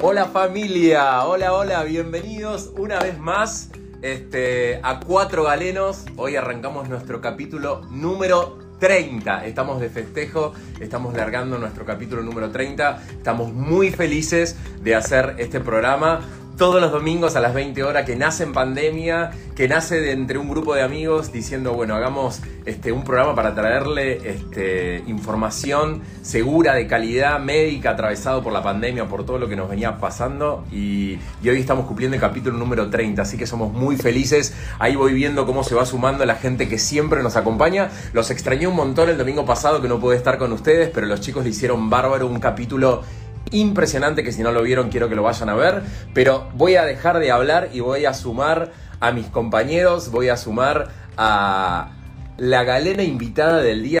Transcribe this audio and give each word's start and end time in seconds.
Hola 0.00 0.26
familia, 0.26 1.24
hola, 1.24 1.52
hola, 1.52 1.82
bienvenidos 1.82 2.72
una 2.78 3.00
vez 3.00 3.18
más 3.18 3.70
este, 4.00 4.78
a 4.84 5.00
Cuatro 5.00 5.42
Galenos. 5.42 6.04
Hoy 6.16 6.36
arrancamos 6.36 6.88
nuestro 6.88 7.20
capítulo 7.20 7.80
número 7.90 8.58
30. 8.78 9.44
Estamos 9.46 9.80
de 9.80 9.90
festejo, 9.90 10.52
estamos 10.78 11.14
largando 11.14 11.58
nuestro 11.58 11.84
capítulo 11.84 12.22
número 12.22 12.52
30. 12.52 13.02
Estamos 13.10 13.52
muy 13.52 13.90
felices 13.90 14.56
de 14.84 14.94
hacer 14.94 15.34
este 15.38 15.58
programa 15.58 16.20
todos 16.58 16.80
los 16.80 16.90
domingos 16.90 17.36
a 17.36 17.40
las 17.40 17.54
20 17.54 17.84
horas, 17.84 18.04
que 18.04 18.16
nace 18.16 18.42
en 18.42 18.52
pandemia, 18.52 19.30
que 19.54 19.68
nace 19.68 20.00
de 20.00 20.10
entre 20.10 20.38
un 20.38 20.50
grupo 20.50 20.74
de 20.74 20.82
amigos 20.82 21.32
diciendo, 21.32 21.72
bueno, 21.72 21.94
hagamos 21.94 22.40
este, 22.66 22.90
un 22.90 23.04
programa 23.04 23.36
para 23.36 23.54
traerle 23.54 24.28
este, 24.28 25.04
información 25.06 26.02
segura, 26.20 26.74
de 26.74 26.88
calidad, 26.88 27.38
médica, 27.38 27.90
atravesado 27.90 28.42
por 28.42 28.52
la 28.52 28.62
pandemia, 28.62 29.08
por 29.08 29.24
todo 29.24 29.38
lo 29.38 29.48
que 29.48 29.54
nos 29.54 29.70
venía 29.70 29.98
pasando. 29.98 30.64
Y, 30.72 31.18
y, 31.42 31.48
hoy 31.48 31.60
estamos 31.60 31.86
cumpliendo 31.86 32.16
el 32.16 32.20
capítulo 32.20 32.58
número 32.58 32.90
30, 32.90 33.22
así 33.22 33.38
que 33.38 33.46
somos 33.46 33.72
muy 33.72 33.96
felices. 33.96 34.52
Ahí 34.80 34.96
voy 34.96 35.14
viendo 35.14 35.46
cómo 35.46 35.62
se 35.62 35.76
va 35.76 35.86
sumando 35.86 36.26
la 36.26 36.34
gente 36.34 36.68
que 36.68 36.78
siempre 36.78 37.22
nos 37.22 37.36
acompaña. 37.36 37.88
Los 38.12 38.32
extrañé 38.32 38.66
un 38.66 38.74
montón 38.74 39.08
el 39.08 39.16
domingo 39.16 39.46
pasado 39.46 39.80
que 39.80 39.86
no 39.86 40.00
pude 40.00 40.16
estar 40.16 40.38
con 40.38 40.52
ustedes, 40.52 40.90
pero 40.92 41.06
los 41.06 41.20
chicos 41.20 41.44
le 41.44 41.50
hicieron 41.50 41.88
bárbaro 41.88 42.26
un 42.26 42.40
capítulo 42.40 43.02
impresionante 43.50 44.22
que 44.22 44.32
si 44.32 44.42
no 44.42 44.52
lo 44.52 44.62
vieron 44.62 44.90
quiero 44.90 45.08
que 45.08 45.14
lo 45.14 45.22
vayan 45.22 45.48
a 45.48 45.54
ver, 45.54 45.82
pero 46.14 46.48
voy 46.54 46.76
a 46.76 46.84
dejar 46.84 47.18
de 47.18 47.30
hablar 47.30 47.70
y 47.72 47.80
voy 47.80 48.04
a 48.04 48.14
sumar 48.14 48.72
a 49.00 49.12
mis 49.12 49.26
compañeros, 49.26 50.10
voy 50.10 50.28
a 50.28 50.36
sumar 50.36 50.90
a 51.16 51.92
la 52.36 52.64
galena 52.64 53.02
invitada 53.02 53.60
del 53.62 53.82
día. 53.82 54.00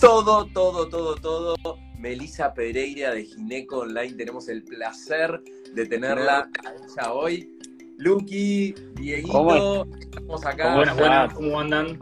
Todo, 0.00 0.46
todo, 0.46 0.88
todo, 0.88 1.14
todo. 1.16 1.54
Melissa 1.98 2.54
Pereira 2.54 3.12
de 3.12 3.24
Gineco 3.24 3.80
Online, 3.80 4.14
tenemos 4.14 4.48
el 4.48 4.64
placer 4.64 5.42
de 5.74 5.86
tenerla 5.86 6.48
a 6.64 6.72
ella 6.72 7.12
hoy. 7.12 7.58
Lucky, 7.98 8.74
Dieguito, 8.94 9.86
estamos 10.00 10.46
acá. 10.46 10.76
Buenas, 10.76 10.96
buenas, 10.96 11.34
¿cómo 11.34 11.60
andan? 11.60 11.98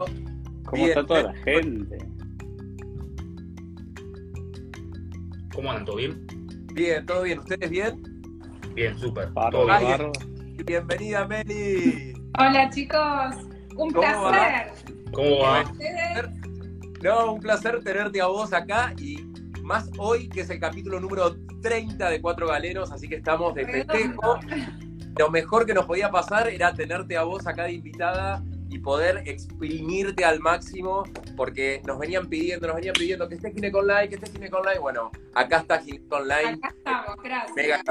¿Cómo 0.65 0.87
está 0.87 1.05
toda 1.05 1.23
la 1.23 1.33
gente? 1.33 1.97
¿Cómo 5.53 5.69
andan? 5.69 5.85
¿Todo 5.85 5.97
bien? 5.97 6.38
Bien, 6.73 7.05
¿todo 7.05 7.23
bien? 7.23 7.39
¿Ustedes 7.39 7.69
bien? 7.69 8.01
Bien, 8.73 8.97
súper. 8.97 9.29
Barro. 9.31 10.11
Bienvenida, 10.65 11.27
Meli. 11.27 12.13
Hola, 12.37 12.69
chicos. 12.69 13.35
Un 13.75 13.91
¿Cómo 13.91 14.29
placer. 14.29 14.71
va? 14.71 15.11
¿Cómo 15.11 15.39
va? 15.39 15.63
No, 17.01 17.33
un 17.33 17.39
placer 17.39 17.81
tenerte 17.83 18.21
a 18.21 18.27
vos 18.27 18.53
acá 18.53 18.93
y 18.97 19.17
más 19.63 19.89
hoy 19.97 20.27
que 20.29 20.41
es 20.41 20.49
el 20.49 20.59
capítulo 20.59 20.99
número 20.99 21.35
30 21.61 22.09
de 22.09 22.21
Cuatro 22.21 22.47
Galenos, 22.47 22.91
así 22.91 23.07
que 23.07 23.15
estamos 23.15 23.55
de 23.55 23.65
festejo. 23.65 24.39
Lo 25.17 25.29
mejor 25.29 25.65
que 25.65 25.73
nos 25.73 25.85
podía 25.85 26.11
pasar 26.11 26.47
era 26.49 26.73
tenerte 26.73 27.17
a 27.17 27.23
vos 27.23 27.47
acá 27.47 27.63
de 27.63 27.73
invitada 27.73 28.43
y 28.69 28.79
poder 28.79 29.23
exprimirte 29.25 30.23
al 30.25 30.39
máximo, 30.39 31.03
porque 31.35 31.81
nos 31.85 31.97
venían 31.99 32.27
pidiendo, 32.27 32.67
nos 32.67 32.75
venían 32.75 32.93
pidiendo 32.93 33.27
que 33.27 33.35
esté 33.35 33.51
Gineco 33.51 33.79
Online, 33.79 34.09
que 34.09 34.15
esté 34.15 34.29
Gineco 34.31 34.57
Online. 34.57 34.79
Bueno, 34.79 35.11
acá 35.33 35.57
está 35.57 35.79
Gineco 35.79 36.15
Online. 36.17 36.59
Acá 36.61 36.67
estamos, 36.77 37.15
gracias. 37.23 37.55
Mega. 37.55 37.81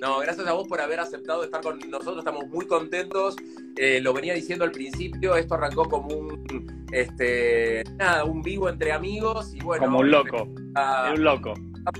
No, 0.00 0.18
gracias 0.18 0.44
a 0.48 0.52
vos 0.52 0.66
por 0.66 0.80
haber 0.80 0.98
aceptado 0.98 1.44
estar 1.44 1.60
con 1.60 1.78
nosotros, 1.88 2.18
estamos 2.18 2.48
muy 2.48 2.66
contentos. 2.66 3.36
Eh, 3.76 4.00
lo 4.00 4.12
venía 4.12 4.34
diciendo 4.34 4.64
al 4.64 4.72
principio, 4.72 5.36
esto 5.36 5.54
arrancó 5.54 5.88
como 5.88 6.08
un, 6.08 6.86
este, 6.90 7.84
nada, 7.96 8.24
un 8.24 8.42
vivo 8.42 8.68
entre 8.68 8.90
amigos 8.90 9.54
y 9.54 9.60
bueno. 9.60 9.84
Como 9.84 9.98
un 10.00 10.10
loco. 10.10 10.48
a- 10.74 11.12
un 11.14 11.22
loco. 11.22 11.54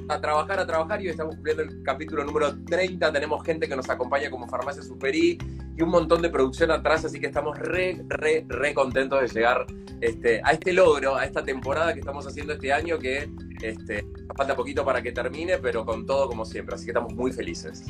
a 0.09 0.21
trabajar, 0.21 0.59
a 0.61 0.67
trabajar 0.67 1.01
y 1.01 1.07
hoy 1.07 1.11
estamos 1.11 1.35
cumpliendo 1.35 1.63
el 1.65 1.83
capítulo 1.85 2.25
número 2.25 2.55
30. 2.65 3.13
Tenemos 3.13 3.45
gente 3.45 3.69
que 3.69 3.75
nos 3.77 3.89
acompaña 3.91 4.31
como 4.31 4.47
Farmacia 4.49 4.83
Superi 4.83 5.37
y 5.77 5.83
un 5.83 5.89
montón 5.89 6.23
de 6.23 6.29
producción 6.31 6.71
atrás, 6.71 7.05
así 7.05 7.19
que 7.19 7.27
estamos 7.27 7.59
re, 7.59 8.03
re, 8.09 8.45
re 8.47 8.75
contentos 8.75 9.21
de 9.21 9.29
llegar 9.29 9.67
este, 10.01 10.41
a 10.45 10.53
este 10.53 10.73
logro, 10.73 11.17
a 11.17 11.25
esta 11.25 11.45
temporada 11.45 11.95
que 11.95 12.01
estamos 12.01 12.27
haciendo 12.27 12.53
este 12.53 12.73
año 12.73 12.99
que 12.99 13.31
este, 13.63 14.05
falta 14.37 14.55
poquito 14.55 14.85
para 14.85 15.03
que 15.03 15.13
termine, 15.13 15.59
pero 15.59 15.85
con 15.85 16.05
todo 16.07 16.29
como 16.29 16.45
siempre, 16.45 16.75
así 16.75 16.85
que 16.85 16.91
estamos 16.91 17.15
muy 17.15 17.33
felices. 17.33 17.85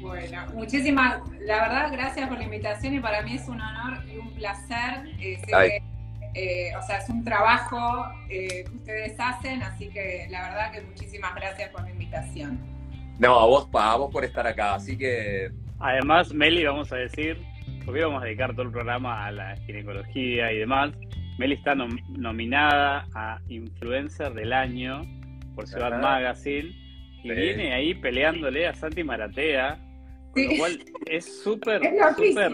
Bueno, 0.00 0.46
muchísimas, 0.54 1.20
la 1.40 1.62
verdad, 1.62 1.92
gracias 1.92 2.28
por 2.28 2.38
la 2.38 2.44
invitación 2.44 2.94
y 2.94 3.00
para 3.00 3.22
mí 3.22 3.34
es 3.34 3.48
un 3.48 3.60
honor 3.60 4.04
y 4.12 4.18
un 4.18 4.32
placer. 4.34 5.08
eh, 5.18 5.40
que, 5.44 5.82
eh, 6.34 6.76
o 6.76 6.82
sea, 6.86 6.98
es 6.98 7.08
un 7.08 7.24
trabajo 7.24 8.04
eh, 8.28 8.64
que 8.64 8.76
ustedes 8.76 9.14
hacen, 9.18 9.62
así 9.62 9.88
que 9.88 10.26
la 10.28 10.42
verdad 10.42 10.72
que 10.72 10.82
muchísimas 10.82 11.34
gracias 11.34 11.70
por 11.70 11.82
la 11.82 11.90
invitación. 11.90 12.60
No, 13.18 13.40
a 13.40 13.46
vos, 13.46 13.68
pa, 13.68 13.92
a 13.92 13.96
vos 13.96 14.12
por 14.12 14.22
estar 14.22 14.46
acá, 14.46 14.74
así 14.74 14.98
que 14.98 15.50
Además, 15.78 16.32
Meli, 16.32 16.64
vamos 16.64 16.92
a 16.92 16.96
decir, 16.96 17.36
porque 17.84 18.00
hoy 18.00 18.06
vamos 18.06 18.22
a 18.22 18.26
dedicar 18.26 18.52
todo 18.52 18.62
el 18.62 18.72
programa 18.72 19.26
a 19.26 19.32
la 19.32 19.56
ginecología 19.66 20.52
y 20.52 20.58
demás. 20.58 20.92
Meli 21.38 21.54
está 21.54 21.74
nom- 21.74 22.02
nominada 22.16 23.06
a 23.14 23.40
Influencer 23.48 24.32
del 24.32 24.52
Año 24.52 25.02
por 25.54 25.66
Ciudad 25.66 25.92
Ajá. 25.92 26.02
Magazine 26.02 26.70
y 27.22 27.28
Sí. 27.28 27.34
viene 27.34 27.74
ahí 27.74 27.94
peleándole 27.94 28.66
a 28.66 28.74
Santi 28.74 29.04
Maratea, 29.04 29.78
con 30.32 30.42
Sí. 30.42 30.48
lo 30.50 30.56
cual 30.58 30.78
es 31.06 31.42
súper, 31.42 31.82
Es 31.84 32.16
súper 32.16 32.52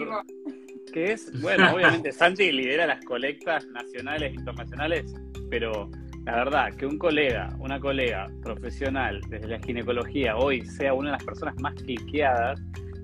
que 0.93 1.11
es, 1.13 1.41
bueno, 1.41 1.73
obviamente 1.73 2.11
Santi 2.11 2.51
lidera 2.51 2.85
las 2.85 3.03
colectas 3.05 3.65
nacionales 3.67 4.31
e 4.31 4.35
internacionales, 4.35 5.13
pero 5.49 5.89
la 6.25 6.35
verdad 6.35 6.73
que 6.75 6.85
un 6.85 6.97
colega, 6.99 7.49
una 7.59 7.79
colega 7.79 8.27
profesional 8.43 9.19
desde 9.29 9.47
la 9.47 9.59
ginecología 9.59 10.35
hoy 10.37 10.63
sea 10.65 10.93
una 10.93 11.09
de 11.11 11.13
las 11.17 11.23
personas 11.25 11.55
más 11.61 11.73
cliqueadas 11.75 12.61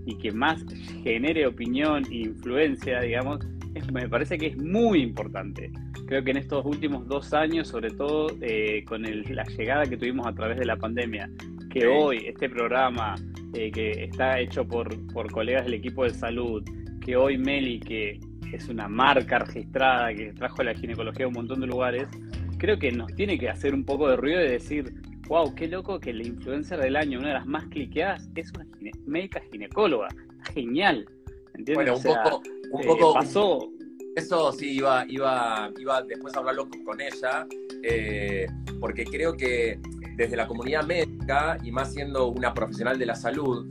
y 0.10 0.18
que 0.18 0.32
más 0.32 0.64
genere 1.04 1.46
opinión 1.48 2.04
e 2.12 2.16
influencia, 2.30 3.00
digamos, 3.02 3.40
es- 3.76 3.92
me 3.92 4.08
parece 4.10 4.38
que 4.38 4.48
es 4.48 4.58
muy 4.58 5.02
importante. 5.02 5.72
Creo 6.08 6.24
que 6.24 6.32
en 6.32 6.38
estos 6.38 6.66
últimos 6.66 7.08
dos 7.08 7.34
años, 7.34 7.68
sobre 7.68 7.92
todo 7.92 8.28
eh, 8.42 8.84
con 8.86 9.06
el- 9.06 9.24
la 9.36 9.44
llegada 9.44 9.86
que 9.86 9.98
tuvimos 9.98 10.26
a 10.26 10.34
través 10.34 10.58
de 10.58 10.66
la 10.66 10.76
pandemia, 10.76 11.30
que 11.70 11.82
Sí. 11.82 11.86
hoy 11.88 12.18
este 12.26 12.50
programa 12.50 13.16
eh, 13.54 13.72
que 13.72 14.04
está 14.04 14.40
hecho 14.40 14.68
por, 14.68 14.96
por 15.12 15.32
colegas 15.32 15.66
del 15.66 15.74
equipo 15.76 16.04
de 16.04 16.12
salud, 16.12 16.64
que 17.04 17.16
hoy 17.16 17.38
Meli, 17.40 17.80
que 17.80 18.20
es 18.54 18.70
una 18.70 18.88
marca 18.88 19.40
registrada, 19.40 20.14
que 20.14 20.34
trajo 20.34 20.62
la 20.62 20.76
ginecología 20.76 21.26
a 21.26 21.30
un 21.30 21.34
montón 21.34 21.60
de 21.60 21.66
lugares, 21.68 22.08
creo 22.60 22.78
que 22.78 22.92
nos 22.92 23.12
tiene 23.16 23.40
que 23.40 23.50
hacer 23.50 23.74
un 23.74 23.86
poco 23.86 24.08
de 24.08 24.18
ruido 24.18 24.44
y 24.46 24.50
decir, 24.50 24.94
wow, 25.30 25.56
qué 25.56 25.68
loco 25.68 26.00
que 26.00 26.12
la 26.12 26.24
influencer 26.24 26.80
del 26.82 26.96
año, 26.98 27.20
una 27.20 27.30
de 27.30 27.34
las 27.36 27.46
más 27.46 27.66
cliqueadas, 27.68 28.28
es 28.36 28.52
una 28.54 28.66
gine- 28.78 28.92
médica 29.06 29.42
ginecóloga. 29.52 30.10
Genial. 30.54 31.08
¿Entiendes? 31.54 31.76
bueno, 31.76 31.94
O 31.94 31.96
un 31.98 32.02
sea, 32.02 32.24
poco, 32.24 32.42
un 32.72 32.82
eh, 32.84 32.88
poco, 32.88 33.14
pasó. 33.14 33.70
Eso 34.16 34.52
sí, 34.52 34.72
iba, 34.76 35.06
iba, 35.08 35.72
iba 35.80 36.02
después 36.02 36.36
a 36.36 36.40
hablarlo 36.40 36.68
con 36.84 37.00
ella, 37.00 37.46
eh, 37.84 38.48
porque 38.80 39.06
creo 39.06 39.38
que 39.38 39.80
desde 40.18 40.36
la 40.36 40.48
comunidad 40.48 40.84
médica, 40.86 41.58
y 41.64 41.72
más 41.72 41.94
siendo 41.94 42.28
una 42.28 42.54
profesional 42.54 42.98
de 42.98 43.06
la 43.06 43.16
salud, 43.16 43.68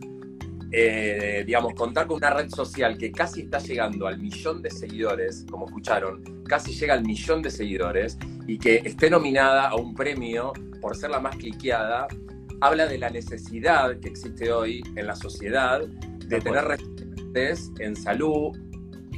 eh, 0.70 1.44
digamos, 1.46 1.74
contar 1.74 2.06
con 2.06 2.18
una 2.18 2.30
red 2.30 2.48
social 2.50 2.98
que 2.98 3.10
casi 3.10 3.42
está 3.42 3.58
llegando 3.58 4.06
al 4.06 4.18
millón 4.18 4.60
de 4.62 4.70
seguidores, 4.70 5.46
como 5.50 5.66
escucharon, 5.66 6.42
casi 6.46 6.72
llega 6.72 6.94
al 6.94 7.04
millón 7.04 7.42
de 7.42 7.50
seguidores, 7.50 8.18
y 8.46 8.58
que 8.58 8.82
esté 8.84 9.10
nominada 9.10 9.68
a 9.68 9.76
un 9.76 9.94
premio 9.94 10.52
por 10.80 10.96
ser 10.96 11.10
la 11.10 11.20
más 11.20 11.36
cliqueada, 11.36 12.06
habla 12.60 12.86
de 12.86 12.98
la 12.98 13.10
necesidad 13.10 13.98
que 14.00 14.08
existe 14.08 14.52
hoy 14.52 14.82
en 14.96 15.06
la 15.06 15.14
sociedad 15.14 15.80
de 15.80 16.40
tener 16.40 16.64
referentes 16.64 17.70
en 17.78 17.96
salud, 17.96 18.56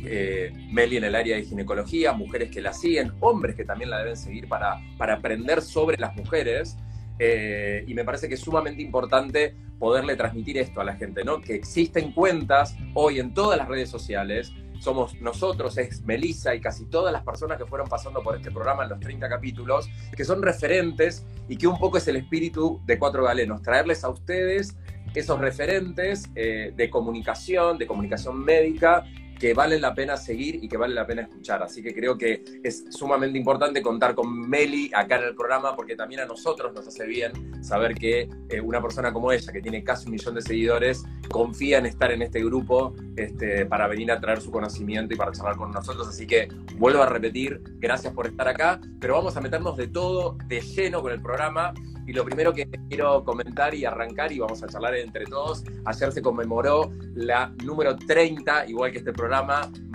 eh, 0.04 0.52
Meli 0.70 0.96
en 0.96 1.04
el 1.04 1.14
área 1.14 1.36
de 1.36 1.44
ginecología, 1.44 2.12
mujeres 2.12 2.50
que 2.50 2.60
la 2.60 2.72
siguen, 2.72 3.12
hombres 3.20 3.54
que 3.56 3.64
también 3.64 3.90
la 3.90 3.98
deben 3.98 4.16
seguir 4.16 4.48
para, 4.48 4.76
para 4.96 5.14
aprender 5.14 5.62
sobre 5.62 5.98
las 5.98 6.14
mujeres. 6.16 6.76
Eh, 7.22 7.84
y 7.86 7.92
me 7.92 8.02
parece 8.02 8.28
que 8.28 8.34
es 8.34 8.40
sumamente 8.40 8.80
importante 8.80 9.54
poderle 9.78 10.16
transmitir 10.16 10.56
esto 10.56 10.80
a 10.80 10.84
la 10.84 10.96
gente, 10.96 11.22
¿no? 11.22 11.42
Que 11.42 11.54
existen 11.54 12.12
cuentas 12.12 12.74
hoy 12.94 13.20
en 13.20 13.34
todas 13.34 13.58
las 13.58 13.68
redes 13.68 13.90
sociales. 13.90 14.52
Somos 14.78 15.20
nosotros, 15.20 15.76
es 15.76 16.00
Melissa 16.02 16.54
y 16.54 16.62
casi 16.62 16.86
todas 16.86 17.12
las 17.12 17.22
personas 17.22 17.58
que 17.58 17.66
fueron 17.66 17.88
pasando 17.88 18.22
por 18.22 18.36
este 18.36 18.50
programa 18.50 18.84
en 18.84 18.88
los 18.88 19.00
30 19.00 19.28
capítulos, 19.28 19.90
que 20.16 20.24
son 20.24 20.40
referentes 20.40 21.26
y 21.46 21.58
que 21.58 21.66
un 21.66 21.78
poco 21.78 21.98
es 21.98 22.08
el 22.08 22.16
espíritu 22.16 22.80
de 22.86 22.98
Cuatro 22.98 23.22
Galenos, 23.22 23.60
traerles 23.60 24.02
a 24.02 24.08
ustedes 24.08 24.78
esos 25.14 25.38
referentes 25.38 26.30
eh, 26.34 26.72
de 26.74 26.88
comunicación, 26.88 27.76
de 27.76 27.86
comunicación 27.86 28.42
médica, 28.42 29.04
que 29.40 29.54
valen 29.54 29.80
la 29.80 29.94
pena 29.94 30.18
seguir 30.18 30.62
y 30.62 30.68
que 30.68 30.76
vale 30.76 30.94
la 30.94 31.06
pena 31.06 31.22
escuchar. 31.22 31.62
Así 31.62 31.82
que 31.82 31.94
creo 31.94 32.18
que 32.18 32.44
es 32.62 32.84
sumamente 32.90 33.38
importante 33.38 33.80
contar 33.80 34.14
con 34.14 34.48
Meli 34.48 34.90
acá 34.94 35.16
en 35.16 35.24
el 35.24 35.34
programa 35.34 35.74
porque 35.74 35.96
también 35.96 36.20
a 36.20 36.26
nosotros 36.26 36.74
nos 36.74 36.86
hace 36.86 37.06
bien 37.06 37.32
saber 37.64 37.94
que 37.94 38.28
eh, 38.50 38.60
una 38.60 38.82
persona 38.82 39.12
como 39.14 39.32
ella, 39.32 39.50
que 39.50 39.62
tiene 39.62 39.82
casi 39.82 40.06
un 40.06 40.12
millón 40.12 40.34
de 40.34 40.42
seguidores, 40.42 41.04
confía 41.30 41.78
en 41.78 41.86
estar 41.86 42.12
en 42.12 42.20
este 42.20 42.44
grupo 42.44 42.94
este, 43.16 43.64
para 43.64 43.88
venir 43.88 44.12
a 44.12 44.20
traer 44.20 44.42
su 44.42 44.50
conocimiento 44.50 45.14
y 45.14 45.16
para 45.16 45.32
charlar 45.32 45.56
con 45.56 45.70
nosotros. 45.70 46.06
Así 46.06 46.26
que 46.26 46.48
vuelvo 46.76 47.02
a 47.02 47.06
repetir, 47.06 47.62
gracias 47.78 48.12
por 48.12 48.26
estar 48.26 48.46
acá, 48.46 48.78
pero 49.00 49.14
vamos 49.14 49.38
a 49.38 49.40
meternos 49.40 49.74
de 49.78 49.88
todo, 49.88 50.36
de 50.48 50.60
lleno 50.60 51.00
con 51.00 51.12
el 51.12 51.22
programa. 51.22 51.72
y 52.06 52.12
lo 52.12 52.24
primero 52.24 52.52
que 52.52 52.68
quiero 52.88 53.22
comentar 53.24 53.72
y 53.72 53.84
arrancar, 53.84 54.32
y 54.32 54.40
vamos 54.40 54.62
a 54.64 54.66
charlar 54.66 54.96
entre 54.96 55.26
todos, 55.26 55.62
ayer 55.84 56.10
se 56.10 56.20
conmemoró 56.20 56.90
la 57.14 57.52
número 57.64 57.94
30, 57.96 58.66
igual 58.66 58.90
que 58.90 58.98
este 58.98 59.12
programa, 59.12 59.29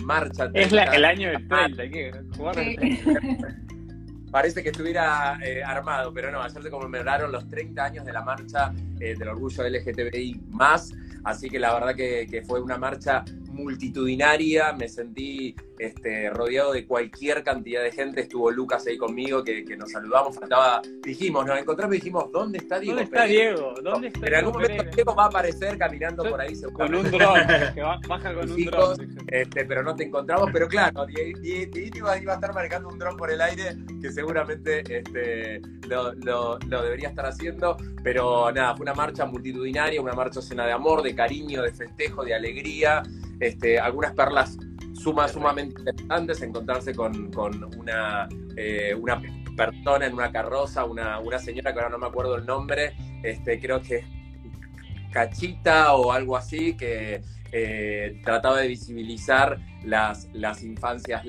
Marcha 0.04 0.50
30. 0.52 0.60
Es 0.60 0.72
la, 0.72 0.84
el 0.86 1.06
año 1.06 1.30
del 1.30 1.48
30, 1.48 1.82
hay 1.82 1.92
que 1.92 2.12
jugar 2.38 2.56
30. 2.56 3.22
Parece 4.32 4.64
que 4.64 4.70
estuviera 4.70 5.38
eh, 5.44 5.64
armado, 5.64 6.14
pero 6.14 6.32
no, 6.32 6.42
ayer 6.42 6.62
se 6.62 6.70
conmemoraron 6.70 7.32
los 7.32 7.48
30 7.48 7.84
años 7.84 8.06
de 8.06 8.12
la 8.12 8.22
marcha 8.22 8.74
eh, 9.00 9.16
del 9.18 9.30
orgullo 9.30 9.64
LGTBI 9.64 10.42
así 11.24 11.50
que 11.50 11.60
la 11.60 11.74
verdad 11.74 11.96
que, 11.96 12.28
que 12.30 12.42
fue 12.44 12.62
una 12.62 12.78
marcha 12.78 13.24
multitudinaria, 13.56 14.74
me 14.74 14.88
sentí 14.88 15.56
este, 15.80 16.30
rodeado 16.30 16.74
de 16.74 16.86
cualquier 16.86 17.44
cantidad 17.44 17.82
de 17.82 17.92
gente. 17.92 18.22
Estuvo 18.22 18.52
Lucas 18.52 18.86
ahí 18.88 18.98
conmigo, 18.98 19.44
que, 19.44 19.64
nos 19.78 19.92
saludamos. 19.92 20.36
Faltaba, 20.36 20.82
dijimos, 21.04 21.46
nos 21.46 21.60
encontramos 21.60 21.96
y 21.96 22.00
dijimos, 22.00 22.32
¿dónde 22.32 22.60
está 22.60 22.80
Diego? 22.80 22.98
¿Dónde 22.98 23.04
está 23.04 23.26
Diego? 23.26 23.74
¿Dónde 23.82 24.08
está 24.08 24.28
en 24.28 24.36
algún 24.36 24.54
momento 24.54 24.84
Diego 24.96 25.16
va 25.16 25.24
a 25.24 25.28
aparecer 25.28 25.78
caminando 25.78 26.24
por 26.24 26.40
ahí. 26.40 26.54
Con 26.74 26.96
un 26.96 27.12
dron, 27.12 27.40
que 27.76 27.82
baja 27.82 28.34
con 28.34 28.52
un 28.52 28.66
dron. 28.66 29.18
Este, 29.28 29.66
pero 29.66 29.84
no 29.84 29.96
te 29.96 30.04
encontramos. 30.04 30.50
Pero 30.52 30.68
claro, 30.68 31.06
Diego 31.06 31.40
iba, 31.96 32.14
a 32.14 32.36
estar 32.36 32.54
marcando 32.54 32.90
un 32.90 33.00
dron 33.00 33.18
por 33.18 33.32
el 33.32 33.42
aire, 33.42 33.76
que 34.02 34.12
seguramente 34.12 34.84
este, 34.98 35.62
lo, 35.88 36.14
lo, 36.14 36.60
lo 36.60 36.82
debería 36.84 37.10
estar 37.10 37.26
haciendo. 37.26 37.78
Pero 38.04 38.52
nada, 38.52 38.76
fue 38.76 38.84
una 38.84 38.94
marcha 38.94 39.26
multitudinaria, 39.26 40.02
una 40.02 40.14
marcha 40.14 40.40
llena 40.40 40.66
de 40.66 40.72
amor, 40.72 41.02
de 41.02 41.16
cariño, 41.16 41.62
de 41.62 41.72
festejo, 41.72 42.24
de 42.24 42.34
alegría. 42.34 43.04
Este, 43.40 43.80
algunas 43.80 44.14
perlas 44.14 44.58
suma, 44.94 45.28
sumamente 45.28 45.80
interesantes, 45.80 46.42
encontrarse 46.42 46.94
con, 46.96 47.36
una, 47.78 48.28
eh, 48.56 48.96
una 48.96 49.22
persona 49.56 50.06
en 50.06 50.14
una 50.14 50.32
carroza, 50.32 50.86
una, 50.86 51.20
una 51.20 51.40
señora 51.40 51.74
que 51.74 51.80
ahora 51.80 51.90
no 51.90 51.98
me 51.98 52.08
acuerdo 52.08 52.36
el 52.36 52.46
nombre, 52.46 52.96
este, 53.24 53.60
creo 53.60 53.82
que 53.82 54.04
Cachita 55.12 55.96
o 55.96 56.12
algo 56.12 56.36
así, 56.36 56.76
que 56.76 57.22
eh, 57.52 58.20
trataba 58.26 58.60
de 58.60 58.68
visibilizar 58.68 59.58
las, 59.86 60.28
las 60.34 60.62
infancias, 60.62 61.24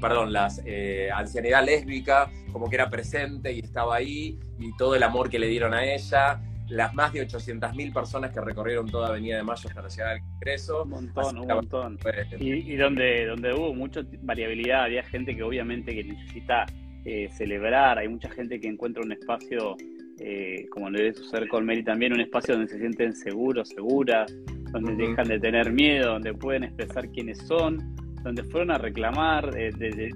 perdón, 0.00 0.32
las 0.32 0.60
eh, 0.64 1.10
ancianidad 1.14 1.64
lésbica, 1.64 2.28
como 2.52 2.68
que 2.68 2.74
era 2.74 2.90
presente 2.90 3.52
y 3.52 3.60
estaba 3.60 3.94
ahí, 3.94 4.40
y 4.58 4.76
todo 4.76 4.96
el 4.96 5.02
amor 5.04 5.30
que 5.30 5.38
le 5.38 5.46
dieron 5.46 5.74
a 5.74 5.84
ella 5.84 6.40
las 6.74 6.92
más 6.94 7.12
de 7.12 7.26
800.000 7.26 7.92
personas 7.92 8.32
que 8.32 8.40
recorrieron 8.40 8.90
toda 8.90 9.08
Avenida 9.08 9.36
de 9.36 9.42
Mayo 9.44 9.70
la 9.74 9.88
ciudad 9.88 10.10
del 10.14 10.22
Congreso. 10.22 10.82
Un 10.82 10.90
montón, 10.90 11.38
un 11.38 11.46
montón. 11.46 11.98
Y, 12.40 12.76
donde, 12.76 13.26
donde 13.26 13.52
hubo 13.52 13.72
mucha 13.74 14.02
variabilidad, 14.22 14.84
había 14.84 15.04
gente 15.04 15.36
que 15.36 15.42
obviamente 15.42 15.94
que 15.94 16.04
necesita 16.04 16.66
eh, 17.04 17.28
celebrar, 17.30 17.98
hay 17.98 18.08
mucha 18.08 18.28
gente 18.30 18.60
que 18.60 18.66
encuentra 18.66 19.02
un 19.04 19.12
espacio, 19.12 19.76
eh, 20.18 20.66
como 20.70 20.90
le 20.90 20.98
debe 20.98 21.14
suceder 21.14 21.48
con 21.48 21.64
Mary 21.64 21.84
también, 21.84 22.12
un 22.12 22.20
espacio 22.20 22.54
donde 22.54 22.70
se 22.70 22.78
sienten 22.78 23.14
seguros, 23.14 23.68
seguras, 23.68 24.34
donde 24.72 24.94
dejan 24.94 25.28
de 25.28 25.38
tener 25.38 25.72
miedo, 25.72 26.14
donde 26.14 26.34
pueden 26.34 26.64
expresar 26.64 27.08
quiénes 27.10 27.38
son, 27.46 27.94
donde 28.22 28.42
fueron 28.42 28.72
a 28.72 28.78
reclamar 28.78 29.56
eh, 29.56 29.70
de, 29.76 30.10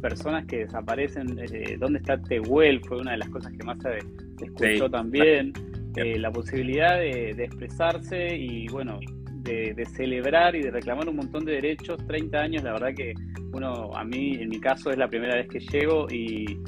personas 0.00 0.44
que 0.44 0.58
desaparecen, 0.58 1.34
dónde 1.78 1.98
está 1.98 2.20
Tehuel, 2.20 2.84
fue 2.84 2.98
una 2.98 3.12
de 3.12 3.16
las 3.16 3.28
cosas 3.30 3.54
que 3.54 3.64
más 3.64 3.78
se, 3.80 4.00
escuchó 4.44 4.90
también. 4.90 5.54
Eh, 5.96 6.18
la 6.18 6.32
posibilidad 6.32 6.98
de, 6.98 7.30
expresarse 7.30 8.36
y 8.36 8.66
bueno, 8.68 8.98
de, 9.42 9.84
celebrar 9.94 10.56
y 10.56 10.62
de 10.62 10.70
reclamar 10.70 11.08
un 11.08 11.16
montón 11.16 11.44
de 11.44 11.52
derechos. 11.52 12.04
30 12.06 12.38
años, 12.38 12.62
la 12.64 12.72
verdad 12.72 12.94
que 12.96 13.14
uno, 13.52 13.94
a 13.94 14.04
mí, 14.04 14.34
en 14.34 14.48
mi 14.48 14.58
caso, 14.58 14.90
es 14.90 14.98
la 14.98 15.08
primera 15.08 15.36
vez 15.36 15.48
que 15.48 15.60
llego 15.60 16.08
y 16.10 16.58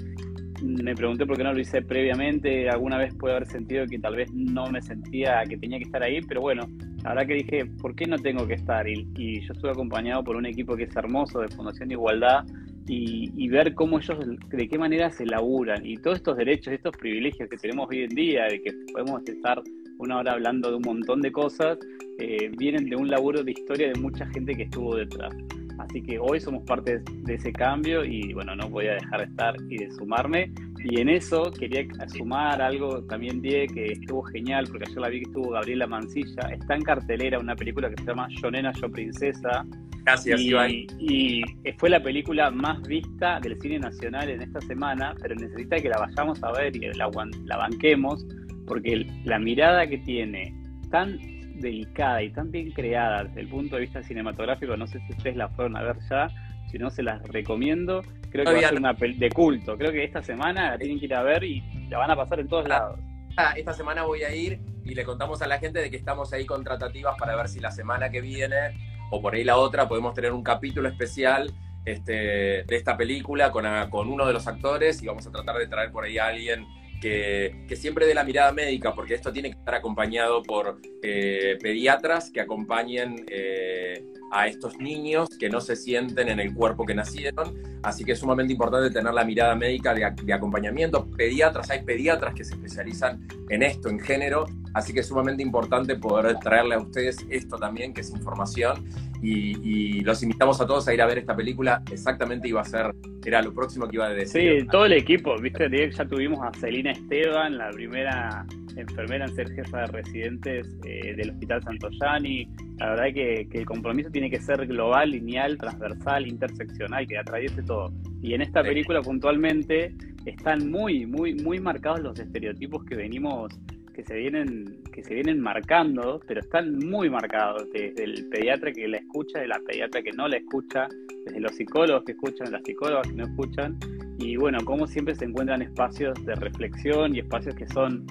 me 0.63 0.95
pregunté 0.95 1.27
por 1.27 1.37
qué 1.37 1.43
no 1.43 1.53
lo 1.53 1.61
hice 1.61 1.83
previamente. 1.83 2.71
Alguna 2.71 2.99
vez 2.99 3.15
puede 3.15 3.35
haber 3.35 3.49
sentido 3.49 3.85
que 3.87 3.99
tal 3.99 4.15
vez 4.15 4.33
no 4.33 4.71
me 4.71 4.81
sentía 4.81 5.43
que 5.49 5.57
tenía 5.57 5.79
que 5.79 5.85
estar 5.85 6.03
ahí, 6.05 6.21
pero 6.23 6.41
bueno, 6.41 6.69
la 7.03 7.11
verdad 7.11 7.27
que 7.27 7.35
dije, 7.35 7.67
¿por 7.81 7.97
qué 7.97 8.07
no 8.07 8.19
tengo 8.19 8.47
que 8.47 8.55
estar? 8.55 8.89
Y, 8.89 9.09
y 9.17 9.41
yo 9.41 9.53
estuve 9.55 9.73
acompañado 9.73 10.23
por 10.23 10.37
un 10.37 10.47
equipo 10.47 10.77
que 10.77 10.85
es 10.85 10.97
hermoso 10.97 11.41
de 11.41 11.49
Fundación 11.49 11.91
Igualdad 11.91 12.45
y, 12.89 13.49
ver 13.49 13.75
cómo 13.75 13.99
ellos, 13.99 14.19
de 14.49 14.69
qué 14.69 14.79
manera 14.79 15.11
se 15.11 15.27
laburan 15.27 15.85
y 15.85 15.97
todos 15.97 16.19
estos 16.19 16.37
derechos, 16.37 16.73
estos 16.73 16.97
privilegios 16.97 17.49
que 17.49 17.57
tenemos 17.57 17.89
hoy 17.91 18.03
en 18.03 18.15
día, 18.15 18.45
de 18.45 18.61
que 18.61 18.73
podemos 18.93 19.23
estar 19.27 19.63
una 19.99 20.19
hora 20.19 20.33
hablando 20.33 20.71
de 20.71 20.77
un 20.77 20.83
montón 20.83 21.21
de 21.23 21.33
cosas, 21.33 21.79
eh, 22.19 22.51
vienen 22.57 22.89
de 22.89 22.97
un 22.97 23.09
laburo 23.09 23.43
de 23.43 23.53
historia 23.53 23.89
de 23.89 24.01
mucha 24.01 24.27
gente 24.27 24.55
que 24.55 24.65
estuvo 24.65 24.97
detrás. 24.97 25.35
Así 25.79 26.03
que 26.03 26.19
hoy 26.19 26.41
somos 26.41 26.65
parte 26.65 27.03
de 27.25 27.35
ese 27.35 27.53
cambio 27.53 28.05
y 28.05 28.33
bueno, 28.33 28.57
no 28.57 28.69
voy 28.69 28.87
a 28.87 28.95
dejar 28.95 29.21
de 29.21 29.27
estar 29.27 29.55
y 29.69 29.79
de 29.79 29.91
sumarme. 29.93 30.53
Y 30.83 31.01
en 31.01 31.09
eso 31.09 31.51
quería 31.51 31.87
sumar 32.09 32.63
algo 32.63 33.03
también, 33.05 33.43
Die, 33.43 33.67
que 33.67 33.93
estuvo 33.93 34.23
genial, 34.23 34.67
porque 34.69 34.85
ayer 34.89 34.99
la 34.99 35.09
vi 35.09 35.19
que 35.21 35.27
estuvo 35.27 35.51
Gabriela 35.51 35.87
Mancilla. 35.87 36.49
Está 36.53 36.77
en 36.77 36.83
cartelera 36.83 37.39
una 37.39 37.57
película 37.57 37.91
que 37.91 37.97
se 37.97 38.09
llama 38.09 38.29
Yo 38.41 38.51
Nena, 38.51 38.73
Yo 38.73 38.91
Princesa, 38.91 39.67
Gracias, 40.07 40.41
y, 40.41 40.49
Iván. 40.51 40.71
Y 41.01 41.43
fue 41.79 41.91
la 41.91 42.01
película 42.01 42.51
más 42.53 42.81
vista 42.83 43.41
del 43.41 43.61
cine 43.61 43.81
nacional 43.81 44.31
en 44.31 44.41
esta 44.41 44.61
semana, 44.61 45.15
pero 45.21 45.35
necesita 45.35 45.81
que 45.81 45.89
la 45.89 45.99
vayamos 45.99 46.41
a 46.45 46.53
ver 46.53 46.77
y 46.77 46.93
la, 46.95 47.11
la 47.45 47.57
banquemos, 47.57 48.25
porque 48.69 49.05
la 49.25 49.41
mirada 49.41 49.85
que 49.89 49.99
tiene 49.99 50.55
tan 50.93 51.19
delicada 51.61 52.23
y 52.23 52.31
tan 52.31 52.53
bien 52.53 52.71
creada 52.71 53.25
desde 53.25 53.41
el 53.41 53.49
punto 53.49 53.75
de 53.75 53.83
vista 53.83 54.01
cinematográfico, 54.03 54.77
no 54.77 54.87
sé 54.87 55.01
si 55.07 55.13
ustedes 55.13 55.37
la 55.37 55.49
fueron 55.49 55.77
a 55.77 55.83
ver 55.83 55.97
ya, 56.09 56.29
si 56.71 56.79
no 56.79 56.89
se 56.89 57.03
las 57.03 57.21
recomiendo, 57.29 58.03
creo 58.31 58.45
que 58.45 58.53
va 58.53 58.59
a 58.59 58.69
ser 58.69 58.79
una 58.79 58.93
de 58.93 59.31
culto, 59.31 59.77
creo 59.77 59.91
que 59.91 60.05
esta 60.05 60.23
semana 60.23 60.71
la 60.71 60.79
tienen 60.79 61.01
que 61.01 61.07
ir 61.07 61.15
a 61.15 61.23
ver 61.23 61.43
y 61.43 61.65
la 61.89 61.99
van 61.99 62.13
a 62.13 62.17
pasar 62.17 62.39
en 62.39 62.47
todos 62.47 62.67
ah, 62.67 62.69
lados. 62.69 63.01
Ah, 63.37 63.55
esta 63.57 63.73
semana 63.73 64.05
voy 64.05 64.23
a 64.23 64.33
ir 64.33 64.61
y 64.85 64.95
le 64.95 65.05
contamos 65.05 65.43
a 65.43 65.49
la 65.49 65.59
gente 65.59 65.81
de 65.81 65.91
que 65.91 65.97
estamos 65.97 66.33
ahí 66.33 66.47
con 66.47 66.63
tratativas 66.63 67.17
para 67.19 67.35
ver 67.35 67.49
si 67.49 67.59
la 67.59 67.73
semana 67.73 68.09
que 68.09 68.21
viene 68.21 68.96
o 69.11 69.21
por 69.21 69.35
ahí 69.35 69.45
la 69.45 69.57
otra 69.57 69.89
podemos 69.89 70.15
tener 70.15 70.33
un 70.33 70.43
capítulo 70.43 70.89
especial 70.89 71.53
este, 71.85 72.65
de 72.65 72.77
esta 72.77 72.97
película 72.97 73.53
con, 73.53 73.65
con 73.91 74.09
uno 74.09 74.27
de 74.27 74.33
los 74.33 74.47
actores 74.47 75.03
y 75.03 75.07
vamos 75.07 75.27
a 75.27 75.31
tratar 75.31 75.57
de 75.57 75.69
traer 75.69 75.93
por 75.93 76.05
ahí 76.05 76.19
a 76.19 76.27
alguien 76.27 76.67
que, 77.01 77.65
que, 77.69 77.77
siempre 77.77 78.07
dé 78.07 78.15
la 78.15 78.25
mirada 78.25 78.53
médica, 78.53 78.95
porque 78.95 79.15
esto 79.15 79.33
tiene 79.33 79.51
que 79.51 79.59
estar 79.59 79.75
acompañado 79.75 80.43
por 80.43 80.81
eh, 81.03 81.59
pediatras 81.61 82.31
que 82.31 82.41
acompañen 82.41 83.25
eh, 83.29 84.05
a 84.33 84.47
estos 84.47 84.79
niños 84.79 85.29
que 85.39 85.49
no 85.49 85.61
se 85.61 85.77
sienten 85.77 86.29
en 86.29 86.41
el 86.41 86.55
cuerpo 86.55 86.85
que 86.85 86.95
nacieron. 86.95 87.55
Así 87.83 88.05
que 88.05 88.13
es 88.13 88.19
sumamente 88.19 88.53
importante 88.53 88.91
tener 88.91 89.13
la 89.13 89.25
mirada 89.25 89.55
médica 89.55 89.95
de, 89.95 90.33
acompañamiento. 90.33 91.09
Pediatras, 91.11 91.71
hay 91.71 91.83
pediatras 91.83 92.35
que 92.35 92.45
se 92.45 92.55
especializan 92.55 93.27
en 93.49 93.63
esto, 93.63 93.89
en 93.89 94.01
género. 94.01 94.47
Así 94.77 94.93
que 94.93 95.01
es 95.01 95.09
sumamente 95.09 95.43
importante 95.43 95.97
poder 95.97 96.37
traerle 96.39 96.75
a 96.75 96.79
ustedes 96.79 97.25
esto 97.31 97.57
también, 97.57 97.95
que 97.95 98.03
es 98.03 98.11
información. 98.11 98.85
Y, 99.23 100.03
los 100.03 100.23
invitamos 100.23 100.61
a 100.61 100.67
todos 100.67 100.87
a 100.87 100.93
ir 100.93 101.01
a 101.01 101.07
ver 101.07 101.17
esta 101.17 101.35
película. 101.35 101.83
Exactamente 101.91 102.47
iba 102.47 102.61
a 102.61 102.65
ser, 102.65 102.95
era 103.25 103.41
lo 103.41 103.55
próximo 103.55 103.89
que 103.89 103.97
iba 103.97 104.05
a 104.05 104.11
decir. 104.11 104.61
Sí, 104.61 104.67
todo 104.71 104.85
el 104.85 104.93
equipo, 104.93 105.35
viste, 105.41 105.91
ya 105.91 106.05
tuvimos 106.05 106.41
a 106.43 106.53
Celina 106.61 106.91
Esteban, 106.91 107.57
la 107.57 107.71
primera 107.71 108.45
enfermera 108.77 109.25
en 109.25 109.35
ser 109.35 109.51
jefa 109.55 109.79
de 109.79 109.87
residentes 109.87 110.77
eh, 110.85 111.15
del 111.17 111.31
Hospital 111.31 111.63
Santoyani. 111.63 112.47
La 112.77 112.91
verdad 112.91 113.15
que, 113.15 113.49
que, 113.51 113.59
el 113.61 113.65
compromiso 113.65 114.11
tiene 114.11 114.29
que 114.29 114.43
ser 114.43 114.67
global, 114.67 115.11
lineal, 115.11 115.57
transversal, 115.57 116.27
interseccional, 116.27 117.07
que 117.07 117.17
atraviese 117.17 117.63
todo. 117.63 117.91
Y 118.21 118.35
en 118.35 118.43
esta 118.43 118.63
película 118.63 119.01
puntualmente 119.01 119.95
están 120.27 120.71
muy, 120.71 121.07
muy, 121.07 121.33
muy 121.33 121.61
marcados 121.61 122.01
los 122.01 122.19
estereotipos 122.19 122.85
que 122.85 122.95
venimos 122.95 123.59
que 123.97 124.05
se 124.05 124.15
vienen 124.15 124.83
que 124.93 125.03
se 125.03 125.15
vienen 125.15 125.41
marcando, 125.41 126.21
pero 126.27 126.41
están 126.41 126.79
muy 126.79 127.09
marcados 127.09 127.67
desde 127.73 128.05
el 128.05 128.29
pediatra 128.29 128.71
que 128.71 128.87
la 128.87 128.99
escucha, 128.99 129.41
de 129.41 129.49
la 129.49 129.59
pediatra 129.61 130.03
que 130.03 130.13
no 130.13 130.29
la 130.29 130.37
escucha, 130.37 130.87
desde 131.25 131.41
los 131.41 131.53
psicólogos 131.57 132.05
que 132.05 132.13
escuchan, 132.13 132.53
las 132.53 132.63
psicólogas 132.63 133.09
que 133.09 133.15
no 133.15 133.25
escuchan, 133.25 133.79
y 134.19 134.37
bueno, 134.37 134.59
como 134.65 134.87
siempre 134.87 135.15
se 135.15 135.25
encuentran 135.25 135.63
espacios 135.63 136.15
de 136.27 136.35
reflexión 136.35 137.17
y 137.17 137.21
espacios 137.21 137.55
que 137.55 137.67
son 137.69 138.07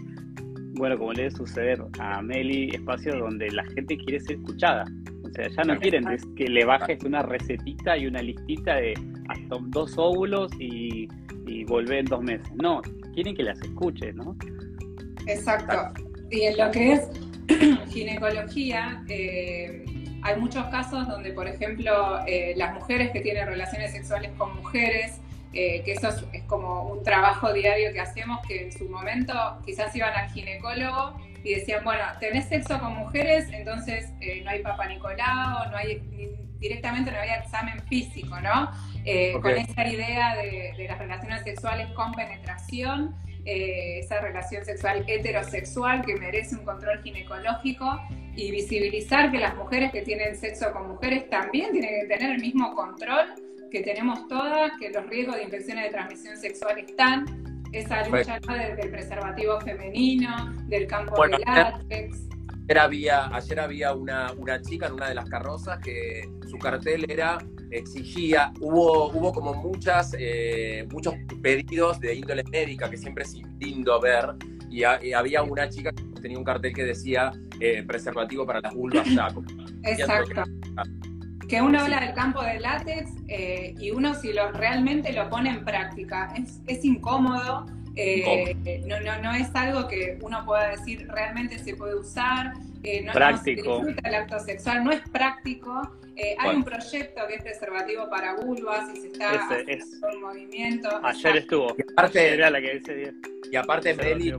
bueno, 0.78 0.98
como 0.98 1.14
le 1.14 1.24
debe 1.24 1.36
suceder 1.36 1.82
a 2.00 2.22
Meli, 2.22 2.70
espacios 2.74 3.18
donde 3.18 3.50
la 3.50 3.64
gente 3.64 3.96
quiere 3.96 4.20
ser 4.20 4.36
escuchada. 4.38 4.84
O 5.24 5.30
sea, 5.30 5.48
ya 5.48 5.64
no 5.64 5.80
quieren 5.80 6.06
que 6.36 6.48
le 6.48 6.66
bajes 6.66 7.02
una 7.06 7.22
recetita 7.22 7.98
y 7.98 8.08
una 8.08 8.22
listita 8.22 8.76
de 8.76 8.94
hasta 9.30 9.58
dos 9.68 9.94
óvulos 9.98 10.52
y, 10.60 11.08
y 11.48 11.64
volver 11.64 12.00
en 12.00 12.06
dos 12.06 12.22
meses. 12.22 12.48
No, 12.62 12.82
quieren 13.14 13.36
que 13.36 13.44
las 13.44 13.62
escuche, 13.62 14.12
¿no? 14.14 14.36
Exacto. 15.28 15.94
Y 16.30 16.42
en 16.42 16.58
lo 16.58 16.72
que 16.72 16.94
es 16.94 17.10
ginecología, 17.90 19.04
eh, 19.08 19.86
hay 20.24 20.36
muchos 20.38 20.66
casos 20.68 21.08
donde, 21.08 21.32
por 21.32 21.48
ejemplo, 21.48 22.20
eh, 22.26 22.54
las 22.58 22.74
mujeres 22.74 23.12
que 23.12 23.22
tienen 23.22 23.48
relaciones 23.48 23.92
sexuales 23.92 24.32
con 24.38 24.56
mujeres 24.56 25.20
eh, 25.54 25.84
que 25.86 25.94
eso 25.94 26.10
es, 26.34 26.44
como 26.44 26.84
un 26.84 27.04
trabajo 27.04 27.54
diario 27.54 27.94
que 27.94 28.02
hacemos, 28.02 28.46
que 28.46 28.66
en 28.66 28.72
su 28.74 28.90
momento 28.90 29.34
quizás 29.66 29.96
iban 29.96 30.14
al 30.14 30.30
ginecólogo 30.32 31.18
y 31.46 31.56
decían, 31.56 31.82
bueno, 31.86 32.04
tenés 32.20 32.50
sexo 32.50 32.78
con 32.78 32.94
mujeres, 32.98 33.48
entonces 33.54 34.12
no 34.44 34.50
hay 34.50 34.62
papá 34.62 34.88
Nicolau, 34.88 35.72
no 35.72 35.78
hay, 35.78 36.02
directamente 36.60 37.12
no 37.12 37.20
había 37.20 37.36
examen 37.36 37.80
físico, 37.88 38.40
¿no? 38.42 38.72
Eh, 39.04 39.34
con 39.42 39.52
esa 39.52 39.88
idea 39.88 40.36
de, 40.36 40.74
las 40.88 40.98
relaciones 40.98 41.44
sexuales 41.44 41.88
con 41.92 42.12
penetración. 42.14 43.16
Eh, 43.46 44.00
esa 44.00 44.22
relación 44.22 44.66
sexual 44.66 45.04
heterosexual 45.08 46.04
que 46.04 46.16
merece 46.16 46.56
un 46.56 46.66
control 46.66 47.02
ginecológico 47.04 48.00
y 48.36 48.52
visibilizar 48.52 49.32
que 49.32 49.38
las 49.38 49.56
mujeres 49.56 49.92
que 49.92 50.02
tienen 50.02 50.36
sexo 50.36 50.72
con 50.74 50.88
mujeres 50.90 51.30
también 51.30 51.72
tienen 51.72 52.02
que 52.02 52.08
tener 52.08 52.32
el 52.32 52.42
mismo 52.42 52.74
control 52.74 53.28
que 53.72 53.82
tenemos 53.82 54.28
todas, 54.28 54.72
que 54.80 54.90
los 54.90 55.06
riesgos 55.08 55.36
de 55.36 55.44
infecciones 55.44 55.86
de 55.86 55.90
transmisión 55.92 56.38
sexual 56.38 56.80
están, 56.80 57.26
esa 57.72 58.08
lucha 58.08 58.40
del, 58.40 58.90
preservativo 58.90 59.60
femenino, 59.62 60.54
del 60.68 60.88
campo 60.88 61.22
de 61.28 61.38
látex. 61.40 62.35
Ayer 62.68 62.80
había, 62.80 63.36
ayer 63.36 63.60
había 63.60 63.94
una, 63.94 64.32
una 64.38 64.60
chica 64.60 64.88
en 64.88 64.94
una 64.94 65.08
de 65.08 65.16
las 65.16 65.30
carrozas 65.30 65.80
que 65.80 66.28
su 66.50 66.58
cartel 66.58 67.06
era 67.08 67.38
exigía, 67.70 68.52
hubo, 68.60 69.12
hubo 69.12 69.32
como 69.32 69.54
muchas, 69.54 70.16
eh, 70.18 70.88
muchos 70.92 71.14
pedidos 71.44 72.00
de 72.00 72.16
índole 72.16 72.44
médica, 72.46 72.90
que 72.90 72.98
siempre 72.98 73.24
es 73.24 73.36
lindo 73.60 74.00
ver, 74.02 74.36
y, 74.70 74.84
había 74.84 75.44
una 75.44 75.70
chica 75.70 75.92
que 75.92 76.22
tenía 76.22 76.38
un 76.38 76.44
cartel 76.44 76.74
que 76.74 76.84
decía 76.84 77.32
eh, 77.60 77.84
preservativo 77.84 78.46
para 78.46 78.62
las 78.62 78.74
vulvas 78.74 79.08
Exacto. 79.84 80.44
Que 81.48 81.62
uno 81.62 81.80
habla 81.80 82.00
del 82.00 82.16
campo 82.16 82.42
del 82.42 82.64
látex 82.64 83.12
eh, 83.28 83.76
y 83.78 83.92
uno 83.92 84.16
si 84.16 84.34
lo 84.34 84.52
realmente 84.52 85.14
lo 85.14 85.30
pone 85.30 85.52
en 85.52 85.64
práctica, 85.64 86.34
es, 86.36 86.60
es 86.66 86.84
incómodo, 86.84 87.68
no, 88.86 89.00
no, 89.00 89.22
no 89.22 89.34
es 89.34 89.54
algo 89.56 89.88
que 89.88 90.18
uno 90.22 90.44
pueda 90.46 90.70
decir 90.70 91.08
realmente 91.08 91.60
se 91.60 91.76
puede 91.76 91.96
usar, 91.96 92.54
no, 93.04 93.14
práctico. 93.14 93.84
No 93.84 93.90
el 94.04 94.16
acto 94.16 94.40
sexual, 94.40 94.84
no 94.84 94.92
es 94.92 95.02
práctico. 95.10 95.98
Eh, 96.16 96.36
hay 96.40 96.56
un 96.56 96.64
proyecto 96.64 97.22
que 97.28 97.36
es 97.36 97.44
preservativo 97.44 98.10
para 98.10 98.36
vulvas 98.36 98.90
y 98.94 99.02
se 99.02 99.08
está 99.08 99.32
haciendo 99.32 100.08
un 100.14 100.22
movimiento. 100.22 100.90
Ayer 101.04 101.38
estuvo. 101.38 101.76
Y 101.78 101.92
aparte, 101.92 102.34
era 102.34 102.50
la 102.50 102.62
que 102.62 102.76
dice 102.76 103.14
Y 103.52 103.56
aparte, 103.56 103.94
Meli, 103.94 104.34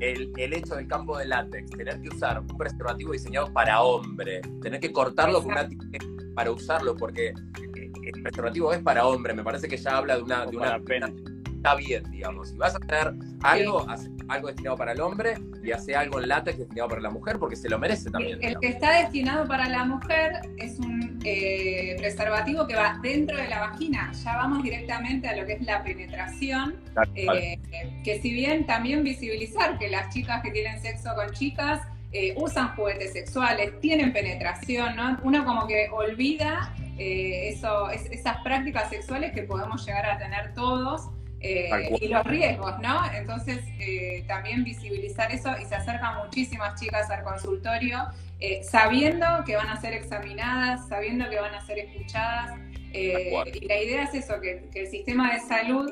el, 0.00 0.32
el, 0.36 0.52
hecho 0.54 0.76
del 0.76 0.88
campo 0.88 1.18
de 1.18 1.26
látex, 1.26 1.70
tener 1.70 2.00
que 2.00 2.08
usar 2.08 2.40
un 2.40 2.56
preservativo 2.56 3.12
diseñado 3.12 3.52
para 3.52 3.82
hombre, 3.82 4.40
tener 4.62 4.80
que 4.80 4.90
cortarlo 4.90 5.42
con 5.42 5.52
una 5.52 5.68
para 6.34 6.50
usarlo, 6.50 6.96
porque 6.96 7.28
eh, 7.28 7.92
el 8.02 8.22
preservativo 8.22 8.72
es 8.72 8.80
para 8.80 9.06
hombre, 9.06 9.34
me 9.34 9.44
parece 9.44 9.68
que 9.68 9.76
ya 9.76 9.98
habla 9.98 10.16
de 10.16 10.22
una, 10.22 10.46
de 10.46 10.56
una, 10.56 10.80
pena 10.80 11.12
está 11.62 11.76
bien, 11.76 12.02
digamos. 12.10 12.48
Si 12.48 12.56
vas 12.56 12.74
a 12.74 12.78
hacer 12.78 13.14
algo, 13.44 13.86
algo 14.28 14.48
destinado 14.48 14.76
para 14.76 14.92
el 14.92 15.00
hombre 15.00 15.34
y 15.62 15.70
hace 15.70 15.94
algo 15.94 16.20
en 16.20 16.28
látex 16.28 16.58
destinado 16.58 16.88
para 16.88 17.00
la 17.00 17.10
mujer, 17.10 17.38
porque 17.38 17.54
se 17.54 17.68
lo 17.68 17.78
merece 17.78 18.10
también. 18.10 18.42
El, 18.42 18.58
que 18.58 18.66
está 18.66 19.02
destinado 19.02 19.46
para 19.46 19.68
la 19.68 19.84
mujer 19.84 20.40
es 20.58 20.80
un 20.80 21.20
eh, 21.24 21.94
preservativo 21.98 22.66
que 22.66 22.74
va 22.74 22.98
dentro 23.00 23.36
de 23.36 23.46
la 23.46 23.60
vagina. 23.60 24.10
Ya 24.12 24.36
vamos 24.36 24.64
directamente 24.64 25.28
a 25.28 25.36
lo 25.36 25.46
que 25.46 25.52
es 25.52 25.62
la 25.62 25.84
penetración, 25.84 26.74
eh, 27.14 27.60
que 28.02 28.20
si 28.20 28.32
bien 28.32 28.66
también 28.66 29.04
visibilizar 29.04 29.78
que 29.78 29.88
las 29.88 30.12
chicas 30.12 30.42
que 30.42 30.50
tienen 30.50 30.82
sexo 30.82 31.14
con 31.14 31.30
chicas 31.30 31.80
eh, 32.10 32.34
usan 32.36 32.74
juguetes 32.74 33.12
sexuales, 33.12 33.78
tienen 33.78 34.12
penetración, 34.12 34.96
¿no? 34.96 35.16
Uno 35.22 35.44
como 35.44 35.68
que 35.68 35.88
olvida 35.92 36.74
eso, 36.98 37.90
esas 37.90 38.36
prácticas 38.44 38.90
sexuales 38.90 39.32
que 39.32 39.42
podemos 39.42 39.84
llegar 39.86 40.06
a 40.06 40.18
tener 40.18 40.54
todos. 40.54 41.08
Eh, 41.42 41.90
y 42.00 42.08
los 42.08 42.24
riesgos, 42.24 42.78
¿no? 42.78 43.00
Entonces, 43.12 43.58
eh, 43.80 44.22
también 44.28 44.62
visibilizar 44.62 45.32
eso 45.32 45.50
y 45.60 45.64
se 45.64 45.74
acercan 45.74 46.18
muchísimas 46.18 46.80
chicas 46.80 47.10
al 47.10 47.24
consultorio 47.24 47.98
eh, 48.38 48.62
sabiendo 48.62 49.26
que 49.44 49.56
van 49.56 49.68
a 49.68 49.80
ser 49.80 49.92
examinadas, 49.92 50.88
sabiendo 50.88 51.28
que 51.28 51.40
van 51.40 51.54
a 51.54 51.66
ser 51.66 51.80
escuchadas. 51.80 52.58
y 52.92 53.66
la 53.66 53.82
idea 53.82 54.04
es 54.04 54.14
eso, 54.14 54.40
que, 54.40 54.68
que 54.72 54.82
el 54.82 54.86
sistema 54.86 55.32
de 55.32 55.40
salud 55.40 55.90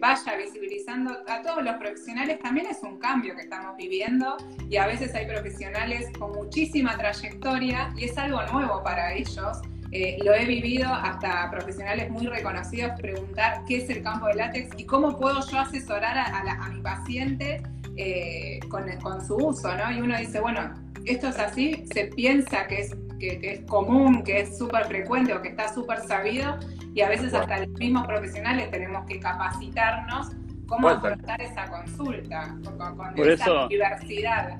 vaya 0.00 0.36
visibilizando 0.36 1.16
a 1.26 1.40
todos 1.40 1.62
los 1.62 1.76
profesionales. 1.76 2.38
También 2.40 2.66
es 2.66 2.82
un 2.82 2.98
cambio 2.98 3.34
que 3.34 3.42
estamos 3.42 3.76
viviendo 3.78 4.36
y 4.68 4.76
a 4.76 4.86
veces 4.86 5.14
hay 5.14 5.26
profesionales 5.26 6.10
con 6.18 6.32
muchísima 6.32 6.98
trayectoria 6.98 7.90
y 7.96 8.04
es 8.04 8.18
algo 8.18 8.42
nuevo 8.42 8.82
para 8.82 9.14
ellos. 9.14 9.58
Eh, 9.90 10.18
lo 10.22 10.34
he 10.34 10.44
vivido 10.44 10.92
hasta 10.92 11.50
profesionales 11.50 12.10
muy 12.10 12.26
reconocidos 12.26 12.92
preguntar 13.00 13.62
qué 13.66 13.78
es 13.78 13.88
el 13.88 14.02
campo 14.02 14.26
de 14.26 14.34
látex 14.34 14.78
y 14.78 14.84
cómo 14.84 15.18
puedo 15.18 15.40
yo 15.48 15.58
asesorar 15.58 16.18
a, 16.18 16.68
mi 16.68 16.80
paciente 16.82 17.62
eh, 17.96 18.60
con, 18.68 18.84
su 19.26 19.36
uso, 19.36 19.74
¿no? 19.76 19.90
Y 19.90 20.00
uno 20.02 20.18
dice, 20.18 20.40
bueno, 20.40 20.74
esto 21.06 21.28
es 21.28 21.38
así, 21.38 21.84
se 21.92 22.04
piensa 22.06 22.66
que 22.66 22.80
es, 22.80 22.96
que, 23.18 23.40
es 23.42 23.60
común, 23.62 24.22
que 24.22 24.40
es 24.40 24.58
súper 24.58 24.84
frecuente 24.86 25.32
o 25.32 25.40
que 25.40 25.48
está 25.48 25.72
súper 25.72 26.00
sabido 26.00 26.58
y 26.94 27.00
a 27.00 27.08
veces 27.08 27.32
hasta 27.32 27.60
los 27.60 27.70
mismos 27.78 28.06
profesionales 28.06 28.70
tenemos 28.70 29.06
que 29.06 29.18
capacitarnos 29.18 30.32
cómo 30.66 30.88
afrontar 30.88 31.40
esa 31.40 31.66
consulta 31.70 32.54
con, 32.62 33.26
esa 33.26 33.66
diversidad. 33.68 34.58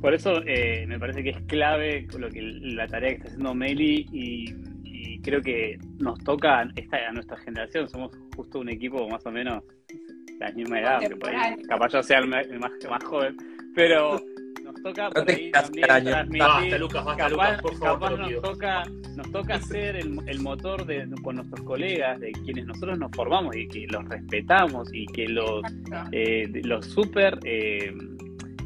Por 0.00 0.14
eso 0.14 0.42
eh, 0.46 0.84
me 0.86 0.98
parece 0.98 1.22
que 1.22 1.30
es 1.30 1.40
clave 1.46 2.06
lo 2.18 2.28
que 2.28 2.42
la 2.42 2.86
tarea 2.86 3.10
que 3.10 3.16
está 3.16 3.28
haciendo 3.28 3.54
Meli 3.54 4.06
y, 4.12 4.54
creo 5.22 5.42
que 5.42 5.76
nos 5.98 6.20
toca 6.20 6.68
esta, 6.76 6.98
a 7.08 7.12
nuestra 7.12 7.36
generación. 7.38 7.88
Somos 7.88 8.12
justo 8.36 8.60
un 8.60 8.68
equipo 8.68 9.08
más 9.08 9.26
o 9.26 9.32
menos 9.32 9.64
la 10.38 10.52
misma 10.52 10.80
edad, 10.80 11.00
capaz 11.68 11.88
yo 11.92 12.02
sea 12.02 12.18
el 12.18 12.28
más, 12.28 13.04
joven, 13.04 13.36
pero 13.74 14.20
nos 14.62 14.82
toca 14.82 15.10
por 15.10 15.28
ahí 15.28 15.50
también 15.50 15.86
transmitir. 16.04 16.78
Lucas, 16.78 17.04
capaz, 17.16 17.62
nos 17.62 18.42
toca, 18.42 18.84
nos 19.16 19.32
toca 19.32 19.60
ser 19.60 19.96
el, 19.96 20.40
motor 20.40 20.86
de, 20.86 21.08
con 21.22 21.36
nuestros 21.36 21.62
colegas, 21.62 22.20
de 22.20 22.30
quienes 22.32 22.66
nosotros 22.66 22.98
nos 22.98 23.10
formamos 23.12 23.56
y 23.56 23.66
que 23.66 23.86
los 23.88 24.04
respetamos 24.08 24.88
y 24.92 25.06
que 25.06 25.26
los, 25.26 25.62
eh, 26.12 26.48
los 26.62 26.86
súper 26.86 27.38
eh, 27.44 27.92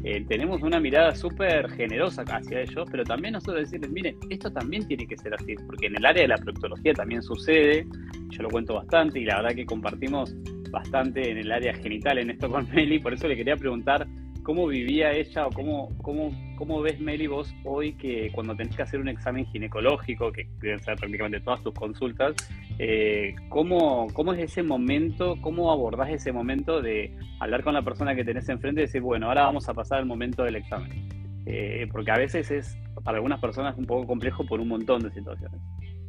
eh, 0.03 0.25
tenemos 0.27 0.61
una 0.61 0.79
mirada 0.79 1.13
súper 1.15 1.69
generosa 1.71 2.23
hacia 2.23 2.61
ellos, 2.61 2.87
pero 2.89 3.03
también 3.03 3.33
nosotros 3.33 3.61
decirles, 3.61 3.91
miren, 3.91 4.17
esto 4.29 4.51
también 4.51 4.87
tiene 4.87 5.05
que 5.05 5.17
ser 5.17 5.33
así, 5.33 5.55
porque 5.67 5.87
en 5.87 5.97
el 5.97 6.05
área 6.05 6.23
de 6.23 6.27
la 6.27 6.37
proctología 6.37 6.93
también 6.93 7.21
sucede, 7.21 7.85
yo 8.29 8.43
lo 8.43 8.49
cuento 8.49 8.75
bastante 8.75 9.19
y 9.19 9.25
la 9.25 9.37
verdad 9.41 9.55
que 9.55 9.65
compartimos 9.65 10.35
bastante 10.71 11.31
en 11.31 11.37
el 11.37 11.51
área 11.51 11.73
genital 11.73 12.17
en 12.17 12.31
esto 12.31 12.49
con 12.49 12.67
Meli, 12.73 12.99
por 12.99 13.13
eso 13.13 13.27
le 13.27 13.35
quería 13.35 13.55
preguntar 13.55 14.07
¿Cómo 14.43 14.67
vivía 14.67 15.11
ella 15.11 15.45
o 15.45 15.51
cómo, 15.51 15.89
cómo, 16.01 16.31
cómo 16.61 16.79
ves, 16.79 16.99
Meli, 16.99 17.25
vos 17.25 17.51
hoy 17.63 17.93
que 17.93 18.31
cuando 18.35 18.55
tenés 18.55 18.75
que 18.75 18.83
hacer 18.83 18.99
un 18.99 19.07
examen 19.07 19.47
ginecológico, 19.47 20.31
que 20.31 20.47
deben 20.59 20.79
ser 20.79 20.95
prácticamente 20.95 21.39
todas 21.39 21.63
tus 21.63 21.73
consultas, 21.73 22.35
eh, 22.77 23.33
¿cómo, 23.49 24.05
¿cómo, 24.13 24.31
es 24.33 24.43
ese 24.43 24.61
momento, 24.61 25.39
cómo 25.41 25.71
abordás 25.71 26.11
ese 26.11 26.31
momento 26.31 26.79
de 26.79 27.17
hablar 27.39 27.63
con 27.63 27.73
la 27.73 27.81
persona 27.81 28.13
que 28.13 28.23
tenés 28.23 28.47
enfrente 28.47 28.81
y 28.81 28.85
decir, 28.85 29.01
bueno, 29.01 29.25
ahora 29.25 29.45
vamos 29.45 29.67
a 29.69 29.73
pasar 29.73 29.97
al 29.97 30.05
momento 30.05 30.43
del 30.43 30.57
examen? 30.57 31.09
Eh, 31.47 31.87
porque 31.91 32.11
a 32.11 32.17
veces 32.17 32.51
es 32.51 32.77
para 33.03 33.17
algunas 33.17 33.39
personas 33.39 33.75
un 33.75 33.87
poco 33.87 34.05
complejo 34.05 34.45
por 34.45 34.59
un 34.59 34.67
montón 34.67 35.01
de 35.01 35.09
situaciones. 35.09 35.59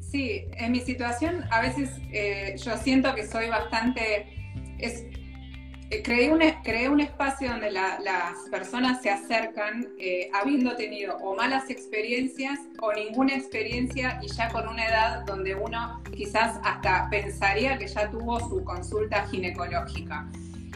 Sí, 0.00 0.44
en 0.58 0.70
mi 0.70 0.80
situación 0.80 1.44
a 1.50 1.62
veces 1.62 1.98
eh, 2.12 2.56
yo 2.62 2.76
siento 2.76 3.14
que 3.14 3.26
soy 3.26 3.48
bastante... 3.48 4.26
Es, 4.78 5.06
creé 6.00 6.32
un, 6.32 6.40
creé 6.62 6.88
un 6.88 7.00
espacio 7.00 7.50
donde 7.50 7.70
las 7.70 8.48
personas 8.50 9.02
se 9.02 9.10
acercan 9.10 9.88
eh, 9.98 10.30
habiendo 10.32 10.74
tenido 10.76 11.16
o 11.18 11.36
malas 11.36 11.68
experiencias 11.68 12.58
o 12.80 12.92
ninguna 12.92 13.34
experiencia 13.34 14.18
y 14.22 14.28
ya 14.28 14.48
con 14.48 14.68
una 14.68 14.86
edad 14.86 15.24
donde 15.26 15.54
uno 15.54 16.00
quizás 16.14 16.58
hasta 16.64 17.10
pensaría 17.10 17.76
que 17.78 17.86
ya 17.86 18.10
tuvo 18.10 18.40
su 18.48 18.64
consulta 18.64 19.26
ginecológica. 19.26 20.28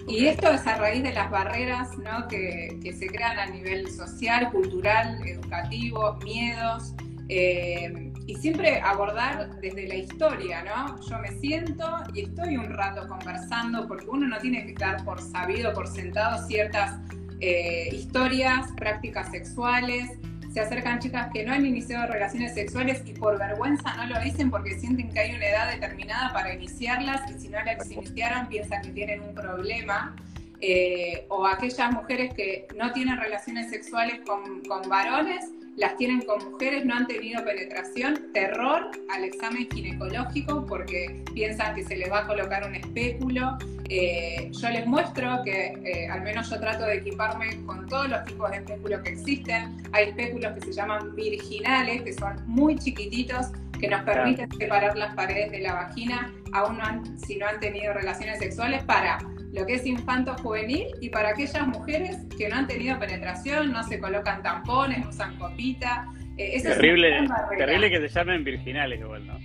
Y 0.09 0.27
esto 0.27 0.51
es 0.51 0.67
a 0.67 0.77
raíz 0.77 1.03
de 1.03 1.13
las 1.13 1.31
barreras 1.31 1.97
¿no? 1.99 2.29
que, 2.29 2.79
que 2.83 2.93
se 2.93 3.07
crean 3.09 3.39
a 3.39 3.47
nivel 3.47 3.91
social, 3.91 4.51
cultural, 4.53 5.21
educativo, 5.27 6.17
miedos. 6.23 6.95
Eh, 7.29 8.13
y 8.27 8.35
siempre 8.35 8.81
abordar 8.81 9.61
desde 9.61 9.87
la 9.87 9.95
historia, 9.95 10.65
¿no? 10.65 11.01
Yo 11.09 11.19
me 11.21 11.31
siento 11.39 11.87
y 12.13 12.23
estoy 12.23 12.57
un 12.57 12.73
rato 12.73 13.07
conversando 13.07 13.87
porque 13.87 14.07
uno 14.09 14.27
no 14.27 14.39
tiene 14.39 14.65
que 14.65 14.73
estar 14.73 15.05
por 15.05 15.21
sabido, 15.21 15.73
por 15.73 15.87
sentado 15.87 16.45
ciertas 16.47 16.99
eh, 17.41 17.89
historias, 17.93 18.73
prácticas 18.77 19.31
sexuales. 19.31 20.11
Se 20.53 20.61
acercan 20.61 20.99
chicas 20.99 21.29
que 21.33 21.45
no 21.45 21.53
han 21.53 21.65
iniciado 21.67 22.11
relaciones 22.11 22.55
sexuales 22.55 23.03
y 23.07 23.13
por 23.13 23.39
vergüenza 23.39 23.95
no 23.97 24.07
lo 24.07 24.19
dicen 24.21 24.51
porque 24.51 24.79
sienten 24.79 25.11
que 25.11 25.21
hay 25.21 25.35
una 25.35 25.47
edad 25.47 25.71
determinada 25.71 26.33
para 26.33 26.53
iniciarlas 26.55 27.31
y 27.31 27.39
si 27.39 27.49
no 27.49 27.63
las 27.63 27.89
iniciaron 27.91 28.49
piensan 28.49 28.83
que 28.83 28.91
tienen 28.91 29.21
un 29.21 29.35
problema. 29.35 30.17
Eh, 30.61 31.27
o 31.29 31.47
aquellas 31.47 31.93
mujeres 31.93 32.33
que 32.35 32.67
no 32.77 32.93
tienen 32.93 33.19
relaciones 33.19 33.71
sexuales 33.71 34.21
con, 34.27 34.63
con 34.63 34.89
varones 34.89 35.51
las 35.77 35.97
tienen 35.97 36.23
con 36.23 36.53
mujeres, 36.53 36.85
no 36.85 36.95
han 36.95 37.07
tenido 37.07 37.45
penetración, 37.45 38.33
terror 38.33 38.91
al 39.15 39.25
examen 39.25 39.69
ginecológico 39.71 40.65
porque 40.67 41.23
piensan 41.35 41.75
que 41.75 41.85
se 41.85 41.97
les 41.97 42.11
va 42.11 42.21
a 42.21 42.27
colocar 42.27 42.67
un 42.67 42.75
espéculo. 42.75 43.59
Eh, 43.89 44.51
yo 44.53 44.71
les 44.71 44.87
muestro 44.87 45.43
que 45.45 45.75
eh, 45.85 46.09
al 46.09 46.23
menos 46.23 46.49
yo 46.51 46.59
trato 46.59 46.85
de 46.87 46.97
equiparme 46.97 47.63
con 47.67 47.87
todos 47.87 48.09
los 48.09 48.25
tipos 48.25 48.51
de 48.51 48.57
espéculos 48.57 49.01
que 49.03 49.11
existen. 49.11 49.77
Hay 49.93 50.09
espéculos 50.09 50.55
que 50.55 50.61
se 50.63 50.73
llaman 50.73 51.15
virginales, 51.15 52.03
que 52.03 52.15
son 52.15 52.43
muy 52.47 52.77
chiquititos, 52.79 53.49
que 53.79 53.89
nos 53.89 54.03
permiten 54.03 54.51
separar 54.59 54.97
las 54.97 55.15
paredes 55.15 55.51
de 55.51 55.61
la 55.61 55.75
vagina, 55.75 56.33
aún 56.53 56.79
si 57.19 57.37
no 57.37 57.47
han 57.47 57.61
tenido 57.61 57.93
relaciones 57.93 58.39
sexuales, 58.39 58.83
para 58.85 59.19
lo 59.57 59.67
que 59.67 59.75
es 59.75 59.87
infanto 59.87 60.35
juvenil 60.35 60.87
y 61.01 61.09
para 61.09 61.31
aquellas 61.31 61.67
mujeres 61.67 62.19
que 62.37 62.49
no 62.49 62.57
han 62.57 62.67
tenido 62.67 62.99
penetración, 62.99 63.73
no 63.73 63.83
se 63.83 63.99
colocan 63.99 64.43
tampones, 64.43 64.99
no 65.01 65.09
usan 65.09 65.37
copita. 65.39 66.07
Eh, 66.37 66.63
terrible, 66.63 67.27
terrible 67.57 67.91
que 67.91 68.01
se 68.01 68.09
llamen 68.09 68.45
virginales 68.45 69.01
igual, 69.01 69.27
¿no? 69.27 69.39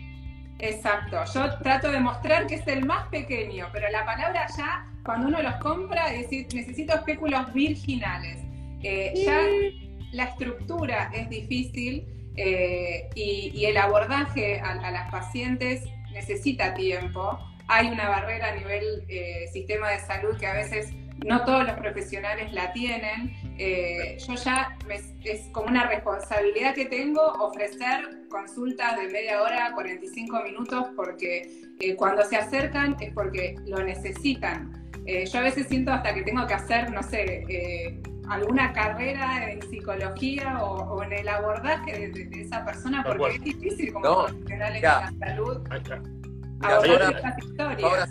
Exacto, 0.60 1.18
yo 1.34 1.58
trato 1.60 1.92
de 1.92 2.00
mostrar 2.00 2.46
que 2.46 2.56
es 2.56 2.68
el 2.68 2.86
más 2.86 3.08
pequeño, 3.08 3.68
pero 3.72 3.90
la 3.90 4.06
palabra 4.06 4.46
ya, 4.56 4.86
cuando 5.04 5.30
uno 5.30 5.42
los 5.42 5.56
compra, 5.56 6.14
es 6.14 6.24
decir, 6.24 6.48
necesito 6.54 6.94
espéculos 6.94 7.52
virginales. 7.54 8.38
Eh, 8.84 9.14
ya 9.26 9.40
la 10.12 10.26
estructura 10.26 11.10
es 11.14 11.30
difícil 11.30 12.06
eh, 12.36 13.10
y, 13.16 13.66
el 13.66 13.78
abordaje 13.78 14.60
a, 14.60 14.92
las 14.92 15.10
pacientes 15.10 15.84
necesita 16.12 16.74
tiempo. 16.74 17.40
Hay 17.74 17.88
una 17.88 18.10
barrera 18.10 18.50
a 18.50 18.56
nivel 18.56 19.06
eh, 19.08 19.48
sistema 19.54 19.92
de 19.92 20.00
salud 20.00 20.38
que 20.38 20.46
a 20.46 20.54
veces 20.54 20.92
no 21.26 21.46
todos 21.46 21.66
los 21.66 21.76
profesionales 21.76 22.52
la 22.52 22.74
tienen. 22.74 23.34
Eh, 23.58 24.18
yo 24.28 24.36
ya 24.36 24.78
es 25.24 25.48
como 25.54 25.68
una 25.68 25.88
responsabilidad 25.88 26.76
que 26.76 26.88
tengo 26.88 27.22
ofrecer 27.22 28.28
consultas 28.30 28.98
de 28.98 29.08
media 29.08 29.42
hora, 29.42 29.72
45 29.74 30.44
minutos, 30.44 30.88
porque 30.98 31.62
cuando 31.96 32.26
se 32.26 32.36
acercan 32.36 32.98
es 33.00 33.14
porque 33.14 33.56
lo 33.66 33.82
necesitan. 33.82 34.92
yo 35.06 35.40
a 35.40 35.44
veces 35.44 35.68
siento 35.68 35.94
hasta 35.94 36.14
que 36.14 36.24
tengo 36.24 36.46
que 36.48 36.54
hacer, 36.56 36.92
no 36.92 37.02
sé, 37.04 38.02
alguna 38.30 38.74
carrera 38.74 39.50
en 39.50 39.62
psicología 39.62 40.62
o, 40.62 41.04
en 41.04 41.14
el 41.14 41.28
abordaje 41.30 42.10
de, 42.10 42.42
esa 42.42 42.66
persona, 42.66 43.02
porque 43.04 43.36
es 43.36 43.44
difícil 43.44 43.94
como 43.94 44.06
no, 44.06 44.26
profesional 44.26 44.76
en 44.76 44.82
la 44.82 45.14
salud. 45.20 45.62
Ahora, 46.64 48.08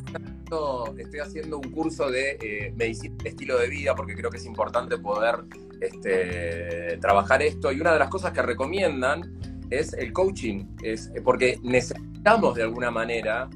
estoy 0.99 1.21
haciendo 1.21 1.59
un 1.59 1.71
curso 1.71 2.11
de 2.11 2.39
eh, 2.41 2.73
medicina 2.77 3.15
de 3.23 3.31
estilo 3.31 3.59
de 3.59 3.69
vida 3.69 3.95
porque 3.95 4.15
creo 4.15 4.31
que 4.31 4.39
es 4.39 4.47
importante 4.47 4.99
poder 4.99 5.45
este, 5.81 6.99
trabajar 7.01 7.43
esto 7.43 7.73
y 7.73 7.81
una 7.81 7.93
de 7.93 7.99
las 7.99 8.09
cosas 8.09 8.33
que 8.33 8.43
recomiendan 8.43 9.39
es 9.71 9.93
el 9.95 10.13
coaching, 10.13 10.65
es 10.83 11.13
porque 11.25 11.59
necesitamos 11.63 12.57
de 12.57 12.65
alguna 12.65 12.91
manera 12.91 13.49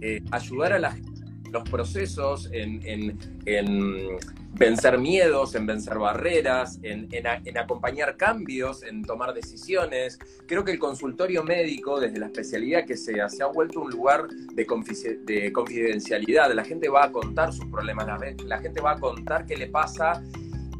eh, 0.00 0.22
ayudar 0.30 0.72
a 0.72 0.78
la 0.78 0.96
los 1.50 1.68
procesos 1.68 2.48
en, 2.52 3.18
vencer 4.54 4.98
miedos, 4.98 5.54
en 5.54 5.66
vencer 5.66 5.98
barreras, 5.98 6.78
en, 6.82 7.08
acompañar 7.56 8.16
cambios, 8.16 8.82
en 8.82 9.02
tomar 9.02 9.34
decisiones. 9.34 10.18
Creo 10.46 10.64
que 10.64 10.72
el 10.72 10.78
consultorio 10.78 11.44
médico, 11.44 12.00
desde 12.00 12.18
la 12.18 12.26
especialidad 12.26 12.84
que 12.84 12.96
sea, 12.96 13.28
se 13.28 13.42
ha 13.42 13.46
vuelto 13.46 13.80
un 13.80 13.90
lugar 13.90 14.28
de, 14.28 14.66
confidencialidad. 15.52 16.52
La 16.52 16.64
gente 16.64 16.88
va 16.88 17.04
a 17.04 17.12
contar 17.12 17.52
sus 17.52 17.66
problemas, 17.66 18.06
la, 18.44 18.58
gente 18.58 18.80
va 18.80 18.92
a 18.92 18.98
contar 18.98 19.46
qué 19.46 19.56
le 19.56 19.68
pasa 19.68 20.22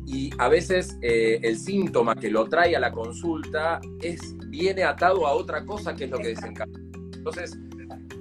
y 0.07 0.31
a 0.39 0.49
veces 0.49 0.97
eh, 1.03 1.39
el 1.43 1.59
síntoma 1.59 2.17
que 2.17 2.31
lo 2.31 2.49
trae 2.49 2.75
a 2.75 2.81
la 2.81 2.91
consulta 2.91 3.79
es, 4.01 4.35
viene 4.47 4.83
atado 4.83 5.27
a 5.27 5.33
otra 5.33 5.67
cosa 5.67 5.95
que 5.95 6.05
es 6.05 6.11
lo 6.11 6.17
que 6.17 6.29
desencadena. 6.29 6.81
Entonces, 7.15 7.59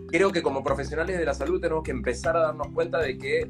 creo 0.08 0.32
que 0.32 0.42
como 0.42 0.64
profesionales 0.64 1.18
de 1.18 1.26
la 1.26 1.34
salud 1.34 1.60
tenemos 1.62 1.84
que 1.84 1.92
empezar 1.92 2.36
a 2.38 2.42
darnos 2.42 2.68
cuenta 2.70 3.00
de 3.00 3.18
que 3.18 3.50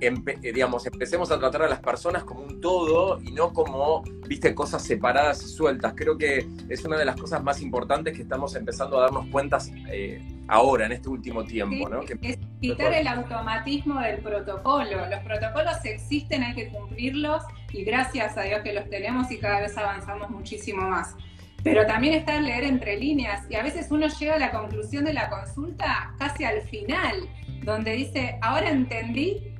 eh, 0.00 0.52
digamos, 0.52 0.86
empecemos 0.86 1.30
a 1.30 1.38
tratar 1.38 1.62
a 1.62 1.68
las 1.68 1.80
personas 1.80 2.24
como 2.24 2.42
un 2.42 2.60
todo 2.60 3.20
y 3.22 3.32
no 3.32 3.52
como, 3.52 4.02
viste, 4.28 4.54
cosas 4.54 4.82
separadas 4.82 5.42
y 5.42 5.46
sueltas. 5.46 5.94
Creo 5.96 6.18
que 6.18 6.46
es 6.68 6.84
una 6.84 6.98
de 6.98 7.04
las 7.04 7.16
cosas 7.16 7.42
más 7.42 7.62
importantes 7.62 8.14
que 8.14 8.22
estamos 8.22 8.54
empezando 8.54 8.98
a 8.98 9.02
darnos 9.02 9.26
cuenta 9.28 9.58
eh, 9.90 10.20
ahora, 10.48 10.86
en 10.86 10.92
este 10.92 11.08
último 11.08 11.44
tiempo, 11.44 11.88
¿no? 11.88 12.02
es 12.02 12.38
quitar 12.60 12.92
el 12.92 13.06
automatismo 13.06 14.00
del 14.00 14.18
protocolo. 14.18 15.08
Los 15.08 15.20
protocolos 15.20 15.84
existen, 15.84 16.42
hay 16.42 16.54
que 16.54 16.68
cumplirlos 16.68 17.42
y 17.72 17.84
gracias 17.84 18.36
a 18.36 18.42
Dios 18.42 18.60
que 18.62 18.72
los 18.72 18.88
tenemos 18.90 19.30
y 19.30 19.38
cada 19.38 19.60
vez 19.60 19.76
avanzamos 19.78 20.28
muchísimo 20.28 20.88
más. 20.88 21.16
Pero 21.64 21.86
también 21.86 22.14
está 22.14 22.36
el 22.36 22.44
leer 22.44 22.64
entre 22.64 22.98
líneas 22.98 23.46
y 23.50 23.56
a 23.56 23.62
veces 23.62 23.90
uno 23.90 24.06
llega 24.06 24.34
a 24.34 24.38
la 24.38 24.50
conclusión 24.52 25.04
de 25.04 25.14
la 25.14 25.30
consulta 25.30 26.14
casi 26.18 26.44
al 26.44 26.60
final, 26.62 27.28
donde 27.62 27.92
dice, 27.92 28.38
ahora 28.42 28.70
entendí 28.70 29.54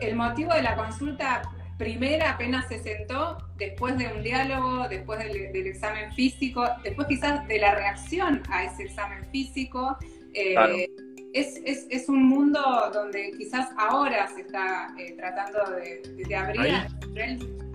el 0.00 0.16
motivo 0.16 0.52
de 0.54 0.62
la 0.62 0.74
consulta 0.74 1.42
primera 1.78 2.30
apenas 2.30 2.66
se 2.68 2.78
sentó, 2.78 3.38
después 3.56 3.96
de 3.98 4.08
un 4.08 4.22
diálogo, 4.22 4.88
después 4.88 5.18
del, 5.18 5.66
examen 5.66 6.12
físico, 6.14 6.66
después 6.82 7.06
quizás 7.06 7.46
de 7.46 7.58
la 7.58 7.74
reacción 7.74 8.42
a 8.50 8.64
ese 8.64 8.84
examen 8.84 9.24
físico. 9.30 9.96
Eh, 10.32 10.88
es, 11.32 12.08
un 12.08 12.22
mundo 12.28 12.60
donde 12.94 13.32
quizás 13.36 13.68
ahora 13.76 14.26
se 14.28 14.42
está 14.42 14.94
eh, 14.98 15.12
tratando 15.18 15.58
de, 15.72 16.34
abrir 16.34 16.74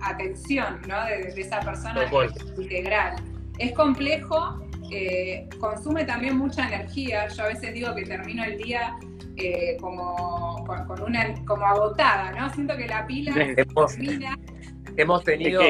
atención 0.00 0.80
¿no? 0.88 1.04
de, 1.04 1.40
esa 1.40 1.60
persona 1.60 2.10
integral. 2.58 3.16
Es 3.62 3.72
complejo, 3.74 4.60
eh, 4.90 5.48
consume 5.60 6.04
también 6.04 6.36
mucha 6.36 6.66
energía. 6.66 7.28
Yo 7.28 7.44
a 7.44 7.46
veces 7.46 7.72
digo 7.72 7.94
que 7.94 8.02
termino 8.02 8.42
el 8.42 8.58
día 8.58 8.96
eh, 9.36 9.76
como, 9.80 10.64
con, 10.66 11.00
una, 11.00 11.32
como 11.44 11.64
agotada, 11.64 12.32
¿no? 12.32 12.52
Siento 12.52 12.76
que 12.76 12.88
la 12.88 13.06
pila 13.06 13.32
hemos, 13.56 13.96
hemos 14.96 15.22
tenido 15.22 15.62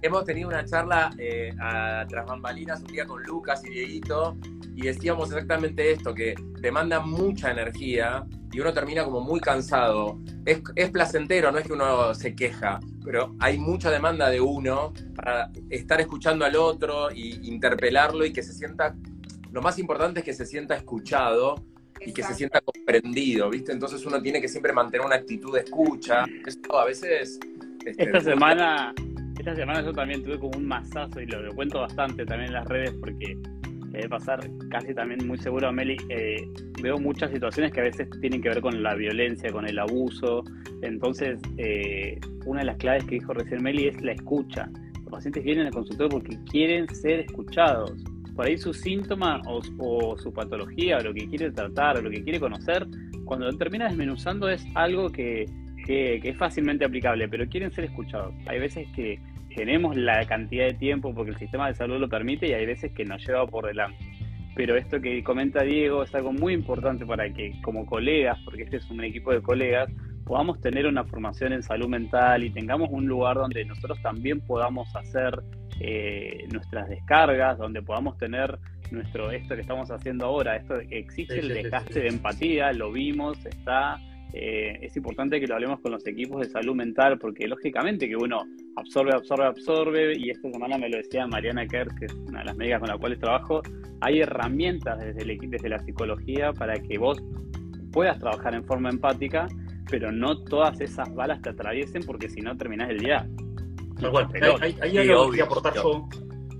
hemos 0.00 0.24
tenido 0.26 0.48
una 0.48 0.64
charla 0.64 1.10
eh, 1.18 1.50
a 1.60 2.04
tras 2.06 2.26
bambalinas 2.26 2.80
un 2.82 2.86
día 2.88 3.06
con 3.06 3.22
Lucas 3.22 3.64
y 3.64 3.70
Dieguito 3.70 4.36
y 4.76 4.82
decíamos 4.82 5.30
exactamente 5.30 5.92
esto, 5.92 6.14
que 6.14 6.34
demanda 6.60 7.00
mucha 7.00 7.50
energía 7.50 8.24
y 8.54 8.60
uno 8.60 8.72
termina 8.72 9.04
como 9.04 9.20
muy 9.20 9.40
cansado. 9.40 10.20
Es, 10.46 10.62
es, 10.76 10.90
placentero, 10.90 11.50
no 11.50 11.58
es 11.58 11.66
que 11.66 11.72
uno 11.72 12.14
se 12.14 12.36
queja, 12.36 12.78
pero 13.04 13.34
hay 13.40 13.58
mucha 13.58 13.90
demanda 13.90 14.30
de 14.30 14.40
uno 14.40 14.92
para 15.16 15.50
estar 15.70 16.00
escuchando 16.00 16.44
al 16.44 16.54
otro 16.54 17.10
y 17.10 17.48
interpelarlo 17.48 18.24
y 18.24 18.32
que 18.32 18.44
se 18.44 18.52
sienta, 18.52 18.94
lo 19.50 19.60
más 19.60 19.78
importante 19.80 20.20
es 20.20 20.24
que 20.24 20.34
se 20.34 20.46
sienta 20.46 20.76
escuchado 20.76 21.56
y 22.00 22.12
que 22.12 22.22
se 22.22 22.34
sienta 22.34 22.60
comprendido, 22.60 23.50
¿viste? 23.50 23.72
Entonces 23.72 24.04
uno 24.06 24.22
tiene 24.22 24.40
que 24.40 24.48
siempre 24.48 24.72
mantener 24.72 25.04
una 25.04 25.16
actitud 25.16 25.52
de 25.54 25.60
escucha. 25.60 26.24
Esto 26.46 26.78
a 26.78 26.84
veces... 26.84 27.40
Este, 27.84 28.04
esta 28.04 28.20
semana... 28.20 28.94
Esta 29.36 29.56
semana 29.56 29.82
yo 29.82 29.92
también 29.92 30.22
tuve 30.22 30.38
como 30.38 30.56
un 30.56 30.66
masazo 30.66 31.20
y 31.20 31.26
lo, 31.26 31.52
cuento 31.54 31.80
bastante 31.80 32.24
también 32.24 32.48
en 32.48 32.54
las 32.54 32.66
redes 32.66 32.92
porque 33.00 33.36
debe 33.94 34.08
pasar 34.08 34.40
casi 34.70 34.94
también 34.94 35.26
muy 35.26 35.38
seguro 35.38 35.72
Meli. 35.72 35.96
Eh, 36.08 36.48
veo 36.82 36.98
muchas 36.98 37.30
situaciones 37.30 37.72
que 37.72 37.80
a 37.80 37.84
veces 37.84 38.08
tienen 38.20 38.42
que 38.42 38.50
ver 38.50 38.60
con 38.60 38.82
la 38.82 38.94
violencia, 38.94 39.50
con 39.50 39.66
el 39.66 39.78
abuso. 39.78 40.44
Entonces, 40.82 41.40
eh, 41.56 42.18
una 42.44 42.60
de 42.60 42.66
las 42.66 42.76
claves 42.76 43.04
que 43.04 43.16
dijo 43.16 43.32
recién 43.32 43.62
Meli 43.62 43.88
es 43.88 44.00
la 44.02 44.12
escucha. 44.12 44.68
Los 45.02 45.10
pacientes 45.10 45.42
vienen 45.42 45.66
al 45.66 45.72
consultorio 45.72 46.10
porque 46.10 46.38
quieren 46.50 46.88
ser 46.94 47.20
escuchados 47.20 47.94
por 48.34 48.46
ahí 48.46 48.58
su 48.58 48.74
síntoma 48.74 49.40
o, 49.46 49.62
su 50.18 50.32
patología 50.32 50.98
o 50.98 51.00
lo 51.02 51.14
que 51.14 51.28
quiere 51.28 51.50
tratar 51.50 51.98
o 51.98 52.02
lo 52.02 52.10
que 52.10 52.22
quiere 52.22 52.40
conocer, 52.40 52.86
cuando 53.24 53.46
lo 53.46 53.56
termina 53.56 53.86
desmenuzando 53.86 54.48
es 54.48 54.64
algo 54.74 55.10
que, 55.10 55.46
es 55.86 56.36
fácilmente 56.36 56.84
aplicable, 56.84 57.28
pero 57.28 57.46
quieren 57.46 57.70
ser 57.70 57.84
escuchados. 57.84 58.34
Hay 58.46 58.58
veces 58.58 58.88
que 58.96 59.20
tenemos 59.54 59.96
la 59.96 60.26
cantidad 60.26 60.66
de 60.66 60.74
tiempo 60.74 61.14
porque 61.14 61.32
el 61.32 61.38
sistema 61.38 61.68
de 61.68 61.74
salud 61.74 61.98
lo 61.98 62.08
permite 62.08 62.48
y 62.48 62.52
hay 62.52 62.66
veces 62.66 62.92
que 62.92 63.04
nos 63.04 63.26
lleva 63.26 63.46
por 63.46 63.66
delante. 63.66 64.04
Pero 64.54 64.76
esto 64.76 65.00
que 65.00 65.22
comenta 65.24 65.62
Diego 65.62 66.02
es 66.02 66.14
algo 66.14 66.32
muy 66.32 66.54
importante 66.54 67.04
para 67.04 67.32
que 67.32 67.60
como 67.62 67.86
colegas, 67.86 68.38
porque 68.44 68.62
este 68.62 68.76
es 68.76 68.90
un 68.90 69.02
equipo 69.02 69.32
de 69.32 69.42
colegas, 69.42 69.90
podamos 70.24 70.60
tener 70.60 70.86
una 70.86 71.04
formación 71.04 71.52
en 71.52 71.62
salud 71.62 71.88
mental 71.88 72.44
y 72.44 72.50
tengamos 72.50 72.88
un 72.90 73.06
lugar 73.06 73.36
donde 73.36 73.64
nosotros 73.64 74.00
también 74.00 74.40
podamos 74.40 74.94
hacer 74.94 75.42
eh, 75.80 76.46
nuestras 76.52 76.88
descargas, 76.88 77.58
donde 77.58 77.82
podamos 77.82 78.16
tener 78.16 78.58
nuestro 78.90 79.30
esto 79.32 79.54
que 79.54 79.62
estamos 79.62 79.90
haciendo 79.90 80.26
ahora, 80.26 80.56
esto 80.56 80.78
existe 80.90 81.40
el 81.40 81.48
desgaste 81.48 82.00
de 82.00 82.08
empatía, 82.08 82.72
lo 82.72 82.92
vimos, 82.92 83.44
está 83.44 83.98
eh, 84.36 84.78
es 84.82 84.96
importante 84.96 85.40
que 85.40 85.46
lo 85.46 85.54
hablemos 85.54 85.80
con 85.80 85.92
los 85.92 86.04
equipos 86.06 86.40
de 86.40 86.50
salud 86.50 86.74
mental, 86.74 87.18
porque 87.18 87.46
lógicamente 87.46 88.08
que 88.08 88.16
uno 88.16 88.42
absorbe, 88.76 89.12
absorbe, 89.14 89.46
absorbe, 89.46 90.18
y 90.18 90.30
esta 90.30 90.50
semana 90.50 90.76
me 90.76 90.88
lo 90.88 90.96
decía 90.96 91.26
Mariana 91.26 91.66
Kerr, 91.66 91.94
que 91.94 92.06
es 92.06 92.14
una 92.14 92.40
de 92.40 92.46
las 92.46 92.56
médicas 92.56 92.80
con 92.80 92.88
las 92.88 92.98
cuales 92.98 93.18
trabajo, 93.20 93.62
hay 94.00 94.20
herramientas 94.20 94.98
desde, 94.98 95.22
el, 95.22 95.38
desde 95.38 95.68
la 95.68 95.78
psicología 95.78 96.52
para 96.52 96.74
que 96.74 96.98
vos 96.98 97.22
puedas 97.92 98.18
trabajar 98.18 98.54
en 98.54 98.64
forma 98.64 98.90
empática, 98.90 99.46
pero 99.88 100.10
no 100.10 100.42
todas 100.44 100.80
esas 100.80 101.14
balas 101.14 101.40
te 101.40 101.50
atraviesen 101.50 102.02
porque 102.02 102.28
si 102.28 102.40
no 102.40 102.56
terminás 102.56 102.90
el 102.90 102.98
día 102.98 103.28
hay, 104.60 104.76
hay, 104.80 104.98
algo 104.98 105.30
que 105.30 105.42
aportar 105.42 105.74
yo. 105.74 106.08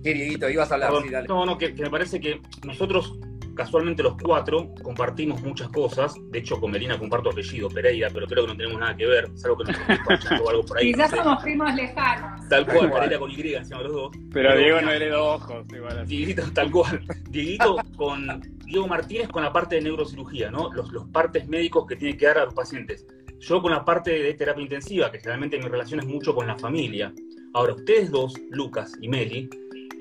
Sí, 0.03 0.13
Dieguito, 0.13 0.49
ibas 0.49 0.71
a 0.71 0.75
hablar. 0.75 0.93
No, 1.29 1.47
no, 1.47 1.59
que, 1.59 1.73
me 1.73 1.91
parece 1.91 2.21
que 2.21 2.41
nosotros, 2.65 3.19
casualmente 3.55 4.03
los 4.03 4.17
cuatro, 4.23 4.75
compartimos 4.83 5.43
muchas 5.43 5.69
cosas. 5.69 6.15
De 6.31 6.39
hecho, 6.39 6.61
con 6.61 6.71
Melina 6.71 6.99
comparto 6.99 7.31
apellido, 7.31 7.69
Pereira, 7.69 8.09
pero 8.13 8.27
creo 8.27 8.45
que 8.45 8.53
no 8.53 8.57
tenemos 8.57 8.81
nada 8.81 8.97
que 8.97 9.07
ver, 9.07 9.31
salvo 9.35 9.59
que 9.59 9.73
nos 9.73 9.77
o 10.43 10.51
algo 10.51 10.65
por 10.65 10.79
ahí. 10.79 10.93
Quizás 10.93 11.11
somos 11.11 11.43
primos 11.43 11.75
lejanos. 11.75 12.49
Tal 12.49 12.67
cual, 12.67 12.93
Pereira 12.93 13.19
con 13.19 13.31
Y, 13.31 13.55
encima 13.55 13.83
los 13.83 13.93
dos. 13.93 14.17
Pero, 14.33 14.57
Diego 14.57 14.81
no 14.81 14.91
heredó 14.91 15.35
ojos, 15.35 15.65
igual 15.75 16.07
Dieguito, 16.07 16.43
tal 16.53 16.71
cual. 16.71 17.01
Dieguito 17.31 17.77
con 17.97 18.41
Diego 18.65 18.87
Martínez 18.87 19.29
con 19.29 19.43
la 19.43 19.53
parte 19.53 19.77
de 19.77 19.83
neurocirugía, 19.83 20.51
¿no? 20.51 20.73
Los, 20.73 20.91
los 20.93 21.07
partes 21.09 21.49
médicos 21.49 21.87
que 21.87 21.97
tiene 21.97 22.17
que 22.17 22.27
dar 22.27 22.39
a 22.39 22.45
los 22.47 22.55
pacientes. 22.55 23.07
yo 23.41 23.61
con 23.61 23.73
la 23.73 23.85
parte 23.85 24.11
de 24.11 24.35
terapia 24.35 24.63
intensiva, 24.63 25.11
que 25.11 25.19
generalmente 25.19 25.59
mi 25.59 25.69
relación 25.69 26.01
es 26.01 26.07
mucho 26.07 26.35
con 26.35 26.47
la 26.47 26.57
familia. 26.59 27.13
Ahora, 27.53 27.75
ustedes 27.75 28.11
dos, 28.11 28.35
Lucas 28.51 28.93
y 29.01 29.09
Meli, 29.09 29.49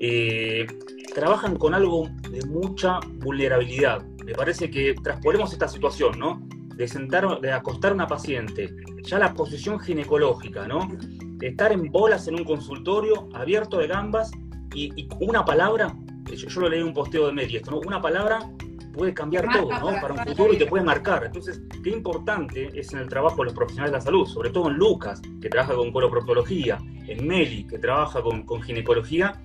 eh, 0.00 0.66
trabajan 1.14 1.56
con 1.56 1.74
algo 1.74 2.08
de 2.30 2.44
mucha 2.46 3.00
vulnerabilidad. 3.20 4.02
Me 4.24 4.32
parece 4.32 4.70
que 4.70 4.94
traspolemos 5.02 5.52
esta 5.52 5.68
situación, 5.68 6.18
¿no? 6.18 6.46
De 6.76 6.88
sentar, 6.88 7.40
de 7.40 7.52
acostar 7.52 7.92
a 7.92 7.94
una 7.94 8.06
paciente, 8.06 8.74
ya 9.02 9.18
la 9.18 9.32
posición 9.32 9.78
ginecológica, 9.78 10.66
¿no? 10.66 10.88
estar 11.40 11.72
en 11.72 11.90
bolas 11.90 12.26
en 12.28 12.36
un 12.36 12.44
consultorio, 12.44 13.28
abierto 13.34 13.78
de 13.78 13.86
gambas, 13.86 14.30
y, 14.74 15.08
una 15.20 15.44
palabra, 15.44 15.94
yo, 16.32 16.60
lo 16.60 16.68
leí 16.68 16.80
en 16.80 16.88
un 16.88 16.94
posteo 16.94 17.30
de 17.30 17.44
esto, 17.44 17.70
¿no? 17.70 17.78
Una 17.78 18.00
palabra 18.00 18.40
puede 18.92 19.12
cambiar 19.12 19.46
todo, 19.52 19.70
¿no? 19.78 20.00
Para 20.00 20.14
un 20.14 20.18
futuro 20.20 20.52
y 20.52 20.58
te 20.58 20.66
puede 20.66 20.84
marcar. 20.84 21.24
Entonces, 21.24 21.62
qué 21.82 21.90
importante 21.90 22.70
es 22.74 22.92
en 22.92 23.00
el 23.00 23.08
trabajo 23.08 23.36
de 23.38 23.44
los 23.44 23.54
profesionales 23.54 23.92
de 23.92 23.98
la 23.98 24.04
salud, 24.04 24.26
sobre 24.26 24.50
todo 24.50 24.68
en 24.68 24.76
Lucas, 24.76 25.20
que 25.40 25.48
trabaja 25.48 25.74
con 25.74 25.92
coloproctología, 25.92 26.78
en 27.06 27.26
Meli, 27.26 27.66
que 27.66 27.78
trabaja 27.78 28.22
con, 28.22 28.44
con 28.44 28.62
ginecología, 28.62 29.40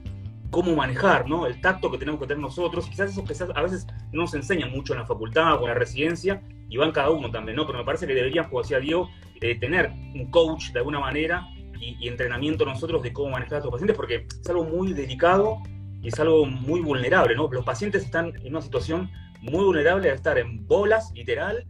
cómo 0.50 0.76
manejar, 0.76 1.28
¿no? 1.28 1.46
El 1.46 1.62
tacto 1.62 1.92
que 1.92 1.98
tenemos 1.98 2.20
que 2.20 2.28
tener 2.28 2.42
nosotros, 2.42 2.88
quizás 2.90 3.12
eso 3.12 3.24
que 3.24 3.34
a 3.56 3.62
veces 3.62 3.88
no 4.12 4.24
nos 4.24 4.34
enseñan 4.34 4.72
mucho 4.72 4.94
en 4.94 5.00
la 5.00 5.06
facultad 5.06 5.56
o 5.56 5.62
en 5.62 5.68
la 5.70 5.74
residencia, 5.76 6.42
y 6.70 6.78
van 6.78 6.92
cada 6.92 7.10
uno 7.10 7.32
también, 7.32 7.56
¿no? 7.56 7.66
Pero 7.66 7.80
me 7.80 7.84
parece 7.84 8.06
que 8.08 8.14
deberíamos, 8.14 8.50
como 8.50 8.62
decía 8.62 8.80
Diego, 8.80 9.10
eh, 9.42 9.56
tener 9.56 9.92
un 10.14 10.30
coach 10.30 10.72
de 10.72 10.80
alguna 10.80 11.00
manera 11.00 11.48
y, 11.80 12.08
entrenamiento 12.08 12.66
nosotros 12.66 13.02
de 13.02 13.12
cómo 13.14 13.30
manejar 13.30 13.56
a 13.56 13.58
estos 13.58 13.72
pacientes, 13.72 13.96
porque 13.96 14.28
es 14.30 14.50
algo 14.50 14.66
muy 14.66 14.94
delicado 14.94 15.58
y 16.02 16.10
es 16.10 16.20
algo 16.20 16.46
muy 16.46 16.82
vulnerable, 16.82 17.36
¿no? 17.36 17.50
Los 17.52 17.66
pacientes 17.66 18.04
están 18.04 18.34
en 18.44 18.52
una 18.52 18.62
situación 18.62 19.10
muy 19.42 19.64
vulnerable 19.64 20.10
de 20.10 20.16
estar 20.16 20.38
en 20.38 20.68
bolas, 20.68 21.12
literal, 21.14 21.66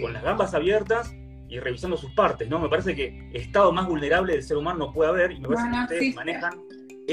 con 0.00 0.12
las 0.12 0.22
gambas 0.22 0.54
abiertas 0.54 1.12
y 1.48 1.58
revisando 1.58 1.96
sus 1.96 2.12
partes, 2.12 2.48
¿no? 2.48 2.60
Me 2.60 2.68
parece 2.68 2.94
que 2.94 3.30
estado 3.32 3.72
más 3.72 3.88
vulnerable 3.88 4.34
del 4.34 4.42
ser 4.42 4.56
humano 4.56 4.78
no 4.78 4.92
puede 4.92 5.10
haber 5.10 5.32
y 5.32 5.40
me 5.40 5.48
parece 5.48 5.70
que 5.70 5.78
ustedes 5.80 6.14
manejan 6.14 6.52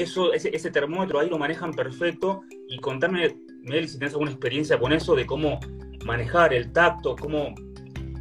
eso, 0.02 0.32
ese, 0.32 0.70
termómetro 0.70 1.20
ahí 1.20 1.28
lo 1.28 1.38
manejan 1.38 1.72
perfecto 1.72 2.42
y 2.68 2.78
contarme, 2.78 3.36
Mel, 3.62 3.88
si 3.88 3.98
tienes 3.98 4.12
alguna 4.12 4.30
experiencia 4.30 4.78
con 4.78 4.92
eso, 4.92 5.14
de 5.14 5.26
cómo 5.26 5.60
manejar 6.04 6.54
el 6.54 6.72
tacto, 6.72 7.16
cómo, 7.16 7.54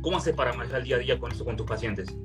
cómo 0.02 0.18
haces 0.18 0.36
para 0.36 0.54
manejar 0.54 0.80
el 0.80 0.86
día 0.86 0.96
a 0.96 1.00
día 1.00 1.20
con 1.20 1.32
eso 1.32 1.46
con 1.46 1.56
tus 1.56 1.66
pacientes. 1.66 2.16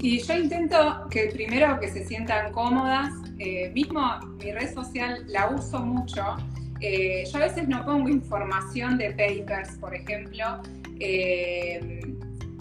Y 0.00 0.20
yo 0.20 0.34
intento 0.34 1.06
que 1.10 1.30
primero 1.32 1.78
que 1.80 1.88
se 1.88 2.04
sientan 2.04 2.52
cómodas, 2.52 3.12
eh, 3.38 3.70
mismo 3.70 4.02
mi 4.42 4.52
red 4.52 4.72
social 4.74 5.24
la 5.28 5.48
uso 5.48 5.80
mucho, 5.80 6.36
eh, 6.80 7.24
yo 7.30 7.38
a 7.38 7.40
veces 7.42 7.66
no 7.68 7.84
pongo 7.84 8.08
información 8.08 8.98
de 8.98 9.10
papers, 9.10 9.78
por 9.78 9.94
ejemplo. 9.94 10.60
Eh, 11.00 12.00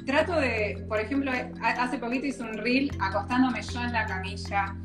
trato 0.05 0.35
de, 0.35 0.83
por 0.87 0.99
ejemplo, 0.99 1.31
hace 1.61 1.97
poquito 1.97 2.27
hice 2.27 2.43
un 2.43 2.57
reel 2.57 2.91
acostándome 2.99 3.61
yo 3.61 3.81
en 3.81 3.93
la 3.93 4.05
camilla 4.05 4.75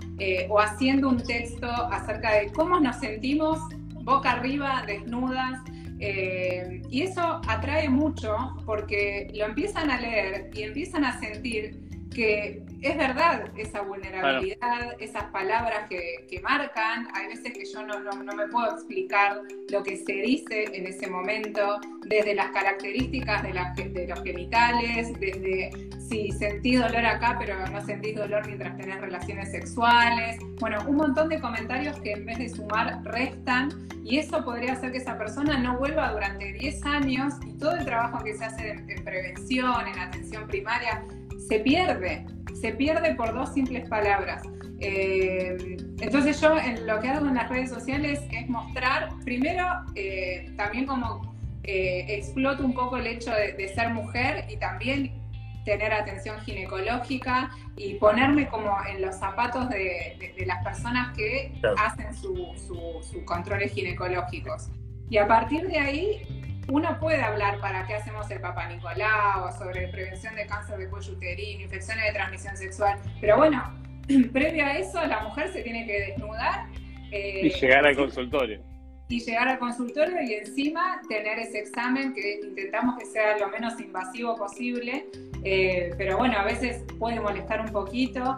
o 0.48 0.60
haciendo 0.60 1.08
un 1.08 1.22
texto 1.22 1.66
acerca 1.66 2.32
de 2.34 2.52
cómo 2.52 2.80
nos 2.80 2.96
sentimos 2.96 3.60
boca 4.02 4.32
arriba, 4.32 4.82
desnudas. 4.86 5.60
y 6.00 7.02
eso 7.02 7.40
atrae 7.48 7.88
mucho 7.88 8.36
porque 8.64 9.30
lo 9.34 9.46
empiezan 9.46 9.90
a 9.90 10.00
leer 10.00 10.50
y 10.54 10.62
empiezan 10.62 11.04
a 11.04 11.18
sentir 11.18 11.87
que 12.18 12.64
es 12.82 12.96
verdad 12.96 13.44
esa 13.56 13.82
vulnerabilidad, 13.82 14.96
esas 14.98 15.22
palabras 15.26 15.86
que, 15.88 16.40
marcan. 16.42 17.06
Hay 17.14 17.28
veces 17.28 17.52
que 17.52 17.64
yo 17.64 17.84
no, 17.84 18.00
no, 18.00 18.34
me 18.34 18.48
puedo 18.48 18.72
explicar 18.72 19.42
lo 19.68 19.84
que 19.84 19.96
se 19.96 20.14
dice 20.14 20.64
en 20.72 20.86
ese 20.88 21.06
momento, 21.08 21.80
desde 22.06 22.34
las 22.34 22.50
características 22.50 23.44
de, 23.44 23.88
de 23.90 24.08
los 24.08 24.20
genitales, 24.24 25.12
desde 25.20 25.70
si 26.08 26.32
sentís 26.32 26.80
dolor 26.80 27.06
acá, 27.06 27.36
pero 27.38 27.54
no 27.68 27.84
sentís 27.84 28.16
dolor 28.16 28.44
mientras 28.46 28.76
tenés 28.76 29.00
relaciones 29.00 29.52
sexuales. 29.52 30.38
Bueno, 30.58 30.78
un 30.88 30.96
montón 30.96 31.28
de 31.28 31.40
comentarios 31.40 32.00
que 32.00 32.12
en 32.12 32.26
vez 32.26 32.38
de 32.38 32.48
sumar 32.48 33.00
restan 33.04 33.68
y 34.02 34.18
eso 34.18 34.44
podría 34.44 34.72
hacer 34.72 34.90
que 34.90 34.98
esa 34.98 35.16
persona 35.16 35.56
no 35.58 35.78
vuelva 35.78 36.10
durante 36.12 36.52
10 36.54 36.84
años 36.84 37.34
y 37.46 37.52
todo 37.58 37.76
el 37.76 37.84
trabajo 37.84 38.24
que 38.24 38.34
se 38.34 38.44
hace 38.44 38.70
en 38.70 39.04
prevención, 39.04 39.86
en 39.86 39.98
atención 39.98 40.48
primaria, 40.48 41.04
se 41.48 41.60
pierde, 41.60 42.26
se 42.60 42.72
pierde 42.72 43.14
por 43.14 43.32
dos 43.32 43.54
simples 43.54 43.88
palabras. 43.88 44.42
Eh, 44.80 45.76
entonces 46.00 46.40
yo 46.40 46.56
en 46.56 46.86
lo 46.86 47.00
que 47.00 47.08
hago 47.08 47.26
en 47.26 47.34
las 47.34 47.48
redes 47.48 47.70
sociales 47.70 48.20
es 48.30 48.48
mostrar, 48.48 49.08
primero, 49.24 49.64
eh, 49.94 50.52
también 50.56 50.86
como 50.86 51.34
eh, 51.64 52.04
exploto 52.08 52.64
un 52.64 52.74
poco 52.74 52.98
el 52.98 53.06
hecho 53.06 53.30
de, 53.30 53.68
ser 53.74 53.90
mujer 53.90 54.44
y 54.48 54.56
también 54.56 55.12
tener 55.64 55.92
atención 55.92 56.38
ginecológica 56.40 57.50
y 57.76 57.94
ponerme 57.94 58.48
como 58.48 58.74
en 58.86 59.02
los 59.02 59.16
zapatos 59.16 59.68
de, 59.68 60.16
las 60.46 60.62
personas 60.64 61.16
que 61.16 61.52
hacen 61.78 62.14
sus 62.14 63.12
controles 63.24 63.72
ginecológicos. 63.72 64.70
Y 65.10 65.16
a 65.16 65.26
partir 65.26 65.66
de 65.66 65.78
ahí 65.78 66.47
uno 66.68 66.98
puede 67.00 67.22
hablar 67.22 67.60
para 67.60 67.86
qué 67.86 67.94
hacemos 67.94 68.30
el 68.30 68.40
Papa 68.40 68.68
Nicolau, 68.68 69.50
sobre 69.58 69.88
prevención 69.88 70.34
de 70.34 70.46
cáncer 70.46 70.78
de 70.78 70.88
cuello 70.88 71.12
uterino, 71.12 71.62
infecciones 71.62 72.04
de 72.04 72.12
transmisión 72.12 72.56
sexual, 72.56 72.98
pero 73.20 73.36
bueno, 73.36 73.62
previo 74.32 74.64
a 74.64 74.76
eso 74.76 75.04
la 75.06 75.22
mujer 75.22 75.48
se 75.52 75.62
tiene 75.62 75.86
que 75.86 76.00
desnudar. 76.00 76.66
Eh, 77.10 77.46
y 77.46 77.50
llegar 77.50 77.86
al 77.86 77.96
consultorio. 77.96 78.60
Y 79.08 79.20
llegar 79.20 79.48
al 79.48 79.58
consultorio 79.58 80.20
y 80.22 80.34
encima 80.34 81.00
tener 81.08 81.38
ese 81.38 81.60
examen 81.60 82.12
que 82.12 82.40
intentamos 82.42 82.98
que 82.98 83.06
sea 83.06 83.38
lo 83.38 83.48
menos 83.48 83.80
invasivo 83.80 84.36
posible, 84.36 85.06
eh, 85.44 85.90
pero 85.96 86.18
bueno, 86.18 86.38
a 86.38 86.44
veces 86.44 86.84
puede 86.98 87.18
molestar 87.18 87.62
un 87.62 87.72
poquito. 87.72 88.36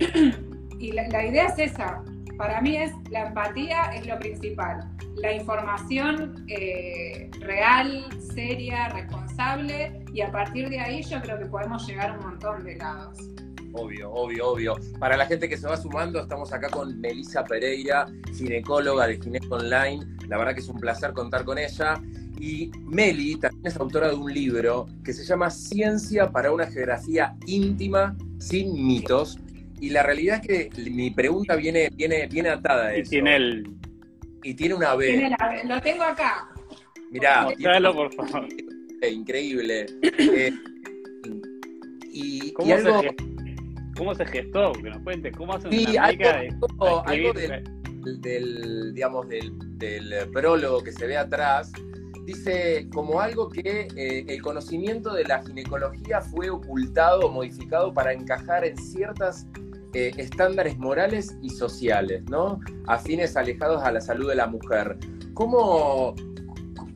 y 0.80 0.92
la 0.92 1.24
idea 1.24 1.46
es 1.46 1.58
esa, 1.58 2.02
para 2.36 2.60
mí 2.60 2.76
es 2.76 2.92
la 3.10 3.28
empatía 3.28 3.90
es 3.94 4.06
lo 4.06 4.18
principal. 4.18 4.88
La 5.22 5.32
información 5.32 6.44
eh, 6.48 7.30
real, 7.40 8.06
seria, 8.34 8.88
responsable 8.90 10.04
y 10.12 10.20
a 10.20 10.30
partir 10.30 10.68
de 10.68 10.78
ahí 10.78 11.02
yo 11.02 11.20
creo 11.20 11.38
que 11.38 11.46
podemos 11.46 11.86
llegar 11.86 12.10
a 12.10 12.14
un 12.14 12.24
montón 12.24 12.64
de 12.64 12.76
lados. 12.76 13.18
Obvio, 13.72 14.10
obvio, 14.10 14.48
obvio. 14.48 14.76
Para 14.98 15.16
la 15.16 15.26
gente 15.26 15.48
que 15.48 15.56
se 15.56 15.66
va 15.66 15.76
sumando, 15.76 16.20
estamos 16.20 16.52
acá 16.52 16.68
con 16.70 17.00
Melissa 17.00 17.44
Pereira, 17.44 18.06
ginecóloga 18.34 19.06
de 19.06 19.20
Gineco 19.20 19.56
Online. 19.56 20.06
La 20.26 20.38
verdad 20.38 20.54
que 20.54 20.60
es 20.60 20.68
un 20.68 20.80
placer 20.80 21.12
contar 21.12 21.44
con 21.44 21.58
ella. 21.58 22.00
Y 22.40 22.70
Meli 22.84 23.36
también 23.36 23.66
es 23.66 23.76
autora 23.76 24.08
de 24.08 24.14
un 24.14 24.32
libro 24.32 24.86
que 25.04 25.12
se 25.12 25.24
llama 25.24 25.50
Ciencia 25.50 26.30
para 26.30 26.52
una 26.52 26.66
geografía 26.66 27.36
íntima 27.46 28.16
sin 28.38 28.86
mitos, 28.86 29.38
y 29.80 29.90
la 29.90 30.02
realidad 30.02 30.40
es 30.42 30.70
que 30.72 30.90
mi 30.90 31.10
pregunta 31.10 31.54
viene, 31.56 31.90
viene, 31.94 32.26
viene 32.26 32.48
atada 32.48 32.86
a 32.86 32.94
eso. 32.94 33.08
Y 33.08 33.10
tiene 33.10 33.36
el... 33.36 33.76
Y 34.48 34.54
tiene 34.54 34.74
una 34.74 34.94
B. 34.94 35.08
Tiene 35.08 35.36
la 35.38 35.48
B. 35.48 35.64
Lo 35.64 35.80
tengo 35.82 36.04
acá. 36.04 36.48
Mirá. 37.10 37.42
Mostralo, 37.42 37.94
por 37.94 38.14
favor. 38.14 38.48
Increíble. 39.02 39.84
Eh, 40.02 40.50
y, 42.10 42.52
¿Cómo, 42.52 42.78
se 42.78 43.16
¿Cómo 43.94 44.14
se 44.14 44.24
gestó? 44.24 44.72
Que 44.72 44.88
nos 44.88 45.02
cuente. 45.02 45.30
¿Cómo 45.32 45.52
hace 45.52 45.70
sí, 45.70 45.86
una 45.90 46.04
algo, 46.04 46.24
de, 46.24 46.56
algo 47.04 47.32
del, 47.34 48.20
del, 48.22 48.94
digamos, 48.94 49.28
del, 49.28 49.52
del 49.78 50.30
prólogo 50.32 50.82
que 50.82 50.92
se 50.92 51.06
ve 51.06 51.18
atrás 51.18 51.70
dice 52.24 52.88
como 52.92 53.20
algo 53.20 53.48
que 53.48 53.88
eh, 53.96 54.24
el 54.28 54.42
conocimiento 54.42 55.14
de 55.14 55.24
la 55.24 55.42
ginecología 55.42 56.20
fue 56.20 56.50
ocultado 56.50 57.20
o 57.20 57.30
modificado 57.30 57.94
para 57.94 58.12
encajar 58.12 58.66
en 58.66 58.76
ciertas 58.76 59.46
eh, 59.94 60.12
estándares 60.16 60.78
morales 60.78 61.36
y 61.42 61.50
sociales, 61.50 62.22
¿no? 62.24 62.60
Afines 62.86 63.36
alejados 63.36 63.82
a 63.82 63.92
la 63.92 64.00
salud 64.00 64.28
de 64.28 64.36
la 64.36 64.46
mujer. 64.46 64.98
¿Cómo, 65.34 66.14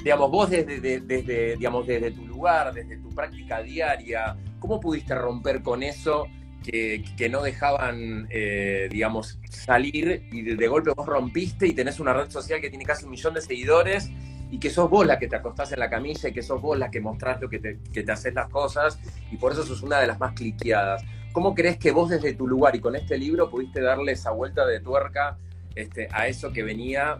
digamos, 0.02 0.30
vos 0.30 0.50
desde, 0.50 1.00
desde, 1.00 1.56
digamos, 1.56 1.86
desde 1.86 2.10
tu 2.10 2.26
lugar, 2.26 2.74
desde 2.74 2.98
tu 2.98 3.08
práctica 3.10 3.62
diaria, 3.62 4.36
cómo 4.58 4.80
pudiste 4.80 5.14
romper 5.14 5.62
con 5.62 5.82
eso 5.82 6.26
que, 6.62 7.28
no 7.30 7.42
dejaban, 7.42 8.26
eh, 8.30 8.88
digamos, 8.90 9.38
salir 9.50 10.28
y 10.30 10.42
de, 10.42 10.68
golpe 10.68 10.92
vos 10.96 11.06
rompiste 11.06 11.66
y 11.66 11.72
tenés 11.72 12.00
una 12.00 12.12
red 12.12 12.30
social 12.30 12.60
que 12.60 12.70
tiene 12.70 12.84
casi 12.84 13.04
un 13.04 13.10
millón 13.10 13.34
de 13.34 13.40
seguidores 13.40 14.10
y 14.50 14.58
que 14.58 14.70
sos 14.70 14.88
vos 14.88 15.06
la 15.06 15.18
que 15.18 15.28
te 15.28 15.36
acostás 15.36 15.72
en 15.72 15.80
la 15.80 15.90
camilla 15.90 16.28
y 16.28 16.32
que 16.32 16.42
sos 16.42 16.60
vos 16.60 16.78
la 16.78 16.90
que 16.90 17.00
mostrás 17.00 17.40
lo 17.40 17.48
que 17.48 17.58
te, 17.58 17.78
que 17.92 18.02
te 18.02 18.12
haces 18.12 18.34
las 18.34 18.48
cosas 18.48 19.00
y 19.30 19.36
por 19.36 19.52
eso 19.52 19.64
sos 19.64 19.82
una 19.82 19.98
de 19.98 20.06
las 20.06 20.20
más 20.20 20.34
cliqueadas. 20.34 21.02
¿Cómo 21.32 21.54
crees 21.54 21.78
que 21.78 21.90
vos 21.90 22.10
desde 22.10 22.34
tu 22.34 22.46
lugar 22.46 22.76
y 22.76 22.80
con 22.80 22.94
este 22.94 23.16
libro 23.16 23.50
pudiste 23.50 23.80
darle 23.80 24.12
esa 24.12 24.30
vuelta 24.32 24.66
de 24.66 24.80
tuerca 24.80 25.38
este, 25.74 26.08
a 26.12 26.28
eso 26.28 26.52
que 26.52 26.62
venía 26.62 27.18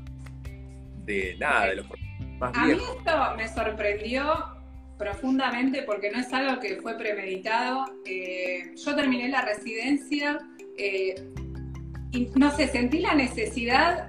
de 1.05 1.37
nada, 1.39 1.69
de 1.69 1.77
los 1.77 1.87
más 2.39 2.57
A 2.57 2.67
mí 2.67 2.73
esto 2.73 3.37
me 3.37 3.49
sorprendió 3.49 4.23
profundamente 4.99 5.83
porque 5.83 6.11
no 6.11 6.21
es 6.21 6.33
algo 6.33 6.61
que 6.61 6.77
fue 6.77 6.97
premeditado. 6.97 7.87
Eh, 8.05 8.73
yo 8.77 8.95
terminé 8.95 9.29
la 9.29 9.43
residencia 9.43 10.39
eh, 10.77 11.15
y 12.13 12.29
no 12.37 12.51
sé, 12.55 12.69
sentí 12.69 13.01
la 13.01 13.15
necesidad, 13.15 14.09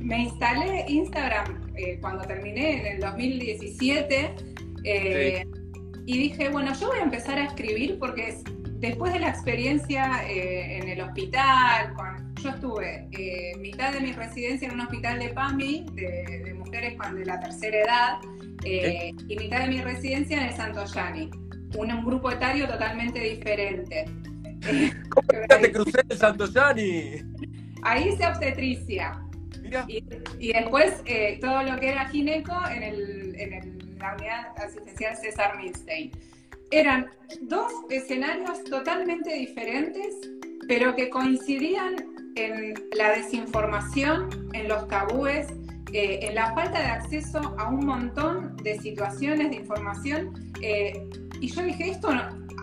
me 0.00 0.24
instalé 0.24 0.84
Instagram 0.88 1.72
eh, 1.76 1.98
cuando 2.00 2.24
terminé 2.24 2.80
en 2.80 2.86
el 2.94 3.00
2017. 3.00 4.34
y 6.06 6.18
dije, 6.18 6.50
bueno, 6.50 6.74
yo 6.78 6.88
voy 6.88 6.98
a 6.98 7.02
empezar 7.04 7.38
a 7.38 7.44
escribir 7.44 7.98
porque 7.98 8.36
después 8.88 9.12
de 9.12 9.20
la 9.20 9.28
experiencia 9.28 10.28
eh, 10.28 10.78
en 10.78 10.88
el 10.88 11.00
hospital, 11.00 11.94
yo 12.42 12.50
estuve 12.50 13.08
eh, 13.12 13.56
mitad 13.58 13.92
de 13.92 14.00
mi 14.00 14.12
residencia 14.12 14.68
en 14.68 14.74
un 14.74 14.80
hospital 14.82 15.18
de 15.18 15.30
PAMI, 15.30 15.86
de, 15.92 16.54
mujeres 16.54 16.98
de 17.14 17.24
la 17.24 17.40
tercera 17.40 17.78
edad, 17.78 18.18
eh, 18.64 19.12
y 19.28 19.36
mitad 19.36 19.60
de 19.60 19.68
mi 19.68 19.80
residencia 19.80 20.38
en 20.38 20.48
el 20.48 20.54
Santo 20.54 20.84
Yani, 20.84 21.30
un, 21.76 22.04
grupo 22.04 22.30
etario 22.30 22.68
totalmente 22.68 23.20
diferente. 23.20 24.04
¿Cómo 25.08 25.28
te 25.48 25.72
crucé 25.72 26.00
el 26.08 26.18
Santo 26.18 26.46
Yani? 26.46 27.22
Ahí 27.82 28.08
hice 28.08 28.26
obstetricia. 28.26 29.20
Y, 29.88 30.52
después 30.52 31.02
todo 31.40 31.62
lo 31.62 31.80
que 31.80 31.88
era 31.88 32.06
gineco 32.08 32.54
en, 32.70 32.82
el, 32.82 33.34
en 33.40 33.98
la 33.98 34.14
unidad 34.14 34.58
asistencial 34.58 35.16
César 35.16 35.56
Milstein 35.56 36.12
eran 36.78 37.06
dos 37.42 37.72
escenarios 37.90 38.64
totalmente 38.64 39.32
diferentes, 39.34 40.14
pero 40.66 40.94
que 40.94 41.08
coincidían 41.10 41.94
en 42.36 42.74
la 42.96 43.10
desinformación, 43.10 44.50
en 44.52 44.68
los 44.68 44.88
tabúes, 44.88 45.46
eh, 45.92 46.18
en 46.22 46.34
la 46.34 46.52
falta 46.54 46.80
de 46.80 46.86
acceso 46.86 47.38
a 47.58 47.68
un 47.68 47.86
montón 47.86 48.56
de 48.56 48.78
situaciones 48.80 49.50
de 49.50 49.56
información. 49.56 50.52
Eh, 50.60 51.08
y 51.40 51.48
yo 51.48 51.62
dije, 51.62 51.90
esto 51.90 52.10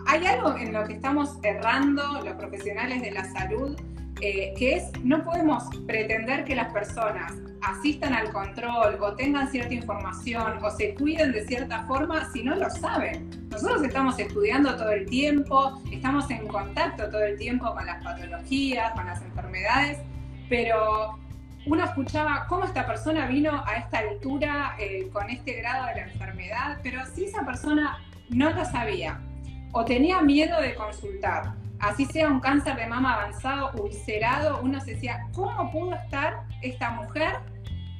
hay 0.06 0.26
algo 0.26 0.56
en 0.58 0.72
lo 0.72 0.84
que 0.84 0.94
estamos 0.94 1.38
errando 1.42 2.02
los 2.22 2.34
profesionales 2.34 3.00
de 3.00 3.12
la 3.12 3.24
salud, 3.32 3.76
eh, 4.24 4.54
que 4.56 4.76
es, 4.76 4.84
no 5.02 5.24
podemos 5.24 5.64
pretender 5.84 6.44
que 6.44 6.54
las 6.54 6.72
personas 6.72 7.32
asistan 7.60 8.14
al 8.14 8.30
control 8.30 8.96
o 9.00 9.14
tengan 9.14 9.50
cierta 9.50 9.74
información 9.74 10.62
o 10.62 10.70
se 10.70 10.94
cuiden 10.94 11.32
de 11.32 11.44
cierta 11.44 11.82
forma 11.88 12.30
si 12.32 12.44
no 12.44 12.54
lo 12.54 12.70
saben. 12.70 13.48
Nosotros 13.50 13.82
estamos 13.82 14.16
estudiando 14.20 14.76
todo 14.76 14.92
el 14.92 15.06
tiempo, 15.06 15.82
estamos 15.90 16.30
en 16.30 16.46
contacto 16.46 17.10
todo 17.10 17.24
el 17.24 17.36
tiempo 17.36 17.74
con 17.74 17.84
las 17.84 18.00
patologías, 18.04 18.92
con 18.92 19.06
las 19.06 19.20
enfermedades, 19.22 19.98
pero 20.48 21.18
uno 21.66 21.84
escuchaba 21.84 22.46
cómo 22.48 22.64
esta 22.64 22.86
persona 22.86 23.26
vino 23.26 23.64
a 23.66 23.74
esta 23.74 23.98
altura 23.98 24.76
eh, 24.78 25.08
con 25.12 25.28
este 25.30 25.54
grado 25.54 25.86
de 25.86 25.96
la 25.96 26.02
enfermedad, 26.02 26.78
pero 26.84 27.04
si 27.12 27.24
esa 27.24 27.44
persona 27.44 27.98
no 28.30 28.50
lo 28.50 28.64
sabía 28.66 29.20
o 29.72 29.84
tenía 29.84 30.22
miedo 30.22 30.60
de 30.60 30.76
consultar, 30.76 31.54
así 31.82 32.06
sea 32.06 32.28
un 32.28 32.40
cáncer 32.40 32.76
de 32.76 32.86
mama 32.86 33.14
avanzado, 33.14 33.72
ulcerado, 33.80 34.60
uno 34.62 34.80
se 34.80 34.92
decía, 34.92 35.26
¿cómo 35.34 35.70
pudo 35.70 35.94
estar 35.94 36.44
esta 36.62 36.90
mujer 36.92 37.36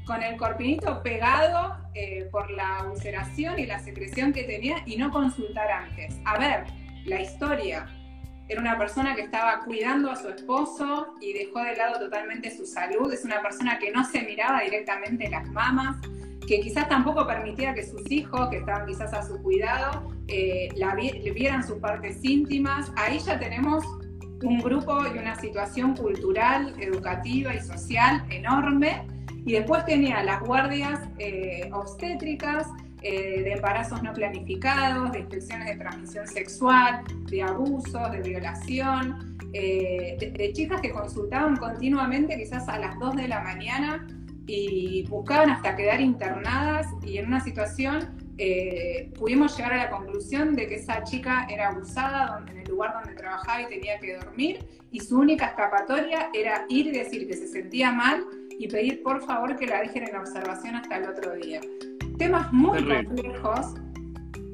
con 0.07 0.23
el 0.23 0.37
corpinito 0.37 1.03
pegado 1.03 1.77
eh, 1.95 2.29
por 2.31 2.51
la 2.51 2.85
ulceración 2.91 3.59
y 3.59 3.67
la 3.67 3.79
secreción 3.79 4.33
que 4.33 4.45
tenía 4.45 4.83
y 4.87 4.97
no 4.97 5.11
consultar 5.11 5.71
antes. 5.71 6.17
A 6.25 6.39
ver, 6.39 6.65
la 7.05 7.21
historia. 7.21 7.89
Era 8.49 8.61
una 8.61 8.77
persona 8.77 9.15
que 9.15 9.23
estaba 9.23 9.61
cuidando 9.61 10.11
a 10.11 10.17
su 10.17 10.29
esposo 10.29 11.15
y 11.21 11.33
dejó 11.33 11.61
de 11.61 11.77
lado 11.77 11.99
totalmente 12.01 12.55
su 12.55 12.67
salud. 12.67 13.13
Es 13.13 13.25
una 13.25 13.41
persona 13.41 13.79
que 13.79 13.91
no 13.91 14.05
se 14.05 14.23
miraba 14.23 14.61
directamente 14.61 15.31
las 15.31 15.47
mamas, 15.49 15.97
que 16.47 16.61
quizás 16.61 16.89
tampoco 16.89 17.27
permitía 17.27 17.75
que 17.75 17.85
sus 17.85 18.11
hijos, 18.11 18.49
que 18.51 18.59
estaban 18.59 18.87
quizás 18.87 19.13
a 19.13 19.23
su 19.23 19.41
cuidado, 19.43 20.13
eh, 20.29 20.69
la 20.77 20.95
vieran 20.95 21.67
sus 21.67 21.79
partes 21.79 22.19
íntimas. 22.23 22.93
Ahí 22.97 23.19
ya 23.19 23.39
tenemos 23.39 23.85
un 24.43 24.59
grupo 24.61 25.03
y 25.15 25.19
una 25.19 25.35
situación 25.37 25.95
cultural, 25.95 26.75
educativa 26.81 27.55
y 27.55 27.61
social 27.61 28.25
enorme 28.31 29.07
y 29.45 29.53
después 29.53 29.85
tenía 29.85 30.23
las 30.23 30.41
guardias 30.41 31.01
eh, 31.19 31.69
obstétricas, 31.73 32.67
eh, 33.03 33.43
de 33.43 33.53
embarazos 33.55 34.01
no 34.05 34.13
planificados, 34.13 35.11
de 35.11 35.21
infecciones 35.21 35.67
de 35.67 35.77
transmisión 35.77 36.27
sexual, 36.29 37.03
de 37.29 37.43
abusos, 37.43 38.13
de 38.13 38.21
violación, 38.21 39.37
eh, 39.53 40.17
de, 40.37 40.53
chicas 40.53 40.81
que 40.81 40.93
consultaban 40.93 41.57
continuamente, 41.57 42.37
quizás 42.37 42.69
a 42.69 42.79
las 42.79 42.97
2 43.01 43.17
de 43.17 43.27
la 43.27 43.41
mañana, 43.41 44.07
y 44.47 45.05
buscaban 45.09 45.51
hasta 45.51 45.77
quedar 45.77 46.01
internadas 46.01 46.87
y 47.05 47.19
en 47.19 47.27
una 47.27 47.41
situación 47.41 48.23
pudimos 49.19 49.57
llegar 49.57 49.73
a 49.75 49.77
la 49.77 49.91
conclusión 49.91 50.57
de 50.57 50.67
que 50.67 50.77
esa 50.77 51.05
chica 51.05 51.47
era 51.49 51.69
abusada 51.69 52.45
en 52.51 52.59
el 52.59 52.69
lugar 52.69 52.95
donde 52.95 53.15
trabajaba 53.15 53.63
y 53.63 53.67
tenía 53.67 54.01
que 54.01 54.17
dormir 54.17 54.67
y 54.91 55.01
su 55.01 55.19
única 55.19 55.47
escapatoria 55.47 56.31
era 56.35 56.67
ir 56.69 56.89
y 56.89 56.91
decir 56.93 57.29
que 57.29 57.35
se 57.35 57.47
sentía 57.47 57.93
mal 57.93 58.25
y 58.59 58.69
pedir 58.69 59.03
por 59.03 59.25
favor 59.25 59.57
que 59.57 59.67
la 59.67 59.81
dejen 59.81 60.09
en 60.09 60.17
observación 60.17 60.77
hasta 60.77 60.97
el 60.99 61.09
otro 61.09 61.35
día. 61.35 61.61
Temas 62.19 62.53
muy 62.53 62.85
complejos 62.85 63.75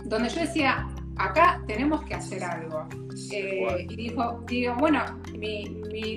donde 0.05 0.29
yo 0.29 0.40
decía, 0.40 0.88
acá 1.18 1.62
tenemos 1.66 2.02
que 2.04 2.14
hacer 2.14 2.42
algo. 2.44 2.87
Eh, 3.33 3.87
y 3.88 3.96
dijo, 3.96 4.44
digo, 4.46 4.74
bueno, 4.76 5.02
mi, 5.37 5.68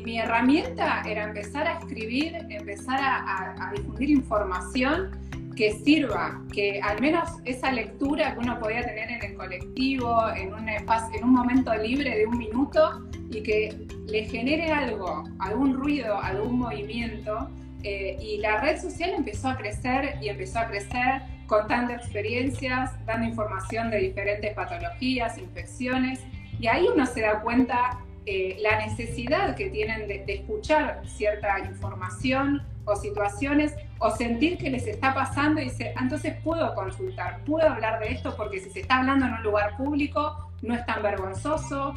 mi, 0.05 0.19
herramienta 0.19 1.01
era 1.05 1.23
empezar 1.23 1.67
a 1.67 1.79
escribir, 1.79 2.35
empezar 2.49 2.99
a, 3.01 3.71
difundir 3.75 4.11
información 4.11 5.11
que 5.55 5.73
sirva, 5.73 6.41
que 6.53 6.79
al 6.81 7.01
menos 7.01 7.29
esa 7.45 7.71
lectura 7.71 8.33
que 8.33 8.39
uno 8.39 8.59
podía 8.59 8.83
tener 8.83 9.09
en 9.11 9.23
el 9.23 9.33
colectivo, 9.35 10.29
en 10.35 10.53
un, 10.53 10.69
en 10.69 11.23
un 11.23 11.33
momento 11.33 11.75
libre 11.75 12.17
de 12.17 12.25
un 12.25 12.37
minuto, 12.37 13.07
y 13.29 13.43
que 13.43 13.87
le 14.07 14.25
genere 14.25 14.71
algo, 14.71 15.23
algún 15.39 15.73
ruido, 15.73 16.21
algún 16.21 16.59
movimiento, 16.59 17.49
eh, 17.83 18.17
y 18.21 18.37
la 18.37 18.61
red 18.61 18.79
social 18.79 19.11
empezó 19.15 19.49
a 19.49 19.57
crecer 19.57 20.17
y 20.21 20.29
empezó 20.29 20.59
a 20.59 20.67
crecer 20.67 21.23
contando 21.51 21.91
experiencias, 21.91 22.91
dando 23.05 23.27
información 23.27 23.91
de 23.91 23.97
diferentes 23.97 24.53
patologías, 24.53 25.37
infecciones, 25.37 26.21
y 26.57 26.67
ahí 26.67 26.87
uno 26.87 27.05
se 27.05 27.19
da 27.19 27.41
cuenta 27.41 27.99
eh, 28.25 28.55
la 28.61 28.85
necesidad 28.85 29.53
que 29.57 29.69
tienen 29.69 30.07
de, 30.07 30.23
escuchar 30.29 31.01
cierta 31.05 31.59
información 31.59 32.61
o 32.85 32.95
situaciones 32.95 33.75
o 33.99 34.11
sentir 34.11 34.59
que 34.59 34.69
les 34.69 34.87
está 34.87 35.13
pasando 35.13 35.59
y 35.59 35.65
dice, 35.65 35.93
ah, 35.97 35.99
entonces 36.03 36.35
puedo 36.41 36.73
consultar, 36.73 37.43
puedo 37.43 37.67
hablar 37.67 37.99
de 37.99 38.13
esto 38.13 38.33
porque 38.37 38.61
si 38.61 38.69
se 38.69 38.79
está 38.79 38.99
hablando 38.99 39.25
en 39.25 39.33
un 39.33 39.43
lugar 39.43 39.75
público 39.75 40.53
no 40.61 40.73
es 40.73 40.85
tan 40.85 41.03
vergonzoso, 41.03 41.93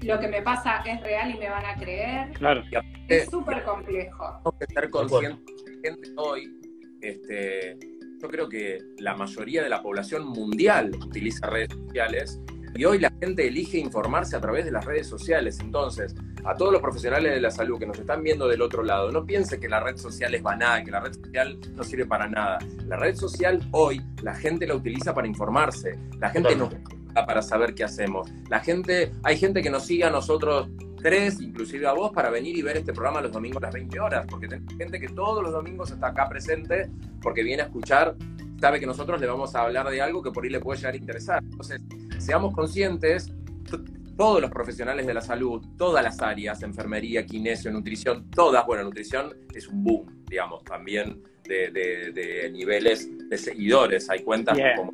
lo 0.00 0.18
que 0.18 0.28
me 0.28 0.40
pasa 0.40 0.82
es 0.86 1.02
real 1.02 1.34
y 1.34 1.38
me 1.38 1.50
van 1.50 1.66
a 1.66 1.74
creer. 1.74 2.30
Claro. 2.30 2.62
Es 3.08 3.28
súper 3.28 3.62
complejo. 3.62 4.24
Tengo 4.38 4.58
que 4.58 4.64
estar 4.64 4.88
consciente 4.88 5.52
gente 5.82 6.08
hoy, 6.16 6.50
este, 7.02 7.76
yo 8.20 8.28
creo 8.28 8.48
que 8.48 8.78
la 8.98 9.14
mayoría 9.14 9.62
de 9.62 9.68
la 9.68 9.82
población 9.82 10.26
mundial 10.26 10.90
utiliza 11.02 11.46
redes 11.46 11.70
sociales 11.86 12.40
y 12.74 12.84
hoy 12.84 12.98
la 12.98 13.10
gente 13.20 13.46
elige 13.46 13.78
informarse 13.78 14.36
a 14.36 14.40
través 14.40 14.64
de 14.64 14.70
las 14.70 14.84
redes 14.84 15.06
sociales. 15.06 15.58
Entonces, 15.60 16.14
a 16.44 16.54
todos 16.54 16.72
los 16.72 16.80
profesionales 16.80 17.34
de 17.34 17.40
la 17.40 17.50
salud 17.50 17.78
que 17.78 17.86
nos 17.86 17.98
están 17.98 18.22
viendo 18.22 18.46
del 18.46 18.62
otro 18.62 18.82
lado, 18.82 19.10
no 19.10 19.24
piense 19.24 19.58
que 19.58 19.68
la 19.68 19.80
red 19.80 19.96
social 19.96 20.34
es 20.34 20.42
banal, 20.42 20.84
que 20.84 20.90
la 20.90 21.00
red 21.00 21.12
social 21.14 21.58
no 21.74 21.82
sirve 21.82 22.06
para 22.06 22.28
nada. 22.28 22.58
La 22.86 22.96
red 22.96 23.16
social 23.16 23.60
hoy 23.72 24.00
la 24.22 24.34
gente 24.34 24.66
la 24.66 24.76
utiliza 24.76 25.14
para 25.14 25.26
informarse. 25.26 25.98
La 26.18 26.30
gente 26.30 26.54
no 26.54 26.70
para 27.14 27.42
saber 27.42 27.74
qué 27.74 27.84
hacemos. 27.84 28.30
La 28.48 28.60
gente, 28.60 29.12
hay 29.24 29.36
gente 29.36 29.62
que 29.62 29.70
nos 29.70 29.84
sigue 29.84 30.04
a 30.04 30.10
nosotros 30.10 30.68
tres, 31.02 31.40
inclusive 31.40 31.86
a 31.86 31.92
vos, 31.92 32.12
para 32.12 32.30
venir 32.30 32.56
y 32.56 32.62
ver 32.62 32.76
este 32.76 32.92
programa 32.92 33.20
los 33.20 33.32
domingos 33.32 33.62
a 33.62 33.66
las 33.66 33.74
20 33.74 34.00
horas, 34.00 34.26
porque 34.28 34.48
tenemos 34.48 34.74
gente 34.74 35.00
que 35.00 35.08
todos 35.08 35.42
los 35.42 35.52
domingos 35.52 35.90
está 35.90 36.08
acá 36.08 36.28
presente 36.28 36.90
porque 37.22 37.42
viene 37.42 37.62
a 37.62 37.66
escuchar, 37.66 38.16
sabe 38.60 38.80
que 38.80 38.86
nosotros 38.86 39.20
le 39.20 39.26
vamos 39.26 39.54
a 39.54 39.62
hablar 39.62 39.88
de 39.88 40.00
algo 40.00 40.22
que 40.22 40.30
por 40.30 40.44
ahí 40.44 40.50
le 40.50 40.60
puede 40.60 40.78
llegar 40.78 40.94
a 40.94 40.96
interesar. 40.96 41.42
Entonces, 41.42 41.82
seamos 42.18 42.54
conscientes, 42.54 43.32
todos 44.16 44.40
los 44.40 44.50
profesionales 44.50 45.06
de 45.06 45.14
la 45.14 45.22
salud, 45.22 45.64
todas 45.78 46.04
las 46.04 46.20
áreas, 46.20 46.62
enfermería, 46.62 47.24
kinesio, 47.24 47.70
nutrición, 47.70 48.28
todas, 48.30 48.66
bueno, 48.66 48.84
nutrición 48.84 49.34
es 49.54 49.66
un 49.66 49.82
boom, 49.82 50.24
digamos, 50.26 50.62
también 50.64 51.22
de, 51.50 52.50
niveles 52.52 53.10
de 53.28 53.36
seguidores, 53.36 54.08
hay 54.08 54.20
cuentas 54.20 54.58
como 54.76 54.92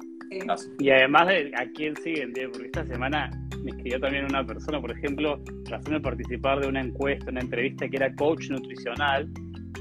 y 0.79 0.91
además 0.91 1.29
de 1.29 1.53
a 1.57 1.67
quién 1.73 1.97
siguen, 1.97 2.33
porque 2.33 2.67
esta 2.67 2.85
semana 2.87 3.31
me 3.63 3.71
escribió 3.71 4.01
también 4.01 4.25
una 4.25 4.45
persona, 4.45 4.81
por 4.81 4.91
ejemplo, 4.91 5.41
tratando 5.65 5.99
de 5.99 6.01
participar 6.01 6.61
de 6.61 6.69
una 6.69 6.81
encuesta, 6.81 7.31
una 7.31 7.41
entrevista 7.41 7.89
que 7.89 7.97
era 7.97 8.15
coach 8.15 8.51
nutricional. 8.51 9.29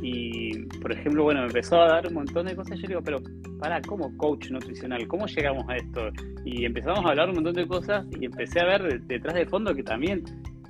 Y, 0.01 0.65
por 0.81 0.91
ejemplo, 0.91 1.23
bueno, 1.23 1.41
me 1.41 1.47
empezó 1.47 1.81
a 1.81 1.88
dar 1.88 2.07
un 2.07 2.15
montón 2.15 2.45
de 2.45 2.55
cosas. 2.55 2.79
Yo 2.79 2.88
digo, 2.88 3.01
pero, 3.01 3.21
para, 3.59 3.81
¿cómo 3.81 4.15
coach 4.17 4.49
nutricional? 4.51 5.07
¿Cómo 5.07 5.25
llegamos 5.25 5.65
a 5.69 5.77
esto? 5.77 6.09
Y 6.43 6.65
empezamos 6.65 7.05
a 7.05 7.09
hablar 7.09 7.29
un 7.29 7.35
montón 7.35 7.53
de 7.53 7.67
cosas 7.67 8.05
y 8.19 8.25
empecé 8.25 8.59
a 8.59 8.65
ver 8.65 9.01
detrás 9.03 9.33
de 9.33 9.45
fondo 9.45 9.73
que 9.73 9.83
también 9.83 10.23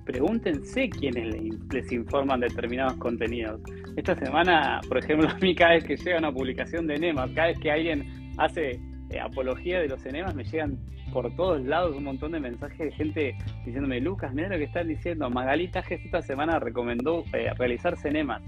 pregúntense 0.06 0.90
quiénes 0.90 1.36
les 1.72 1.92
informan 1.92 2.40
determinados 2.40 2.96
contenidos. 2.98 3.62
Esta 3.96 4.16
semana, 4.16 4.80
por 4.88 4.98
ejemplo, 4.98 5.28
a 5.30 5.36
mí 5.36 5.56
cada 5.56 5.74
vez 5.74 5.84
que 5.84 5.98
llega 5.98 6.20
una 6.20 6.32
publicación 6.32 6.88
de 6.88 6.98
NEMA, 6.98 7.28
cada 7.34 7.48
vez 7.48 7.60
que 7.60 7.72
alguien 7.72 8.34
hace 8.38 8.80
eh, 9.10 9.20
apología 9.20 9.80
de 9.80 9.88
los 9.88 10.06
enemas, 10.06 10.36
me 10.36 10.44
llegan 10.44 10.78
por 11.12 11.34
todos 11.36 11.64
lados 11.64 11.96
un 11.96 12.04
montón 12.04 12.32
de 12.32 12.40
mensajes 12.40 12.78
de 12.78 12.92
gente 12.92 13.38
diciéndome, 13.66 14.02
Lucas, 14.02 14.34
mira 14.34 14.50
lo 14.50 14.58
que 14.58 14.66
están 14.66 14.88
diciendo, 14.88 15.30
Magalita 15.30 15.84
esta 15.90 16.22
semana 16.22 16.60
recomendó 16.60 17.24
eh, 17.34 17.52
realizar 17.58 17.96
enemas. 18.04 18.42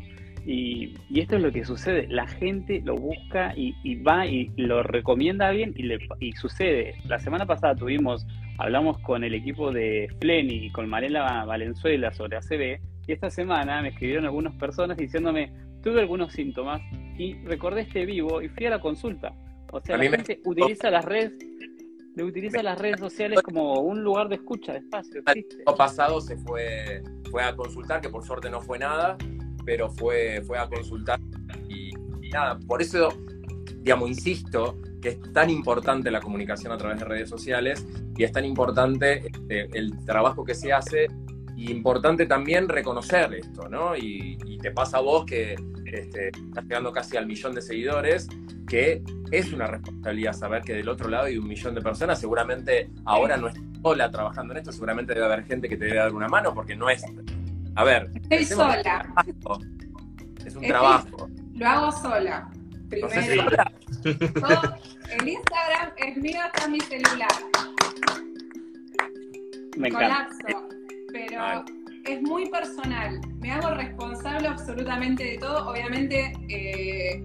Y, 0.46 0.93
esto 1.13 1.36
es 1.36 1.41
lo 1.41 1.52
que 1.52 1.65
sucede, 1.65 2.08
la 2.08 2.26
gente 2.26 2.82
lo 2.84 2.96
busca 2.96 3.54
y, 3.56 3.96
va 4.02 4.26
y 4.26 4.50
lo 4.56 4.82
recomienda 4.82 5.50
bien 5.52 5.74
y, 5.76 5.84
le, 5.84 6.00
y 6.20 6.32
sucede. 6.34 6.96
La 7.06 7.20
semana 7.20 7.46
pasada 7.46 7.76
tuvimos, 7.76 8.26
hablamos 8.58 8.98
con 9.00 9.24
el 9.24 9.34
equipo 9.34 9.72
de 9.72 10.08
Fleni 10.20 10.65
y 10.65 10.72
con 10.72 10.89
Marela 10.89 11.46
Valenzuela 11.46 12.12
sobre 12.13 12.38
ACB 12.38 12.82
y 13.08 13.12
esta 13.12 13.30
semana 13.30 13.82
me 13.82 13.89
escribieron 13.89 14.26
algunas 14.26 14.54
personas 14.56 14.98
diciéndome, 14.98 15.54
tuve 15.82 16.02
algunos 16.02 16.34
síntomas 16.34 16.82
y 17.17 17.36
recordé 17.46 17.82
este 17.82 18.06
vivo 18.06 18.41
y 18.41 18.50
fui 18.50 18.65
a 18.65 18.72
la 18.72 18.80
consulta. 18.80 19.34
O 19.72 19.80
sea, 19.80 19.98
la 19.98 20.10
gente 20.10 20.41
utiliza 20.46 20.89
las 20.89 21.06
redes 21.06 21.34
le 22.15 22.24
utiliza 22.24 22.63
las 22.63 22.80
redes 22.80 23.00
sociales 23.00 23.39
como 23.43 23.80
un 23.82 24.04
lugar 24.04 24.28
de 24.28 24.36
escucha, 24.36 24.72
de 24.74 24.80
espacio. 24.80 25.22
El 25.28 25.46
año 25.67 25.78
pasado 25.78 26.20
se 26.20 26.36
fue, 26.38 27.04
fue 27.30 27.43
a 27.43 27.56
consultar, 27.56 28.02
que 28.02 28.10
por 28.10 28.26
suerte 28.26 28.50
no 28.50 28.60
fue 28.60 28.80
nada, 28.80 29.17
pero 29.63 29.88
fue, 29.91 30.41
fue 30.48 30.58
a 30.58 30.67
consultar 30.67 31.20
y, 31.70 31.91
nada, 32.32 32.58
por 32.67 32.82
eso, 32.82 33.10
digamos, 33.82 34.10
insisto 34.10 34.80
que 35.02 35.10
es 35.10 35.34
tan 35.34 35.50
importante 35.50 36.12
la 36.12 36.22
comunicación 36.22 36.72
a 36.72 36.78
través 36.78 37.00
de 37.00 37.06
redes 37.06 37.30
sociales 37.30 37.86
y 38.16 38.24
es 38.24 38.32
tan 38.32 38.46
importante 38.46 39.28
este, 39.28 39.78
el 39.78 40.06
trabajo 40.06 40.44
que 40.44 40.56
se 40.56 40.74
hace 40.74 41.08
y 41.56 41.72
importante 41.72 42.28
también 42.28 42.70
reconocer 42.70 43.34
esto, 43.34 43.68
¿no? 43.68 43.96
Y, 43.96 44.38
te 44.62 44.72
pasa 44.72 44.98
a 44.98 45.02
vos 45.02 45.24
que 45.24 45.54
este, 45.86 46.30
estás 46.30 46.64
llegando 46.64 46.92
casi 46.92 47.16
al 47.16 47.28
millón 47.28 47.54
de 47.54 47.62
seguidores, 47.62 48.28
que 48.68 49.04
es 49.32 49.54
una 49.54 49.68
responsabilidad 49.68 50.34
saber 50.34 50.64
que 50.64 50.74
del 50.74 50.90
otro 50.90 51.10
lado 51.10 51.26
hay 51.26 51.38
un 51.38 51.48
millón 51.48 51.76
de 51.76 51.82
personas, 51.82 52.20
seguramente 52.20 52.90
ahora 53.06 53.38
no 53.38 53.48
es 53.48 53.56
sola 53.84 54.10
trabajando 54.10 54.54
en 54.54 54.58
esto, 54.58 54.72
seguramente 54.72 55.14
debe 55.14 55.28
haber 55.28 55.46
gente 55.46 55.70
que 55.70 55.78
te 55.78 55.86
debe 55.86 55.98
dar 55.98 56.12
una 56.12 56.28
mano, 56.28 56.56
porque 56.56 56.76
no 56.76 56.90
es 56.90 57.04
a 57.76 57.84
ver. 57.84 58.10
Estoy 58.30 58.46
sola. 58.46 59.06
Es 60.44 60.56
un 60.56 60.64
trabajo. 60.64 61.30
Lo 61.54 61.68
hago 61.68 61.92
sola. 61.92 62.50
Primero. 62.90 63.46
El 64.04 65.28
Instagram 65.28 65.92
es 65.98 66.18
mío, 66.18 66.40
está 66.46 66.68
mi 66.68 66.80
celular. 66.82 67.30
Me 69.78 69.92
Colapso. 69.92 70.70
Pero 71.12 71.66
es 72.06 72.22
muy 72.22 72.50
personal. 72.50 73.20
Me 73.40 73.52
hago 73.52 73.72
responsable 73.76 74.48
absolutamente 74.48 75.24
de 75.24 75.38
todo. 75.38 75.70
Obviamente, 75.70 76.34
eh, 76.50 77.24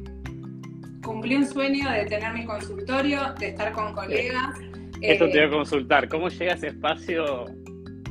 cumplí 1.03 1.37
un 1.37 1.47
sueño 1.47 1.91
de 1.91 2.05
tener 2.07 2.33
mi 2.33 2.45
consultorio, 2.45 3.35
de 3.39 3.49
estar 3.49 3.73
con 3.73 3.95
colegas. 3.95 4.59
Esto 5.01 5.27
te 5.27 5.33
voy 5.33 5.41
a 5.41 5.45
eh, 5.45 5.51
consultar. 5.51 6.09
¿Cómo 6.09 6.29
llega 6.29 6.55
ese 6.55 6.69
espacio 6.69 7.47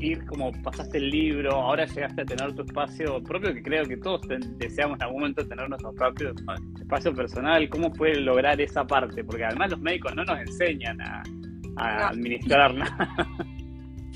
ir 0.01 0.25
como 0.25 0.51
pasaste 0.63 0.97
el 0.97 1.09
libro, 1.09 1.51
ahora 1.51 1.85
llegaste 1.85 2.21
a 2.21 2.25
tener 2.25 2.53
tu 2.55 2.63
espacio 2.63 3.21
propio, 3.23 3.53
que 3.53 3.61
creo 3.61 3.85
que 3.85 3.97
todos 3.97 4.21
deseamos 4.57 4.97
en 4.97 5.03
algún 5.03 5.21
momento 5.21 5.47
tener 5.47 5.69
nuestro 5.69 5.93
propio 5.93 6.33
espacio 6.79 7.13
personal. 7.13 7.69
¿Cómo 7.69 7.93
fue 7.93 8.15
lograr 8.15 8.59
esa 8.59 8.85
parte? 8.85 9.23
Porque 9.23 9.45
además 9.45 9.71
los 9.71 9.79
médicos 9.79 10.15
no 10.15 10.23
nos 10.23 10.39
enseñan 10.39 10.99
a, 11.01 11.23
administrar 11.77 12.73
nada. 12.73 13.27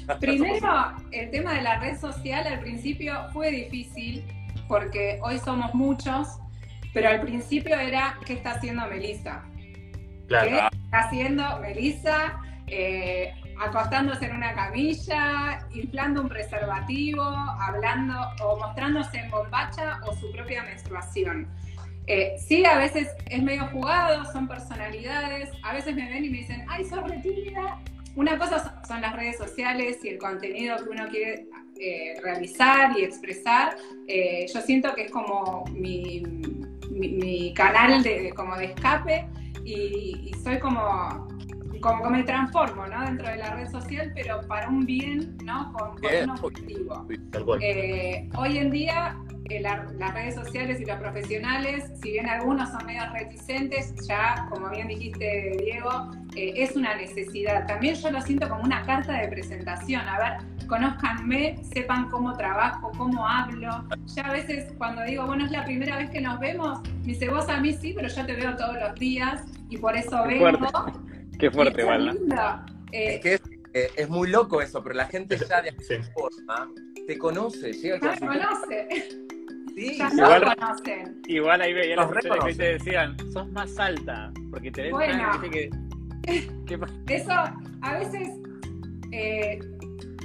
Primero, 0.19 0.93
el 1.11 1.31
tema 1.31 1.53
de 1.53 1.61
la 1.61 1.79
red 1.79 1.97
social 1.97 2.45
al 2.45 2.59
principio 2.59 3.13
fue 3.31 3.49
difícil 3.49 4.23
porque 4.67 5.19
hoy 5.23 5.39
somos 5.39 5.73
muchos, 5.73 6.27
pero 6.93 7.09
al 7.09 7.21
principio 7.21 7.75
era 7.75 8.17
¿qué 8.25 8.33
está 8.33 8.51
haciendo 8.51 8.85
Melissa? 8.87 9.43
Claro. 10.27 10.49
¿Qué 10.49 10.77
está 10.85 10.99
haciendo 10.99 11.59
Melissa? 11.59 12.39
Eh, 12.67 13.33
acostándose 13.59 14.25
en 14.25 14.35
una 14.35 14.53
camilla, 14.53 15.65
inflando 15.73 16.21
un 16.21 16.29
preservativo, 16.29 17.23
hablando 17.23 18.13
o 18.43 18.57
mostrándose 18.57 19.17
en 19.17 19.31
bombacha 19.31 19.99
o 20.05 20.15
su 20.15 20.31
propia 20.31 20.63
menstruación. 20.63 21.47
Eh, 22.07 22.35
sí, 22.37 22.65
a 22.65 22.77
veces 22.77 23.09
es 23.29 23.41
medio 23.41 23.65
jugado, 23.67 24.31
son 24.31 24.47
personalidades, 24.47 25.49
a 25.63 25.73
veces 25.73 25.95
me 25.95 26.07
ven 26.07 26.25
y 26.25 26.29
me 26.29 26.37
dicen, 26.39 26.65
ay, 26.69 26.85
sos 26.85 27.03
retira. 27.09 27.79
Una 28.15 28.37
cosa 28.37 28.81
son 28.87 29.01
las 29.01 29.13
redes 29.15 29.37
sociales 29.37 29.97
y 30.03 30.09
el 30.09 30.17
contenido 30.19 30.77
que 30.77 30.89
uno 30.89 31.07
quiere 31.09 31.47
eh, 31.79 32.13
realizar 32.23 32.97
y 32.97 33.03
expresar. 33.03 33.75
Eh, 34.07 34.45
yo 34.53 34.61
siento 34.61 34.93
que 34.95 35.05
es 35.05 35.11
como 35.11 35.65
mi, 35.73 36.23
canal 37.55 38.03
de, 38.03 38.31
como 38.33 38.55
de 38.55 38.65
escape 38.65 39.27
y 39.65 40.31
soy 40.43 40.59
como 40.59 41.24
como 41.81 42.03
que 42.03 42.09
me 42.09 42.23
transformo 42.23 42.85
¿no? 42.87 43.01
dentro 43.05 43.27
de 43.27 43.37
la 43.37 43.55
red 43.55 43.69
social, 43.69 44.11
pero 44.15 44.41
para 44.47 44.69
un 44.69 44.85
bien, 44.85 45.37
¿no? 45.43 45.71
con, 45.73 45.91
un 45.91 46.29
objetivo. 46.29 47.07
Eh, 47.61 48.29
hoy 48.37 48.57
en 48.57 48.71
día 48.71 49.17
eh, 49.49 49.61
las 49.61 50.13
redes 50.13 50.33
sociales 50.33 50.81
y 50.81 50.85
los 50.85 50.97
profesionales, 50.97 51.91
si 52.01 52.13
bien 52.13 52.27
algunos 52.27 52.69
son 52.69 52.83
medio 52.85 53.03
reticentes, 53.13 53.93
ya, 54.07 54.47
como 54.49 54.69
bien 54.69 54.87
dijiste, 54.87 55.57
Diego, 55.63 56.09
eh, 56.35 56.53
es 56.55 56.75
una 56.75 56.95
necesidad. 56.95 57.67
También 57.67 57.93
yo 57.93 58.09
lo 58.09 58.21
siento 58.21 58.49
como 58.49 58.63
una 58.63 58.81
carta 58.83 59.13
de 59.13 59.27
presentación. 59.27 60.01
A 60.01 60.17
ver, 60.17 60.67
conózcanme, 60.67 61.57
sepan 61.73 62.09
cómo 62.09 62.35
trabajo, 62.35 62.91
cómo 62.97 63.27
hablo. 63.27 63.85
Ya 64.15 64.23
a 64.23 64.31
veces 64.31 64.73
cuando 64.79 65.03
digo, 65.03 65.27
bueno, 65.27 65.45
es 65.45 65.51
la 65.51 65.63
primera 65.63 65.97
vez 65.97 66.09
que 66.09 66.21
nos 66.21 66.39
vemos, 66.39 66.79
me 67.01 67.13
dice, 67.13 67.29
vos 67.29 67.47
a 67.47 67.59
mí 67.59 67.71
sí, 67.71 67.93
pero 67.95 68.07
yo 68.07 68.25
te 68.25 68.33
veo 68.33 68.55
todos 68.55 68.75
los 68.79 68.95
días 68.95 69.43
y 69.69 69.77
por 69.77 69.95
eso 69.95 70.23
vengo. 70.25 70.57
Qué 71.39 71.51
fuerte, 71.51 71.81
igual, 71.81 72.17
eh, 72.91 73.15
es 73.15 73.21
que 73.21 73.33
eh, 73.73 73.91
es, 73.97 74.09
muy 74.09 74.29
loco 74.29 74.61
eso, 74.61 74.81
pero 74.81 74.95
la 74.95 75.05
gente 75.05 75.37
ya 75.37 75.61
de 75.61 75.69
alguna 75.69 76.11
forma 76.13 76.71
te 77.07 77.17
conoce, 77.17 77.73
llega 77.73 77.99
te 77.99 78.19
conoce. 78.19 78.87
Sí, 79.75 79.97
ya 79.97 80.09
igual, 80.13 80.41
no 80.45 80.55
conocen. 80.55 81.21
Igual 81.27 81.61
ahí 81.61 81.73
veía 81.73 81.97
las 81.97 82.09
personas 82.09 82.45
que 82.45 82.55
te 82.55 82.63
decían, 82.73 83.17
sos 83.33 83.51
más 83.51 83.77
alta, 83.77 84.31
porque 84.49 84.71
te 84.71 84.83
ven 84.83 84.91
bueno, 84.91 85.41
que, 85.51 86.79
Eso, 87.09 87.33
a 87.81 87.99
veces 87.99 88.29
eh, 89.11 89.59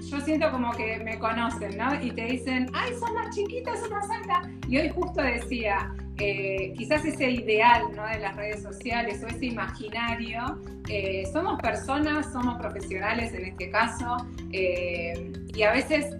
yo 0.09 0.21
siento 0.21 0.51
como 0.53 0.71
que 0.73 0.99
me 1.01 1.19
conocen, 1.19 1.77
¿no? 1.77 2.01
Y 2.01 2.13
te 2.13 2.27
dicen, 2.27 2.69
ay, 2.73 2.93
sos 2.95 3.13
más 3.13 3.35
chiquita, 3.35 3.77
sos 3.77 3.91
más 3.91 4.09
alta. 4.11 4.49
Y 4.69 4.79
hoy 4.79 4.89
justo 4.91 5.21
decía, 5.21 5.93
eh, 6.21 6.75
quizás 6.77 7.03
ese 7.07 7.31
ideal 7.31 7.83
de 7.95 8.19
las 8.19 8.37
redes 8.37 8.63
sociales 8.63 9.23
o 9.25 9.27
ese 9.27 9.47
imaginario, 9.47 10.61
eh, 10.89 11.25
somos 11.33 11.59
personas, 11.63 12.31
somos 12.31 12.61
profesionales 12.61 13.33
en 13.33 13.47
este 13.47 13.71
caso, 13.71 14.19
eh, 14.53 15.33
y 15.55 15.63
a 15.63 15.73
veces 15.73 16.15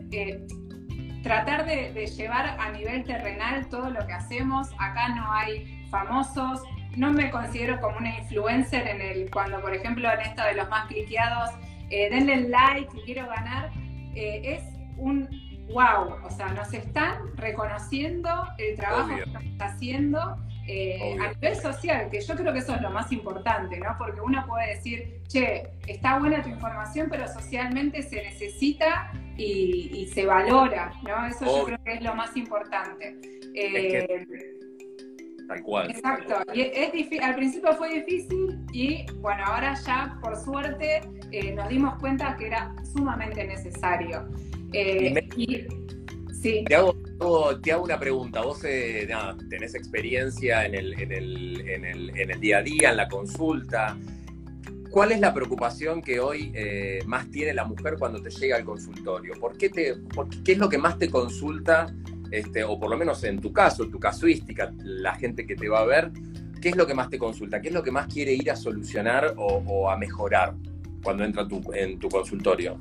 tratar 1.23 1.67
de, 1.67 2.07
llevar 2.07 2.57
a 2.59 2.73
nivel 2.73 3.05
terrenal 3.05 3.69
todo 3.69 3.91
lo 3.91 4.07
que 4.07 4.15
hacemos, 4.15 4.69
acá 4.79 5.11
no 5.15 5.31
hay 5.31 5.87
famosos, 5.91 6.63
no 6.97 7.13
me 7.13 7.31
considero 7.31 7.79
como 7.83 7.99
una 7.99 8.19
influencer 8.21 8.89
en 8.89 9.03
el, 9.03 9.31
cuando 9.31 9.61
por 9.61 9.75
ejemplo 9.75 10.11
en 10.11 10.21
esto 10.21 10.43
de 10.45 10.55
los 10.55 10.69
más 10.71 10.87
cliqueados, 10.87 11.51
denle 11.91 12.49
like, 12.49 12.89
quiero 13.05 13.27
ganar, 13.29 13.71
es 14.15 14.63
un 14.97 15.29
wow, 15.73 16.17
o 16.25 16.31
sea, 16.31 16.49
nos 16.49 16.73
están 16.73 17.37
reconociendo 17.37 18.29
el 18.59 18.77
trabajo 18.77 19.15
que 19.15 19.23
estamos 19.23 19.61
haciendo 19.61 20.37
eh, 20.67 21.17
a 21.21 21.33
nivel 21.33 21.57
social, 21.57 22.09
que 22.11 22.21
yo 22.21 22.35
creo 22.37 22.53
que 22.53 22.61
eso 22.61 22.75
es 22.75 22.83
lo 22.83 22.91
más 22.91 23.11
importante, 23.13 23.79
¿no? 23.79 23.97
Porque 23.99 24.21
uno 24.21 24.45
puede 24.47 24.77
decir, 24.77 25.21
che, 25.27 25.69
está 25.87 26.19
buena 26.19 26.43
tu 26.43 26.49
información, 26.49 27.09
pero 27.11 27.27
socialmente 27.27 28.03
se 28.03 28.23
necesita 28.23 29.13
y, 29.37 30.09
se 30.13 30.27
valora, 30.27 30.93
¿no? 31.03 31.27
Eso 31.27 31.45
yo 31.47 31.65
creo 31.65 31.85
que 31.85 31.95
es 31.95 32.03
lo 32.03 32.15
más 32.15 32.37
importante. 32.37 33.19
Eh, 33.55 34.07
tal 35.49 35.63
cual. 35.63 35.91
Exacto. 35.91 36.37
Y 36.55 36.61
es, 36.61 37.23
al 37.23 37.35
principio 37.35 37.73
fue 37.75 37.95
difícil 37.95 38.61
y 38.73 39.07
bueno, 39.17 39.43
ahora 39.45 39.75
ya 39.75 40.19
por 40.23 40.37
suerte 40.37 41.01
eh, 41.33 41.53
nos 41.53 41.69
dimos 41.69 41.99
cuenta 41.99 42.37
que 42.37 42.47
era 42.47 42.75
sumamente 42.93 43.45
necesario. 43.45 44.29
Eh, 44.73 45.20
sí. 46.41 46.65
te, 46.67 46.75
hago, 46.75 46.95
te, 47.63 47.73
hago, 47.73 47.85
una 47.85 47.99
pregunta. 47.99 48.43
Vos 48.43 48.65
eh, 48.65 49.09
tenés 49.49 49.75
experiencia 49.75 50.65
en 50.67 50.75
el, 50.75 51.01
en, 51.01 51.13
el, 51.13 51.61
en, 51.69 51.85
el, 51.85 52.19
en 52.19 52.31
el, 52.31 52.41
día 52.41 52.59
a 52.59 52.63
día, 52.63 52.91
en 52.91 52.97
la 52.97 53.09
consulta. 53.09 53.97
¿Cuál 54.91 55.13
es 55.13 55.21
la 55.21 55.33
preocupación 55.33 56.03
que 56.03 56.19
hoy 56.19 56.51
eh, 56.53 56.99
más 57.07 57.31
tiene 57.31 57.55
la 57.55 57.65
mujer 57.65 57.95
cuando 57.97 58.21
te 58.21 58.31
llega 58.31 58.57
al 58.57 58.65
consultorio? 58.65 59.35
¿Por 59.39 59.57
qué, 59.57 59.69
te, 59.69 59.95
qué 60.45 60.53
es 60.53 60.59
lo 60.59 60.69
que 60.69 60.79
más 60.79 60.99
te 60.99 61.09
consulta, 61.09 61.95
este, 62.33 62.65
o 62.65 62.79
por 62.79 62.91
lo 62.91 62.99
menos 62.99 63.23
en 63.23 63.41
tu 63.41 63.53
caso, 63.53 63.85
en 63.85 63.93
tu 63.93 64.01
casuística, 64.01 64.73
la 64.79 65.15
gente 65.15 65.47
que 65.47 65.55
te 65.55 65.69
va 65.69 65.81
a 65.81 65.85
ver, 65.85 66.11
qué 66.61 66.71
es 66.71 66.77
lo 66.77 66.89
que 66.89 66.95
más 66.95 67.09
te 67.09 67.19
consulta? 67.19 67.61
¿Qué 67.61 67.69
es 67.69 67.75
lo 67.75 67.85
que 67.85 67.93
más 67.93 68.13
quiere 68.13 68.33
ir 68.33 68.51
a 68.51 68.57
solucionar 68.57 69.35
o, 69.37 69.89
a 69.89 69.97
mejorar 69.97 70.57
cuando 71.05 71.23
entra 71.23 71.47
tu, 71.47 71.63
en 71.73 72.01
tu 72.01 72.09
consultorio? 72.09 72.77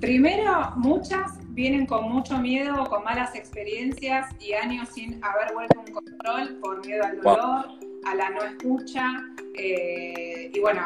Primero, 0.00 0.72
muchas 0.76 1.38
vienen 1.54 1.86
con 1.86 2.10
mucho 2.10 2.38
miedo, 2.38 2.84
con 2.84 3.02
malas 3.02 3.34
experiencias 3.34 4.26
y 4.38 4.52
años 4.52 4.90
sin 4.94 5.24
haber 5.24 5.54
vuelto 5.54 5.80
un 5.80 5.92
control 5.92 6.58
por 6.62 6.86
miedo 6.86 7.02
al 7.02 7.20
dolor, 7.20 7.66
a 8.06 8.14
la 8.14 8.30
no 8.30 8.42
escucha. 8.42 9.10
Eh, 9.54 10.52
y 10.54 10.60
bueno, 10.60 10.82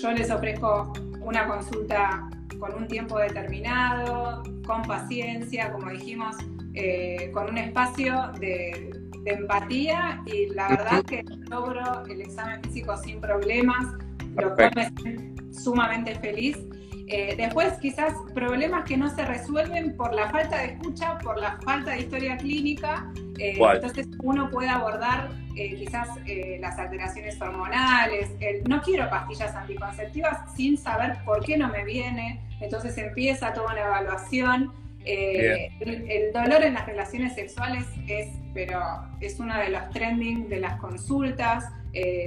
yo 0.00 0.10
les 0.10 0.30
ofrezco 0.30 0.92
una 1.20 1.46
consulta 1.46 2.28
con 2.58 2.74
un 2.74 2.88
tiempo 2.88 3.18
determinado, 3.18 4.42
con 4.66 4.82
paciencia, 4.82 5.72
como 5.72 5.90
dijimos, 5.90 6.36
eh, 6.74 7.30
con 7.32 7.48
un 7.48 7.58
espacio 7.58 8.32
de, 8.40 8.92
de 9.22 9.30
empatía 9.30 10.20
y 10.26 10.46
la 10.46 10.68
verdad 10.68 11.04
que 11.04 11.24
logro 11.48 12.04
el 12.06 12.22
examen 12.22 12.60
físico 12.64 12.96
sin 12.96 13.20
problemas, 13.20 13.86
lo 14.34 14.54
cual 14.56 14.72
me 14.74 14.90
siento 15.00 15.42
sumamente 15.52 16.14
feliz. 16.16 16.58
Eh, 17.08 17.34
después 17.36 17.74
quizás 17.74 18.14
problemas 18.34 18.84
que 18.84 18.96
no 18.96 19.14
se 19.14 19.24
resuelven 19.24 19.96
por 19.96 20.14
la 20.14 20.30
falta 20.30 20.58
de 20.58 20.66
escucha, 20.72 21.18
por 21.18 21.38
la 21.38 21.58
falta 21.64 21.92
de 21.92 22.00
historia 22.00 22.36
clínica. 22.36 23.12
Eh, 23.38 23.58
entonces 23.58 24.08
uno 24.22 24.50
puede 24.50 24.68
abordar 24.68 25.30
eh, 25.56 25.74
quizás 25.74 26.08
las 26.60 26.78
alteraciones 26.78 27.40
hormonales. 27.40 28.30
no 28.68 28.80
quiero 28.82 29.08
pastillas 29.10 29.54
anticonceptivas 29.54 30.54
sin 30.54 30.78
saber 30.78 31.18
por 31.24 31.44
qué 31.44 31.56
no 31.56 31.68
me 31.68 31.84
viene. 31.84 32.40
Entonces 32.60 32.96
empieza 32.98 33.52
toda 33.52 33.72
una 33.72 33.80
evaluación. 33.80 34.72
El, 35.04 36.32
dolor 36.32 36.62
en 36.62 36.74
las 36.74 36.86
relaciones 36.86 37.34
sexuales 37.34 37.84
es, 38.06 38.28
pero 38.54 38.80
es 39.20 39.40
uno 39.40 39.58
de 39.58 39.70
los 39.70 39.90
trending 39.90 40.48
de 40.48 40.60
las 40.60 40.78
consultas. 40.78 41.64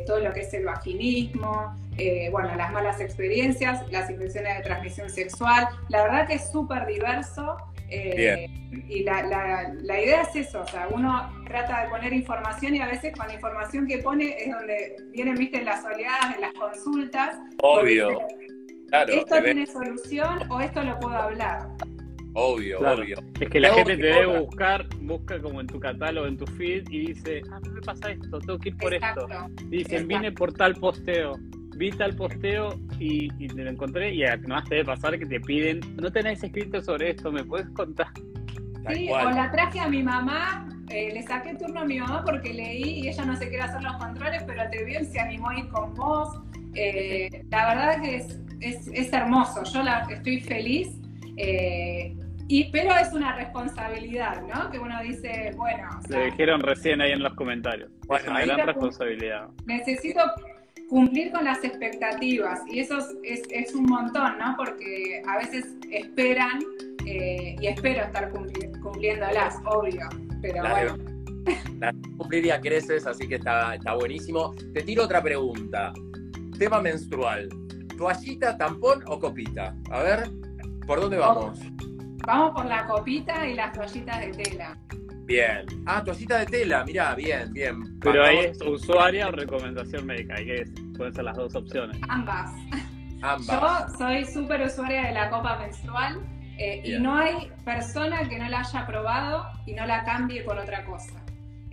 todo 0.05 0.19
lo 0.19 0.33
que 0.33 0.41
es 0.41 0.53
el 0.53 0.65
vaginismo, 0.65 1.73
eh, 1.97 2.29
bueno, 2.31 2.53
las 2.55 2.71
malas 2.71 2.99
experiencias, 2.99 3.89
las 3.91 4.09
infecciones 4.09 4.57
de 4.57 4.63
transmisión 4.63 5.09
sexual. 5.09 5.67
La 5.89 6.03
verdad 6.03 6.27
que 6.27 6.35
es 6.35 6.51
súper 6.51 6.85
diverso. 6.85 7.57
Eh, 7.89 8.47
y 8.89 9.03
la, 9.03 9.23
la, 9.23 10.01
idea 10.01 10.23
es 10.23 10.35
eso, 10.35 10.61
o 10.61 10.67
sea, 10.67 10.87
uno 10.91 11.31
trata 11.47 11.83
de 11.83 11.89
poner 11.89 12.13
información 12.13 12.75
y 12.75 12.81
a 12.81 12.87
veces 12.87 13.15
con 13.15 13.27
la 13.27 13.35
información 13.35 13.87
que 13.87 13.99
pone 13.99 14.35
es 14.39 14.51
donde 14.51 14.95
vienen, 15.13 15.35
viste, 15.35 15.63
las 15.63 15.85
oleadas 15.85 16.35
de 16.35 16.41
las 16.41 16.53
consultas. 16.53 17.37
Obvio. 17.61 18.19
Claro, 18.89 19.13
¿Esto 19.13 19.41
tiene 19.41 19.65
solución 19.67 20.51
o 20.51 20.59
esto 20.59 20.83
lo 20.83 20.99
puedo 20.99 21.15
hablar? 21.15 21.67
Obvio, 22.33 22.79
obvio. 22.79 23.17
Es 23.39 23.49
que 23.49 23.59
la 23.59 23.73
gente 23.73 23.95
te 23.95 24.03
debe 24.03 24.39
buscar, 24.39 24.85
busca 25.01 25.39
como 25.39 25.61
en 25.61 25.67
tu 25.67 25.79
catálogo, 25.79 26.27
en 26.27 26.37
tu 26.37 26.45
feed 26.45 26.83
y 26.89 27.13
dice, 27.13 27.43
ah, 27.51 27.61
me 27.71 27.81
pasa 27.81 28.11
esto, 28.11 28.39
tengo 28.39 28.59
que 28.59 28.69
ir 28.69 28.77
por 28.77 28.93
esto. 28.93 29.27
Y 29.71 29.77
dicen, 29.77 30.07
vine 30.07 30.31
por 30.31 30.51
tal 30.53 30.75
posteo 30.75 31.39
vi 31.75 31.91
tal 31.91 32.15
posteo 32.15 32.79
y, 32.99 33.29
y 33.43 33.47
te 33.47 33.63
lo 33.63 33.69
encontré 33.69 34.13
y 34.13 34.23
además 34.23 34.63
te 34.67 34.75
debe 34.75 34.85
pasar 34.85 35.17
que 35.19 35.25
te 35.25 35.39
piden, 35.39 35.81
no 35.97 36.11
tenés 36.11 36.43
escrito 36.43 36.81
sobre 36.81 37.11
esto, 37.11 37.31
¿me 37.31 37.43
puedes 37.43 37.67
contar? 37.69 38.07
Sí, 38.89 39.09
o 39.09 39.31
la 39.31 39.51
traje 39.51 39.79
a 39.79 39.87
mi 39.87 40.03
mamá, 40.03 40.67
eh, 40.89 41.11
le 41.13 41.23
saqué 41.23 41.55
turno 41.55 41.81
a 41.81 41.85
mi 41.85 41.99
mamá 41.99 42.23
porque 42.23 42.53
leí 42.53 42.99
y 42.99 43.07
ella 43.07 43.25
no 43.25 43.35
se 43.35 43.49
quiere 43.49 43.63
hacer 43.63 43.81
los 43.81 43.95
controles, 43.97 44.43
pero 44.45 44.69
te 44.69 44.83
vio 44.83 45.01
y 45.01 45.05
se 45.05 45.19
animó 45.19 45.49
a 45.49 45.59
ir 45.59 45.67
con 45.69 45.93
vos. 45.95 46.39
Eh, 46.75 47.43
la 47.49 47.67
verdad 47.69 48.01
que 48.01 48.15
es, 48.17 48.39
es, 48.59 48.87
es, 48.93 49.13
hermoso, 49.13 49.63
yo 49.63 49.81
la, 49.81 50.05
estoy 50.09 50.39
feliz. 50.41 50.89
Eh, 51.37 52.15
y, 52.47 52.65
pero 52.71 52.95
es 52.95 53.11
una 53.11 53.35
responsabilidad, 53.35 54.43
¿no? 54.43 54.69
Que 54.69 54.77
uno 54.77 55.01
dice, 55.01 55.51
bueno. 55.57 55.89
O 55.97 56.07
sea, 56.07 56.25
dijeron 56.25 56.61
recién 56.61 57.01
ahí 57.01 57.11
en 57.11 57.23
los 57.23 57.33
comentarios. 57.33 57.89
Bueno, 58.05 58.23
es 58.23 58.29
una 58.29 58.41
gran 58.41 58.67
responsabilidad. 58.67 59.47
Necesito 59.65 60.19
cumplir 60.89 61.31
con 61.31 61.43
las 61.43 61.63
expectativas 61.63 62.61
y 62.67 62.79
eso 62.79 62.97
es, 63.23 63.43
es, 63.49 63.73
un 63.73 63.85
montón, 63.85 64.37
¿no? 64.37 64.55
Porque 64.57 65.21
a 65.27 65.37
veces 65.37 65.65
esperan 65.91 66.59
eh, 67.05 67.55
y 67.59 67.67
espero 67.67 68.03
estar 68.03 68.31
cumpliéndolas, 68.31 69.57
obvio, 69.65 70.07
pero 70.41 70.61
bueno. 70.69 70.97
La 71.79 71.93
cumplir 72.17 72.45
ya 72.45 72.59
creces, 72.59 73.05
así 73.05 73.27
que 73.27 73.35
está, 73.35 73.75
está 73.75 73.93
buenísimo. 73.93 74.55
Te 74.73 74.81
tiro 74.81 75.03
otra 75.03 75.21
pregunta. 75.21 75.93
Tema 76.57 76.81
menstrual. 76.81 77.49
¿Toallita, 77.97 78.57
tampón 78.57 79.03
o 79.07 79.19
copita? 79.19 79.75
A 79.91 80.01
ver, 80.01 80.29
¿por 80.87 81.01
dónde 81.01 81.17
vamos? 81.17 81.59
Vamos 82.25 82.55
por 82.55 82.65
la 82.65 82.85
copita 82.87 83.47
y 83.47 83.53
las 83.53 83.71
toallitas 83.73 84.19
de 84.19 84.43
tela. 84.43 84.77
Bien. 85.25 85.65
Ah, 85.85 86.03
toallita 86.03 86.39
de 86.39 86.45
tela, 86.45 86.83
mirá, 86.83 87.15
bien, 87.15 87.51
bien. 87.53 87.99
Pero 87.99 88.23
ahí 88.23 88.37
es 88.37 88.61
usuaria 88.61 89.27
o 89.27 89.31
recomendación 89.31 90.05
médica, 90.05 90.35
ahí 90.35 90.51
es, 90.51 90.71
pueden 90.97 91.13
ser 91.13 91.23
las 91.23 91.35
dos 91.35 91.55
opciones. 91.55 91.97
Ambas. 92.09 92.51
Ambas. 93.21 93.91
Yo 93.91 93.97
soy 93.97 94.25
súper 94.25 94.61
usuaria 94.61 95.07
de 95.07 95.13
la 95.13 95.29
copa 95.29 95.57
menstrual 95.57 96.21
eh, 96.57 96.81
y 96.83 96.99
no 96.99 97.15
hay 97.15 97.51
persona 97.63 98.27
que 98.29 98.37
no 98.37 98.47
la 98.49 98.59
haya 98.59 98.85
probado 98.85 99.45
y 99.65 99.73
no 99.73 99.85
la 99.85 100.03
cambie 100.03 100.43
por 100.43 100.57
otra 100.57 100.85
cosa. 100.85 101.24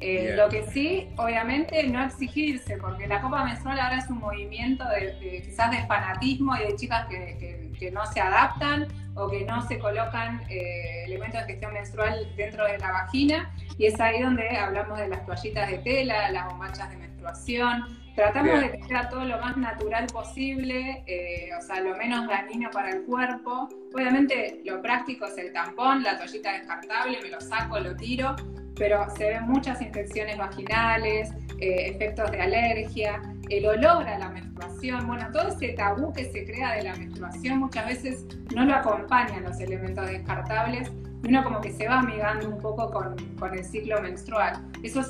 Eh, 0.04 0.34
lo 0.36 0.48
que 0.48 0.66
sí, 0.66 1.08
obviamente, 1.16 1.84
no 1.84 2.04
exigirse, 2.04 2.76
porque 2.76 3.06
la 3.06 3.20
copa 3.20 3.44
menstrual 3.44 3.78
ahora 3.78 3.98
es 3.98 4.10
un 4.10 4.18
movimiento 4.18 4.84
de, 4.88 5.42
quizás 5.44 5.70
de 5.70 5.86
fanatismo 5.86 6.56
y 6.56 6.60
de 6.66 6.74
chicas 6.74 7.06
que, 7.06 7.70
que, 7.78 7.90
no 7.92 8.06
se 8.06 8.20
adaptan 8.20 8.86
o 9.16 9.28
que 9.28 9.44
no 9.44 9.60
se 9.66 9.76
colocan 9.80 10.40
eh, 10.48 11.04
elementos 11.04 11.40
de 11.40 11.46
gestión 11.48 11.72
menstrual 11.72 12.32
dentro 12.36 12.64
de 12.64 12.78
la 12.78 12.92
vagina. 12.92 13.52
Y 13.76 13.86
es 13.86 14.00
ahí 14.00 14.22
donde 14.22 14.48
hablamos 14.56 14.98
de 14.98 15.08
las 15.08 15.26
toallitas 15.26 15.68
de 15.68 15.78
tela, 15.78 16.30
las 16.30 16.46
bombachas 16.46 16.90
de 16.90 16.96
menstruación. 16.96 18.01
Tratamos 18.14 18.60
de 18.60 18.72
que 18.72 18.82
sea 18.84 19.08
todo 19.08 19.24
lo 19.24 19.38
más 19.38 19.56
natural 19.56 20.06
posible, 20.06 21.02
eh, 21.06 21.50
o 21.58 21.62
sea, 21.62 21.80
lo 21.80 21.96
menos 21.96 22.28
dañino 22.28 22.70
para 22.70 22.90
el 22.90 23.02
cuerpo. 23.04 23.68
Obviamente, 23.94 24.60
lo 24.64 24.82
práctico 24.82 25.26
es 25.26 25.38
el 25.38 25.52
tampón, 25.52 26.02
la 26.02 26.18
toallita 26.18 26.52
descartable, 26.52 27.18
me 27.22 27.30
lo 27.30 27.40
saco, 27.40 27.80
lo 27.80 27.96
tiro 27.96 28.36
pero 28.76 29.08
se 29.16 29.28
ven 29.28 29.44
muchas 29.44 29.80
infecciones 29.80 30.38
vaginales, 30.38 31.30
eh, 31.60 31.90
efectos 31.90 32.30
de 32.30 32.40
alergia, 32.40 33.22
el 33.48 33.66
olor 33.66 34.08
a 34.08 34.18
la 34.18 34.28
menstruación, 34.30 35.06
bueno, 35.06 35.30
todo 35.32 35.48
ese 35.48 35.68
tabú 35.74 36.12
que 36.12 36.24
se 36.24 36.44
crea 36.44 36.74
de 36.76 36.82
la 36.82 36.96
menstruación 36.96 37.58
muchas 37.58 37.86
veces 37.86 38.26
no 38.54 38.64
lo 38.64 38.74
acompañan 38.74 39.44
los 39.44 39.60
elementos 39.60 40.06
descartables 40.08 40.90
y 41.22 41.28
uno 41.28 41.44
como 41.44 41.60
que 41.60 41.70
se 41.70 41.86
va 41.86 42.00
amigando 42.00 42.48
un 42.48 42.58
poco 42.58 42.90
con, 42.90 43.16
con 43.36 43.56
el 43.56 43.64
ciclo 43.64 44.00
menstrual. 44.00 44.60
Eso 44.82 45.02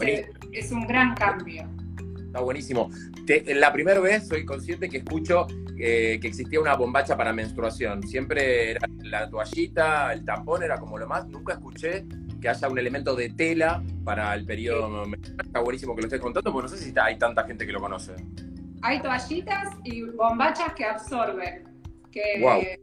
es 0.52 0.72
un 0.72 0.86
gran 0.86 1.14
cambio. 1.14 1.66
Está 2.32 2.40
buenísimo. 2.40 2.88
la 3.46 3.70
primera 3.74 4.00
vez 4.00 4.26
soy 4.26 4.46
consciente 4.46 4.88
que 4.88 4.96
escucho 4.96 5.46
eh, 5.76 6.18
que 6.18 6.28
existía 6.28 6.60
una 6.60 6.76
bombacha 6.76 7.14
para 7.14 7.30
menstruación. 7.30 8.02
Siempre 8.08 8.70
era 8.70 8.88
la 9.02 9.28
toallita, 9.28 10.14
el 10.14 10.24
tampón 10.24 10.62
era 10.62 10.78
como 10.78 10.96
lo 10.96 11.06
más. 11.06 11.28
Nunca 11.28 11.52
escuché 11.52 12.06
que 12.40 12.48
haya 12.48 12.68
un 12.70 12.78
elemento 12.78 13.14
de 13.14 13.28
tela 13.28 13.82
para 14.02 14.34
el 14.34 14.46
periodo 14.46 15.04
Está 15.44 15.60
buenísimo 15.60 15.94
que 15.94 16.00
lo 16.00 16.06
estés 16.06 16.22
contando, 16.22 16.50
porque 16.50 16.70
no 16.70 16.74
sé 16.74 16.82
si 16.82 16.94
hay 16.98 17.18
tanta 17.18 17.44
gente 17.44 17.66
que 17.66 17.72
lo 17.72 17.80
conoce. 17.80 18.14
Hay 18.80 19.02
toallitas 19.02 19.68
y 19.84 20.00
bombachas 20.02 20.72
que 20.72 20.86
absorben. 20.86 21.71
Que 22.12 22.78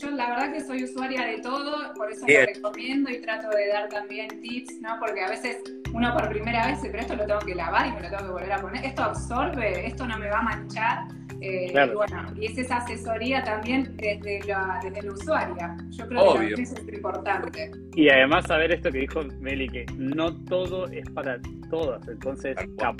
yo, 0.00 0.10
la 0.10 0.30
verdad 0.30 0.52
que 0.52 0.60
soy 0.60 0.84
usuaria 0.84 1.24
de 1.26 1.38
todo, 1.38 1.94
por 1.94 2.10
eso 2.10 2.26
lo 2.26 2.46
recomiendo 2.46 3.10
y 3.10 3.20
trato 3.20 3.48
de 3.50 3.68
dar 3.68 3.88
también 3.88 4.28
tips, 4.40 4.80
¿no? 4.80 4.98
Porque 4.98 5.20
a 5.20 5.28
veces 5.28 5.62
uno 5.92 6.12
por 6.14 6.28
primera 6.30 6.66
vez, 6.66 6.78
pero 6.82 6.98
esto 6.98 7.14
lo 7.14 7.26
tengo 7.26 7.40
que 7.40 7.54
lavar 7.54 7.86
y 7.86 7.92
me 7.92 8.00
lo 8.02 8.08
tengo 8.10 8.24
que 8.24 8.32
volver 8.32 8.52
a 8.52 8.60
poner. 8.60 8.84
Esto 8.84 9.02
absorbe, 9.04 9.86
esto 9.86 10.06
no 10.06 10.18
me 10.18 10.28
va 10.28 10.38
a 10.38 10.42
manchar. 10.42 11.08
Eh, 11.40 11.72
y 11.72 11.94
bueno, 11.94 12.32
y 12.36 12.46
es 12.46 12.56
esa 12.56 12.76
asesoría 12.76 13.42
también 13.42 13.96
desde 13.96 14.40
la, 14.46 14.80
desde 14.82 15.02
la 15.02 15.12
usuaria. 15.12 15.76
Yo 15.90 16.06
creo 16.06 16.34
que 16.38 16.62
eso 16.62 16.74
es 16.76 16.94
importante. 16.94 17.70
Y 17.96 18.08
además 18.08 18.46
saber 18.46 18.72
esto 18.72 18.90
que 18.90 18.98
dijo 19.00 19.22
Meli, 19.40 19.68
que 19.68 19.86
no 19.96 20.36
todo 20.44 20.86
es 20.88 21.08
para 21.10 21.40
todas. 21.68 22.06
Entonces, 22.06 22.56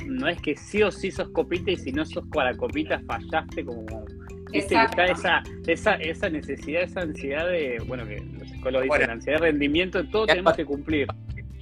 no 0.07 0.29
es 0.29 0.41
que 0.43 0.57
sí 0.57 0.83
o 0.83 0.91
sí 0.91 1.11
sos 1.11 1.29
copita 1.31 1.71
y 1.71 1.77
si 1.77 1.93
no 1.93 2.05
sos 2.05 2.25
para 2.33 2.57
copita 2.57 3.01
fallaste 3.07 3.65
como... 3.65 4.05
Está 4.53 5.07
esa, 5.07 5.43
esa, 5.67 5.95
esa 5.95 6.29
necesidad, 6.29 6.83
esa 6.83 7.01
ansiedad 7.01 7.49
de, 7.49 7.83
bueno, 7.87 8.07
que 8.07 8.21
los 8.21 8.49
psicólogos 8.49 8.85
dicen, 8.85 9.11
ansiedad 9.11 9.41
de 9.41 9.47
rendimiento, 9.47 10.05
todo 10.09 10.27
tenemos 10.27 10.55
que 10.55 10.65
cumplir. 10.65 11.07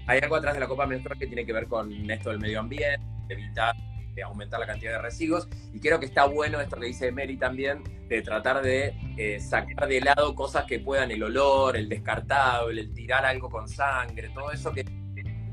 Hay 0.06 0.18
algo 0.20 0.36
atrás 0.36 0.54
de 0.54 0.60
la 0.60 0.66
copa 0.66 0.86
menstrual 0.86 1.18
que 1.18 1.26
tiene 1.26 1.46
que 1.46 1.52
ver 1.52 1.66
con 1.66 2.10
esto 2.10 2.30
del 2.30 2.40
medio 2.40 2.60
ambiente, 2.60 3.00
evitar 3.28 3.74
aumentar 4.22 4.60
la 4.60 4.66
cantidad 4.66 4.92
de 4.92 4.98
residuos. 4.98 5.48
Y 5.72 5.80
creo 5.80 6.00
que 6.00 6.06
está 6.06 6.24
bueno 6.26 6.60
esto 6.60 6.76
que 6.76 6.86
dice 6.86 7.12
Mary 7.12 7.36
también, 7.36 7.82
de 8.08 8.22
tratar 8.22 8.62
de 8.62 8.94
eh, 9.16 9.40
sacar 9.40 9.88
de 9.88 10.00
lado 10.00 10.34
cosas 10.34 10.64
que 10.64 10.78
puedan 10.78 11.10
el 11.10 11.22
olor, 11.22 11.76
el 11.76 11.88
descartable, 11.88 12.80
el 12.80 12.94
tirar 12.94 13.24
algo 13.24 13.48
con 13.48 13.68
sangre, 13.68 14.30
todo 14.30 14.52
eso 14.52 14.72
que 14.72 14.84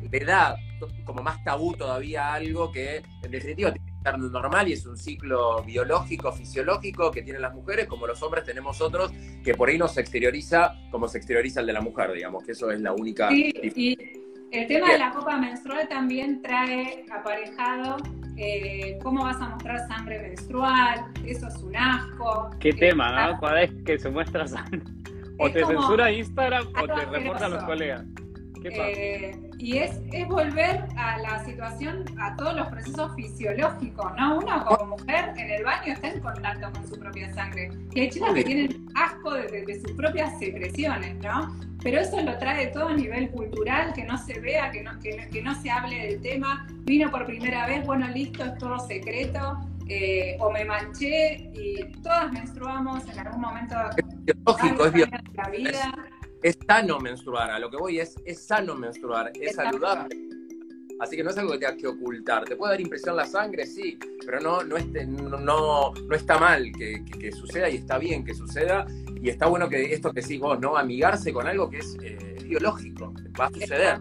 le 0.09 0.19
da 0.25 0.55
como 1.03 1.21
más 1.21 1.43
tabú 1.43 1.75
todavía 1.75 2.33
algo 2.33 2.71
que 2.71 3.01
en 3.23 3.31
definitiva 3.31 3.73
tiene 3.73 3.86
normal 4.13 4.67
y 4.67 4.73
es 4.73 4.85
un 4.85 4.97
ciclo 4.97 5.63
biológico, 5.63 6.31
fisiológico 6.31 7.11
que 7.11 7.21
tienen 7.21 7.41
las 7.41 7.53
mujeres, 7.53 7.87
como 7.87 8.07
los 8.07 8.21
hombres 8.21 8.43
tenemos 8.43 8.79
otros, 8.81 9.11
que 9.43 9.53
por 9.53 9.69
ahí 9.69 9.77
no 9.77 9.87
se 9.87 10.01
exterioriza 10.01 10.75
como 10.91 11.07
se 11.07 11.17
exterioriza 11.17 11.61
el 11.61 11.67
de 11.67 11.73
la 11.73 11.81
mujer, 11.81 12.11
digamos, 12.13 12.43
que 12.43 12.51
eso 12.51 12.71
es 12.71 12.79
la 12.79 12.93
única... 12.93 13.29
Sí, 13.29 13.97
el 14.51 14.65
tema 14.67 14.93
de 14.93 14.99
la 14.99 15.11
copa 15.11 15.37
menstrual 15.37 15.89
también 15.89 16.41
trae 16.41 17.05
aparejado 17.11 17.97
eh, 18.37 18.97
cómo 19.03 19.23
vas 19.23 19.41
a 19.41 19.49
mostrar 19.49 19.87
sangre 19.87 20.19
menstrual, 20.19 21.05
eso 21.25 21.47
es 21.47 21.55
un 21.57 21.75
asco. 21.75 22.51
Qué 22.59 22.71
tema, 22.71 23.31
¿no? 23.31 23.39
Cada 23.39 23.55
vez 23.55 23.71
que 23.85 23.99
se 23.99 24.09
muestra 24.09 24.47
sangre. 24.47 24.81
O 25.39 25.51
te 25.51 25.63
censura 25.63 26.11
Instagram 26.11 26.65
o 26.81 26.87
te 26.87 27.05
reportan 27.05 27.51
los 27.51 27.63
colegas. 27.63 28.03
Eh, 28.71 29.39
y 29.57 29.77
es, 29.77 29.99
es 30.11 30.27
volver 30.27 30.85
a 30.97 31.17
la 31.19 31.43
situación, 31.43 32.05
a 32.19 32.35
todos 32.35 32.55
los 32.55 32.67
procesos 32.67 33.15
fisiológicos, 33.15 34.11
¿no? 34.17 34.37
Uno 34.37 34.65
como 34.65 34.97
mujer 34.97 35.33
en 35.37 35.49
el 35.49 35.63
baño 35.63 35.93
está 35.93 36.09
en 36.09 36.19
contacto 36.19 36.71
con 36.71 36.87
su 36.87 36.99
propia 36.99 37.33
sangre. 37.33 37.71
Y 37.93 38.01
hay 38.01 38.09
chicas 38.09 38.33
que 38.33 38.43
tienen 38.43 38.87
asco 38.95 39.33
de, 39.33 39.81
sus 39.81 39.91
propias 39.93 40.37
secreciones, 40.39 41.15
¿no? 41.15 41.55
Pero 41.81 41.99
eso 41.99 42.21
lo 42.21 42.37
trae 42.37 42.67
todo 42.67 42.89
a 42.89 42.93
nivel 42.93 43.29
cultural, 43.29 43.93
que 43.93 44.03
no 44.03 44.17
se 44.17 44.39
vea, 44.39 44.71
que 44.71 44.83
no, 44.83 44.99
que, 44.99 45.41
no 45.41 45.55
se 45.61 45.69
hable 45.69 46.07
del 46.07 46.21
tema. 46.21 46.67
Vino 46.85 47.09
por 47.09 47.25
primera 47.25 47.65
vez, 47.67 47.85
bueno, 47.85 48.07
listo, 48.09 48.43
es 48.43 48.57
todo 48.57 48.79
secreto. 48.79 49.59
Eh, 49.89 50.35
o 50.39 50.51
me 50.51 50.65
manché 50.65 51.49
y 51.53 51.81
todas 52.03 52.31
menstruamos 52.33 53.07
en 53.07 53.19
algún 53.19 53.41
momento. 53.41 53.75
Es 54.25 54.35
lógico, 54.45 54.85
es, 54.85 54.93
la 55.33 55.49
vida. 55.49 55.93
Es, 56.41 56.57
sano 56.67 56.99
menstruar, 56.99 57.51
a 57.51 57.59
lo 57.59 57.69
que 57.69 57.77
voy 57.77 57.99
es, 57.99 58.15
es 58.25 58.39
sano 58.39 58.75
menstruar, 58.75 59.31
es 59.33 59.55
saludable 59.55 60.27
Así 60.99 61.15
que 61.15 61.23
no 61.23 61.29
es 61.29 61.37
algo 61.37 61.51
que 61.51 61.59
tengas 61.59 61.75
que 61.75 61.87
ocultar. 61.87 62.43
¿Te 62.45 62.55
puede 62.55 62.73
dar 62.73 62.81
impresión 62.81 63.15
la 63.15 63.25
sangre? 63.25 63.65
Sí, 63.65 63.99
pero 64.25 64.39
no, 64.39 64.63
no, 64.63 64.77
no, 64.79 65.37
no, 65.37 66.15
está 66.15 66.39
mal 66.39 66.71
que, 66.71 67.31
suceda 67.31 67.69
y 67.69 67.75
está 67.75 67.97
bien 67.99 68.25
que 68.25 68.33
suceda. 68.33 68.85
Y 69.21 69.29
está 69.29 69.47
bueno 69.47 69.69
que 69.69 69.93
esto 69.93 70.11
que 70.11 70.21
decís 70.21 70.39
vos, 70.39 70.59
¿no? 70.59 70.75
Amigarse 70.75 71.31
con 71.31 71.47
algo 71.47 71.69
que 71.69 71.79
es 71.79 71.97
eh, 72.01 72.39
biológico, 72.43 73.13
va 73.39 73.45
a 73.45 73.51
suceder. 73.51 73.99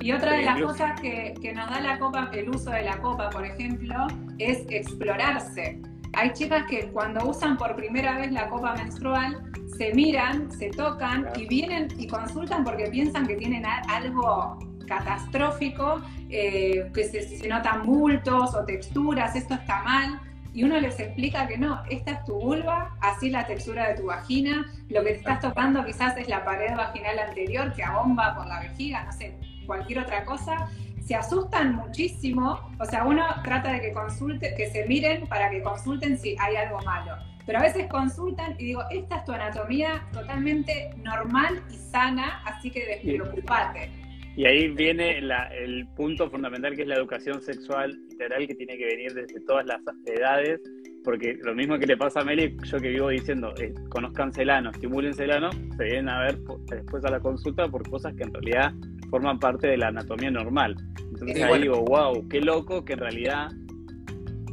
Y 0.00 0.12
otra 0.12 0.34
de 0.34 0.44
las 0.44 0.60
cosas 0.60 1.00
que, 1.00 1.34
que 1.40 1.52
nos 1.52 1.68
da 1.68 1.80
la 1.80 1.98
copa, 1.98 2.30
el 2.32 2.48
uso 2.50 2.70
de 2.70 2.82
la 2.82 3.00
copa, 3.00 3.30
por 3.30 3.44
ejemplo, 3.44 4.06
es 4.38 4.64
explorarse. 4.68 5.80
Hay 6.16 6.32
chicas 6.32 6.64
que 6.68 6.88
cuando 6.88 7.28
usan 7.28 7.56
por 7.56 7.74
primera 7.76 8.18
vez 8.18 8.32
la 8.32 8.48
copa 8.48 8.74
menstrual, 8.74 9.50
se 9.76 9.92
miran, 9.94 10.50
se 10.50 10.70
tocan 10.70 11.28
y 11.36 11.46
vienen 11.46 11.88
y 11.98 12.06
consultan 12.06 12.64
porque 12.64 12.86
piensan 12.86 13.26
que 13.26 13.34
tienen 13.36 13.64
algo 13.66 14.58
catastrófico, 14.86 16.02
eh, 16.30 16.90
que 16.94 17.04
se, 17.04 17.48
notan 17.48 17.84
bultos 17.84 18.54
o 18.54 18.64
texturas, 18.64 19.34
esto 19.34 19.54
está 19.54 19.82
mal. 19.82 20.20
Y 20.52 20.62
uno 20.62 20.78
les 20.78 21.00
explica 21.00 21.48
que 21.48 21.58
no, 21.58 21.82
esta 21.90 22.12
es 22.12 22.24
tu 22.26 22.34
vulva, 22.34 22.96
así 23.00 23.28
la 23.28 23.44
textura 23.44 23.88
de 23.88 23.94
tu 23.94 24.06
vagina, 24.06 24.64
lo 24.88 25.02
que 25.02 25.10
te 25.10 25.16
estás 25.16 25.40
tocando 25.40 25.84
quizás 25.84 26.16
es 26.16 26.28
la 26.28 26.44
pared 26.44 26.76
vaginal 26.76 27.18
anterior 27.18 27.72
que 27.72 27.82
abomba 27.82 28.36
por 28.36 28.46
la 28.46 28.60
vejiga, 28.60 29.02
no 29.02 29.12
sé, 29.12 29.36
cualquier 29.66 29.98
otra 29.98 30.24
cosa. 30.24 30.68
Se 31.04 31.14
asustan 31.14 31.76
muchísimo, 31.76 32.58
o 32.80 32.84
sea, 32.84 33.04
uno 33.04 33.24
trata 33.42 33.72
de 33.72 33.80
que 33.80 33.92
consulte, 33.92 34.54
que 34.56 34.70
se 34.70 34.86
miren 34.86 35.26
para 35.26 35.50
que 35.50 35.62
consulten 35.62 36.18
si 36.18 36.34
hay 36.40 36.56
algo 36.56 36.80
malo. 36.82 37.16
Pero 37.46 37.58
a 37.58 37.62
veces 37.62 37.86
consultan 37.88 38.54
y 38.58 38.64
digo, 38.64 38.82
esta 38.90 39.16
es 39.16 39.24
tu 39.24 39.32
anatomía 39.32 40.06
totalmente 40.12 40.90
normal 41.02 41.62
y 41.70 41.74
sana, 41.74 42.42
así 42.46 42.70
que 42.70 42.86
despreocupate 42.86 43.90
y 44.36 44.46
ahí 44.46 44.68
viene 44.68 45.18
el 45.18 45.86
punto 45.96 46.28
fundamental 46.28 46.74
que 46.74 46.82
es 46.82 46.88
la 46.88 46.96
educación 46.96 47.40
sexual 47.40 47.96
integral 48.10 48.46
que 48.46 48.54
tiene 48.54 48.76
que 48.76 48.86
venir 48.86 49.14
desde 49.14 49.40
todas 49.40 49.64
las 49.64 49.80
edades, 50.06 50.60
porque 51.04 51.38
lo 51.42 51.54
mismo 51.54 51.78
que 51.78 51.86
le 51.86 51.96
pasa 51.96 52.20
a 52.20 52.24
Meli, 52.24 52.56
yo 52.64 52.78
que 52.78 52.88
vivo 52.88 53.10
diciendo, 53.10 53.54
eh, 53.60 53.72
conozcan 53.90 54.32
celano, 54.32 54.70
estimulen 54.70 55.14
celano, 55.14 55.50
se 55.76 55.84
vienen 55.84 56.08
a 56.08 56.20
ver 56.20 56.38
después 56.66 57.04
a 57.04 57.10
la 57.10 57.20
consulta 57.20 57.68
por 57.68 57.88
cosas 57.88 58.14
que 58.14 58.24
en 58.24 58.34
realidad 58.34 58.72
forman 59.14 59.38
parte 59.38 59.68
de 59.68 59.76
la 59.76 59.86
anatomía 59.86 60.28
normal. 60.28 60.74
Entonces 60.98 61.40
ahí 61.40 61.62
digo, 61.62 61.84
wow, 61.84 62.26
qué 62.28 62.40
loco 62.40 62.84
que 62.84 62.94
en 62.94 62.98
realidad 62.98 63.48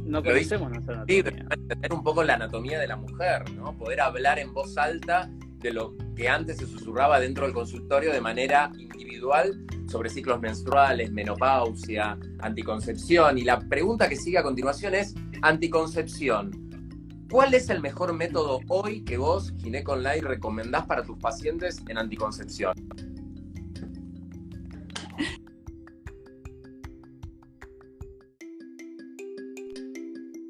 no 0.04 0.22
conocemos 0.22 0.70
nuestra 0.70 0.94
anatomía. 0.94 1.24
Sí, 1.24 1.44
entender 1.50 1.92
un 1.92 2.04
poco 2.04 2.22
la 2.22 2.34
anatomía 2.34 2.78
de 2.78 2.86
la 2.86 2.94
mujer, 2.94 3.50
¿no? 3.56 3.76
Poder 3.76 4.00
hablar 4.00 4.38
en 4.38 4.54
voz 4.54 4.78
alta 4.78 5.28
de 5.58 5.72
lo 5.72 5.96
que 6.14 6.28
antes 6.28 6.58
se 6.58 6.66
susurraba 6.66 7.18
dentro 7.18 7.44
del 7.44 7.52
consultorio 7.52 8.12
de 8.12 8.20
manera 8.20 8.70
individual 8.78 9.66
sobre 9.88 10.08
ciclos 10.10 10.40
menstruales, 10.40 11.10
menopausia, 11.10 12.16
anticoncepción. 12.38 13.38
Y 13.38 13.42
la 13.42 13.58
pregunta 13.58 14.08
que 14.08 14.14
sigue 14.14 14.38
a 14.38 14.44
continuación 14.44 14.94
es, 14.94 15.12
anticoncepción. 15.42 16.52
¿Cuál 17.28 17.52
es 17.54 17.68
el 17.68 17.80
mejor 17.80 18.12
método 18.12 18.60
hoy 18.68 19.02
que 19.02 19.16
vos, 19.16 19.52
Gineco 19.58 19.94
Online, 19.94 20.20
recomendás 20.20 20.86
para 20.86 21.02
tus 21.02 21.18
pacientes 21.18 21.82
en 21.88 21.98
anticoncepción? 21.98 22.74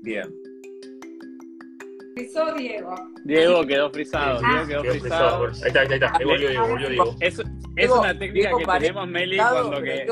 Bien. 0.03 0.25
Frisó 2.15 2.53
Diego. 2.55 2.95
Diego 3.25 3.67
quedó 3.67 3.91
frisado. 3.91 4.41
Ah. 4.45 4.65
Diego 4.67 4.83
quedó, 4.83 4.93
frisado. 4.95 5.47
Ahí 5.47 5.53
está, 5.67 5.81
ahí 5.81 5.89
está. 5.91 6.17
Ahí 6.17 6.25
volvió 6.25 6.49
Diego, 6.49 6.69
volvió 6.69 6.89
Diego. 6.89 7.17
Es, 7.21 7.43
es 7.77 7.91
una 7.91 8.19
técnica 8.19 8.51
que 8.59 8.65
tenemos, 8.65 9.09
Meli, 9.09 9.37
cuando 9.39 9.83
que. 9.83 10.07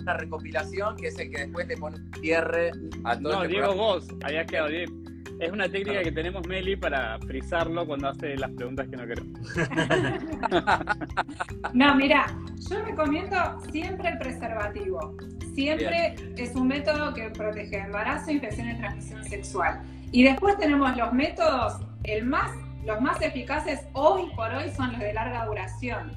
Una 0.00 0.16
recopilación 0.18 0.96
que 0.96 1.08
es 1.08 1.18
el 1.18 1.30
que 1.30 1.38
después 1.38 1.66
le 1.66 1.76
pone 1.76 1.96
cierre 2.20 2.70
a 3.04 3.18
todo 3.18 3.32
No, 3.32 3.42
este 3.42 3.48
Diego, 3.48 3.74
vos, 3.74 4.06
habías 4.22 4.46
quedado 4.46 4.68
bien. 4.68 5.05
Es 5.38 5.52
una 5.52 5.68
técnica 5.68 6.02
que 6.02 6.12
tenemos, 6.12 6.46
Meli, 6.46 6.76
para 6.76 7.18
frizarlo 7.18 7.86
cuando 7.86 8.08
hace 8.08 8.36
las 8.36 8.50
preguntas 8.52 8.88
que 8.88 8.96
no 8.96 9.06
queremos. 9.06 9.38
no, 11.74 11.94
mira, 11.94 12.26
yo 12.70 12.82
recomiendo 12.82 13.36
siempre 13.70 14.10
el 14.10 14.18
preservativo. 14.18 15.14
Siempre 15.54 16.14
es 16.36 16.54
un 16.54 16.68
método 16.68 17.12
que 17.12 17.30
protege 17.30 17.78
embarazo, 17.78 18.30
infección 18.30 18.70
y 18.70 18.78
transmisión 18.78 19.24
sexual. 19.24 19.82
Y 20.10 20.22
después 20.22 20.56
tenemos 20.58 20.96
los 20.96 21.12
métodos, 21.12 21.80
el 22.04 22.24
más, 22.24 22.50
los 22.84 23.00
más 23.00 23.20
eficaces 23.20 23.80
hoy 23.92 24.30
por 24.34 24.50
hoy 24.52 24.70
son 24.70 24.92
los 24.92 25.00
de 25.00 25.12
larga 25.12 25.44
duración. 25.44 26.12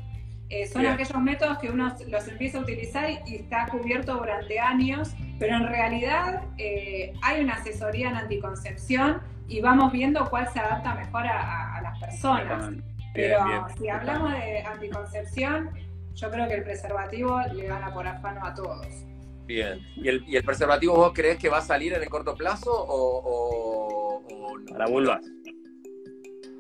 Eh, 0.50 0.68
son 0.68 0.86
aquellos 0.86 1.22
métodos 1.22 1.60
que 1.60 1.70
uno 1.70 1.96
los 2.08 2.28
empieza 2.28 2.58
a 2.58 2.62
utilizar 2.62 3.08
y, 3.28 3.36
está 3.36 3.68
cubierto 3.68 4.16
durante 4.16 4.60
años, 4.60 5.14
pero 5.38 5.56
en 5.56 5.68
realidad 5.68 6.44
eh, 6.58 7.14
hay 7.22 7.44
una 7.44 7.54
asesoría 7.54 8.10
en 8.10 8.16
anticoncepción 8.16 9.22
y 9.48 9.62
vamos 9.62 9.92
viendo 9.92 10.28
cuál 10.30 10.48
se 10.52 10.60
adapta 10.60 10.96
mejor 10.96 11.28
a, 11.28 11.80
las 11.84 12.00
personas. 12.00 12.74
pero 13.14 13.68
si 13.78 13.90
hablamos 13.90 14.34
de 14.34 14.62
anticoncepción, 14.62 15.70
yo 16.16 16.32
creo 16.32 16.48
que 16.48 16.56
el 16.56 16.64
preservativo 16.64 17.40
le 17.54 17.68
gana 17.68 17.94
por 17.94 18.08
afano 18.08 18.46
a 18.46 18.54
todos. 18.54 18.88
Bien. 19.46 19.80
¿Y 19.96 20.08
el, 20.08 20.24
¿Y 20.28 20.36
el, 20.36 20.44
preservativo 20.44 20.96
vos 20.96 21.12
crees 21.14 21.38
que 21.38 21.50
va 21.50 21.60
a 21.60 21.62
salir 21.62 21.94
en 21.94 22.02
el 22.02 22.10
corto 22.10 22.36
plazo 22.36 22.72
o, 22.72 24.22
no? 24.30 24.72
Para 24.72 24.88
vulvas. 24.88 25.22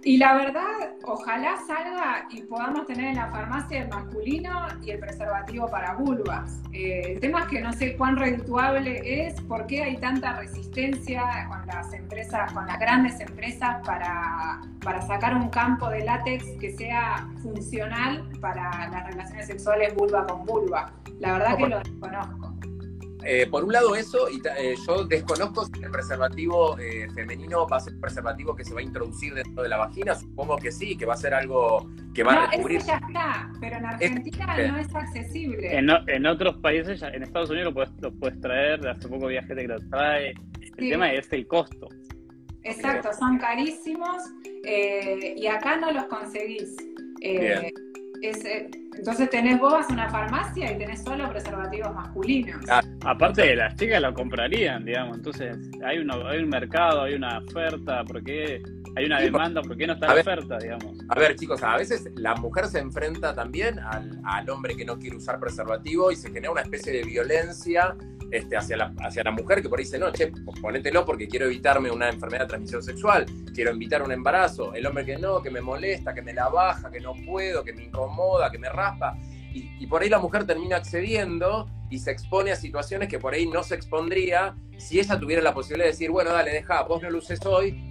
Y 0.03 0.17
la 0.17 0.33
verdad, 0.33 0.95
ojalá 1.03 1.57
salga 1.67 2.25
y 2.29 2.41
podamos 2.43 2.85
tener 2.87 3.07
en 3.07 3.15
la 3.17 3.27
farmacia 3.27 3.83
el 3.83 3.89
masculino 3.89 4.67
y 4.81 4.91
el 4.91 4.99
preservativo 4.99 5.67
para 5.67 5.93
vulvas. 5.95 6.61
Eh, 6.71 7.13
el 7.13 7.19
tema 7.19 7.41
es 7.41 7.47
que 7.47 7.61
no 7.61 7.73
sé 7.73 7.97
cuán 7.97 8.15
redituable 8.15 9.27
es, 9.27 9.41
por 9.41 9.67
qué 9.67 9.83
hay 9.83 9.97
tanta 9.97 10.39
resistencia 10.39 11.47
con 11.49 11.67
las 11.67 11.93
empresas, 11.93 12.51
con 12.53 12.65
las 12.65 12.79
grandes 12.79 13.19
empresas 13.19 13.85
para, 13.85 14.61
para 14.81 15.01
sacar 15.01 15.35
un 15.35 15.49
campo 15.49 15.89
de 15.89 16.05
látex 16.05 16.45
que 16.61 16.71
sea 16.71 17.27
funcional 17.43 18.29
para 18.39 18.87
las 18.89 19.05
relaciones 19.07 19.47
sexuales 19.47 19.93
vulva 19.95 20.25
con 20.25 20.45
vulva. 20.45 20.93
La 21.19 21.33
verdad 21.33 21.57
que 21.57 21.67
lo 21.67 21.79
desconozco. 21.79 22.48
Eh, 23.25 23.47
por 23.47 23.65
un 23.65 23.73
lado 23.73 23.95
eso, 23.95 24.29
y 24.29 24.41
eh, 24.57 24.75
yo 24.87 25.03
desconozco 25.05 25.65
si 25.65 25.83
el 25.83 25.91
preservativo 25.91 26.77
eh, 26.79 27.07
femenino 27.13 27.67
va 27.67 27.77
a 27.77 27.79
ser 27.81 27.93
un 27.93 28.01
preservativo 28.01 28.55
que 28.55 28.63
se 28.63 28.73
va 28.73 28.79
a 28.79 28.83
introducir 28.83 29.33
dentro 29.33 29.63
de 29.63 29.69
la 29.69 29.77
vagina, 29.77 30.15
supongo 30.15 30.55
que 30.55 30.71
sí, 30.71 30.97
que 30.97 31.05
va 31.05 31.15
a 31.15 31.17
ser 31.17 31.33
algo 31.33 31.89
que 32.13 32.23
va 32.23 32.45
a 32.45 32.51
recubrir. 32.51 32.81
ya 32.81 32.95
está, 32.95 33.51
pero 33.59 33.77
en 33.77 33.85
Argentina 33.85 34.67
no 34.67 34.77
es 34.77 34.95
accesible. 34.95 35.77
En, 35.77 36.25
otros 36.25 36.57
países, 36.57 37.01
en 37.01 37.23
Estados 37.23 37.49
Unidos 37.49 37.73
lo 38.01 38.13
puedes, 38.13 38.39
traer, 38.39 38.79
de 38.79 38.91
hace 38.91 39.07
poco 39.09 39.25
había 39.25 39.43
gente 39.43 39.63
que 39.63 39.67
lo 39.67 39.79
trae. 39.89 40.33
El 40.77 40.89
tema 40.89 41.11
es 41.11 41.31
el 41.33 41.45
costo. 41.45 41.89
Exacto, 42.63 43.09
son 43.13 43.37
carísimos 43.37 44.23
y 44.63 45.47
acá 45.47 45.77
no 45.77 45.91
los 45.91 46.05
conseguís. 46.05 46.75
Entonces 48.21 49.29
tenés 49.29 49.59
vos 49.59 49.85
una 49.89 50.09
farmacia 50.09 50.71
y 50.71 50.77
tenés 50.77 51.03
solo 51.03 51.29
preservativos 51.29 51.93
masculinos. 51.93 52.61
Ah, 52.69 52.81
aparte 53.05 53.43
de 53.43 53.55
las 53.55 53.75
chicas 53.75 54.01
lo 54.01 54.13
comprarían, 54.13 54.83
digamos. 54.85 55.17
Entonces 55.17 55.57
hay, 55.85 55.97
hay 55.97 56.43
un 56.43 56.49
mercado, 56.49 57.03
hay 57.03 57.13
una 57.13 57.39
oferta, 57.39 58.03
porque 58.05 58.61
hay 58.95 59.05
una 59.05 59.21
demanda, 59.21 59.61
¿por 59.61 59.77
qué 59.77 59.87
no 59.87 59.93
está 59.93 60.13
la 60.13 60.21
oferta, 60.21 60.57
digamos? 60.57 60.97
A 61.07 61.19
ver, 61.19 61.35
chicos, 61.35 61.63
a 61.63 61.77
veces 61.77 62.09
la 62.15 62.35
mujer 62.35 62.67
se 62.67 62.79
enfrenta 62.79 63.33
también 63.33 63.79
al, 63.79 64.19
al 64.23 64.49
hombre 64.49 64.75
que 64.75 64.85
no 64.85 64.97
quiere 64.97 65.15
usar 65.15 65.39
preservativo 65.39 66.11
y 66.11 66.15
se 66.15 66.29
genera 66.29 66.51
una 66.51 66.61
especie 66.61 66.91
de 66.91 67.03
violencia 67.03 67.95
este, 68.31 68.57
hacia, 68.57 68.77
la, 68.77 68.93
hacia 68.99 69.23
la 69.23 69.31
mujer 69.31 69.61
que 69.61 69.69
por 69.69 69.79
ahí 69.79 69.85
dice, 69.85 69.99
no, 69.99 70.11
che, 70.11 70.31
ponételo 70.61 71.05
porque 71.05 71.27
quiero 71.27 71.45
evitarme 71.45 71.89
una 71.89 72.09
enfermedad 72.09 72.43
de 72.43 72.47
transmisión 72.49 72.83
sexual, 72.83 73.25
quiero 73.53 73.71
evitar 73.71 74.01
un 74.03 74.11
embarazo. 74.11 74.73
El 74.73 74.85
hombre 74.85 75.05
que 75.05 75.17
no, 75.17 75.41
que 75.41 75.49
me 75.49 75.61
molesta, 75.61 76.13
que 76.13 76.21
me 76.21 76.33
la 76.33 76.49
baja, 76.49 76.91
que 76.91 76.99
no 76.99 77.13
puedo, 77.25 77.63
que 77.63 77.73
me 77.73 77.85
incomoda, 77.85 78.51
que 78.51 78.59
me 78.59 78.69
raspa. 78.69 79.17
Y, 79.51 79.87
por 79.87 80.03
ahí 80.03 80.09
la 80.09 80.19
mujer 80.19 80.45
termina 80.45 80.77
accediendo 80.77 81.67
y 81.89 81.97
se 81.97 82.11
expone 82.11 82.51
a 82.51 82.55
situaciones 82.55 83.09
que 83.09 83.17
por 83.17 83.33
ahí 83.33 83.47
no 83.47 83.63
se 83.63 83.73
expondría 83.73 84.55
si 84.77 84.99
ella 84.99 85.19
tuviera 85.19 85.41
la 85.41 85.55
posibilidad 85.55 85.85
de 85.85 85.91
decir, 85.91 86.11
bueno, 86.11 86.31
dale, 86.31 86.51
deja, 86.51 86.83
vos 86.83 87.01
no 87.01 87.09
lo 87.09 87.17
uses 87.17 87.43
hoy, 87.45 87.83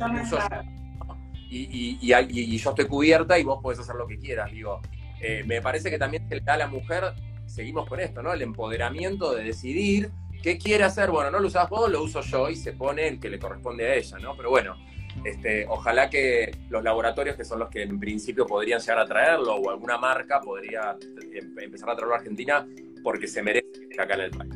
y, 1.51 1.99
y, 2.01 2.59
yo 2.59 2.71
estoy 2.71 2.87
cubierta 2.87 3.39
y 3.39 3.43
vos 3.43 3.61
podés 3.63 3.81
hacer 3.81 3.97
lo 3.97 4.07
que 4.07 4.19
quieras. 4.19 4.53
Digo, 4.53 4.81
eh, 5.21 5.43
me 5.47 5.61
parece 5.61 5.91
que 5.91 5.99
también 5.99 6.29
se 6.29 6.37
le 6.37 6.41
da 6.43 6.55
a 6.55 6.59
la 6.59 6.67
mujer, 6.69 7.13
seguimos 7.47 7.89
con 7.89 8.01
esto, 8.01 8.23
¿no? 8.23 8.33
El 8.33 8.43
empoderamiento 8.43 9.35
de 9.35 9.45
decidir 9.45 10.11
¿qué 10.43 10.59
quiere 10.59 10.85
hacer? 10.85 11.11
Bueno, 11.11 11.31
no 11.31 11.41
lo 11.41 11.49
usas 11.49 11.69
vos, 11.69 11.91
lo 11.91 12.03
uso 12.03 12.21
yo 12.21 12.49
y 12.49 12.57
se 12.57 12.73
pone 12.73 13.09
el 13.09 13.21
que 13.21 13.31
le 13.31 13.39
corresponde 13.39 13.87
a 13.87 13.95
ella, 13.95 14.19
¿no? 14.19 14.37
Pero 14.37 14.51
bueno, 14.51 14.77
este, 15.25 15.67
ojalá 15.69 16.09
que 16.09 16.57
los 16.71 16.83
laboratorios, 16.83 17.37
que 17.37 17.45
son 17.45 17.59
los 17.59 17.69
que 17.69 17.83
en 17.83 17.99
principio 17.99 18.47
podrían 18.47 18.81
llegar 18.81 18.99
a 18.99 19.05
traerlo, 19.07 19.57
o 19.57 19.71
alguna 19.71 19.99
marca 19.99 20.41
podría 20.41 20.97
em, 21.33 21.59
empezar 21.59 21.91
a 21.91 21.97
traerlo 21.97 22.15
a 22.15 22.19
Argentina, 22.19 22.67
porque 23.03 23.27
se 23.27 23.43
merece 23.43 23.67
que 23.73 23.85
esté 23.85 24.03
acá 24.03 24.15
en 24.15 24.21
el 24.21 24.31
país. 24.31 24.55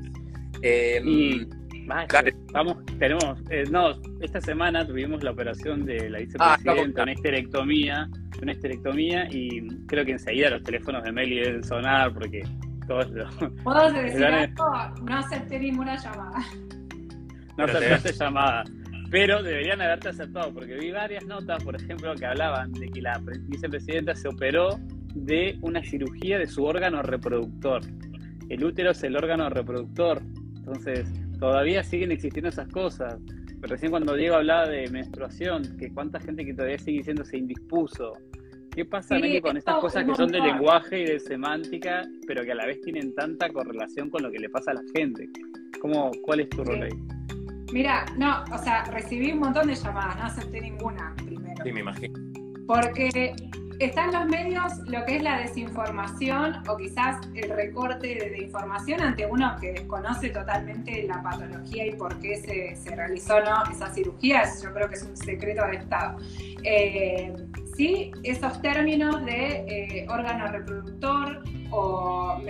Em, 0.63 1.09
y, 1.09 1.49
vamos, 2.53 2.77
tenemos, 2.99 3.39
eh, 3.51 3.65
no, 3.71 3.91
esta 4.21 4.41
semana 4.41 4.87
tuvimos 4.87 5.23
la 5.25 5.33
operación 5.33 5.85
de 5.85 6.09
la 6.09 6.19
ah, 6.19 6.57
vicepresidenta, 6.57 7.03
una 7.03 7.13
esterectomía, 7.13 8.09
una 8.41 8.53
esterectomía, 8.53 9.29
y 9.31 9.67
creo 9.87 10.05
que 10.05 10.13
enseguida 10.13 10.51
los 10.51 10.63
teléfonos 10.63 11.03
de 11.03 11.13
Meli 11.13 11.41
deben 11.41 11.65
sonar, 11.65 12.13
porque 12.15 12.45
¿Puedo 12.87 13.93
decir 13.93 14.25
algo? 14.25 14.65
No 15.03 15.19
acepté 15.19 15.59
ninguna 15.59 15.97
llamada. 15.97 16.39
No 17.57 17.65
aceptaste 17.65 18.13
llamada 18.13 18.65
pero 19.13 19.43
deberían 19.43 19.79
haberte 19.83 20.09
aceptado, 20.09 20.55
porque 20.55 20.75
vi 20.75 20.91
varias 20.91 21.23
notas, 21.27 21.63
por 21.63 21.77
ejemplo, 21.77 22.15
que 22.15 22.25
hablaban 22.25 22.73
de 22.73 22.89
que 22.89 23.03
la 23.03 23.21
vicepresidenta 23.43 24.15
se 24.15 24.27
operó 24.27 24.81
de 25.15 25.59
una 25.61 25.85
cirugía 25.85 26.39
de 26.39 26.47
su 26.47 26.65
órgano 26.65 27.03
reproductor. 27.03 27.83
El 28.49 28.65
útero 28.65 28.93
es 28.93 29.03
el 29.03 29.15
órgano 29.15 29.51
reproductor, 29.51 30.23
entonces 30.57 31.07
todavía 31.39 31.85
siguen 31.85 32.11
existiendo 32.11 32.49
esas 32.49 32.69
cosas. 32.69 33.19
Pero 33.61 33.75
recién 33.75 33.91
cuando 33.91 34.15
Diego 34.15 34.37
hablaba 34.37 34.67
de 34.67 34.89
menstruación, 34.91 35.77
que 35.77 35.93
cuánta 35.93 36.19
gente 36.19 36.47
que 36.47 36.55
todavía 36.55 36.79
sigue 36.79 36.99
diciendo 36.99 37.23
se 37.23 37.37
indispuso. 37.37 38.15
¿Qué 38.75 38.87
pasa, 38.87 39.17
con 39.43 39.57
estas 39.59 39.81
cosas 39.81 40.05
que 40.07 40.15
son 40.15 40.33
de 40.33 40.41
lenguaje 40.41 41.01
y 41.01 41.05
de 41.05 41.21
semántica, 41.21 42.09
pero 42.27 42.43
que 42.43 42.53
a 42.53 42.55
la 42.55 42.65
vez 42.65 42.81
tienen 42.81 43.15
tanta 43.15 43.51
correlación 43.51 44.09
con 44.09 44.23
lo 44.23 44.31
que 44.31 44.39
le 44.39 44.49
pasa 44.49 44.71
a 44.71 44.75
la 44.75 44.83
gente? 44.95 45.29
¿Cómo, 45.79 46.11
¿Cuál 46.23 46.41
es 46.41 46.49
tu 46.49 46.65
rol 46.65 46.83
ahí? 46.83 46.93
Mira, 47.71 48.07
no, 48.17 48.45
o 48.51 48.59
sea, 48.59 48.85
recibí 48.85 49.33
un 49.33 49.41
montón 49.41 49.67
de 49.67 49.75
llamadas, 49.75 50.17
no 50.17 50.25
acepté 50.25 50.61
ninguna 50.63 51.15
primero. 51.17 51.63
Sí, 51.63 51.71
me 51.71 51.81
imagino. 51.81 52.19
Porque 52.67 53.35
está 53.79 54.05
en 54.05 54.13
los 54.13 54.27
medios 54.27 54.79
lo 54.87 55.05
que 55.05 55.17
es 55.17 55.23
la 55.23 55.41
desinformación 55.41 56.63
o 56.67 56.77
quizás 56.77 57.19
el 57.35 57.51
recorte 57.51 58.07
de, 58.07 58.43
información 58.43 59.03
ante 59.03 59.27
uno 59.27 59.55
que 59.61 59.73
desconoce 59.73 60.31
totalmente 60.31 61.03
la 61.07 61.23
patología 61.23 61.87
y 61.87 61.93
por 61.93 62.19
qué 62.21 62.77
se, 62.77 62.95
realizó 62.95 63.41
no 63.41 63.65
esa 63.71 63.93
cirugía. 63.93 64.45
yo 64.63 64.73
creo 64.73 64.89
que 64.89 64.95
es 64.95 65.03
un 65.03 65.17
secreto 65.17 65.67
de 65.67 65.77
Estado. 65.77 66.19
Eh, 66.63 67.35
sí, 67.83 68.13
esos 68.23 68.63
términos 68.63 69.25
de 69.25 69.65
eh, 69.67 70.07
órgano 70.09 70.47
reproductor 70.49 71.43
o 71.71 72.41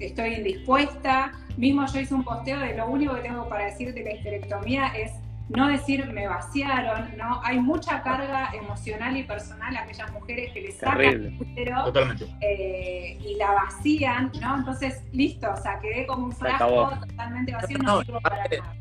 estoy 0.00 0.34
indispuesta, 0.34 1.32
Mismo 1.56 1.86
yo 1.86 2.00
hice 2.00 2.12
un 2.12 2.22
posteo 2.22 2.58
de 2.60 2.76
lo 2.76 2.86
único 2.86 3.14
que 3.14 3.22
tengo 3.22 3.48
para 3.48 3.64
decir 3.64 3.94
de 3.94 4.04
la 4.04 4.12
histerectomía 4.12 4.88
es 4.88 5.12
no 5.48 5.68
decir 5.68 6.04
me 6.12 6.28
vaciaron, 6.28 7.16
¿no? 7.16 7.40
Hay 7.42 7.58
mucha 7.58 8.02
carga 8.02 8.50
emocional 8.52 9.16
y 9.16 9.22
personal 9.22 9.74
a 9.74 9.84
aquellas 9.84 10.12
mujeres 10.12 10.52
que 10.52 10.60
les 10.60 10.76
sacan 10.76 11.00
el 11.00 11.40
útero 11.40 12.10
eh, 12.42 13.16
y 13.24 13.36
la 13.36 13.52
vacían, 13.52 14.30
¿no? 14.42 14.56
Entonces, 14.56 15.02
listo, 15.12 15.50
o 15.50 15.56
sea, 15.56 15.80
quedé 15.80 16.06
como 16.06 16.26
un 16.26 16.32
frasco 16.32 16.90
totalmente 17.08 17.52
vacío, 17.52 17.78
no, 17.78 18.02
sirvo 18.02 18.20
para 18.20 18.36
nada. 18.36 18.74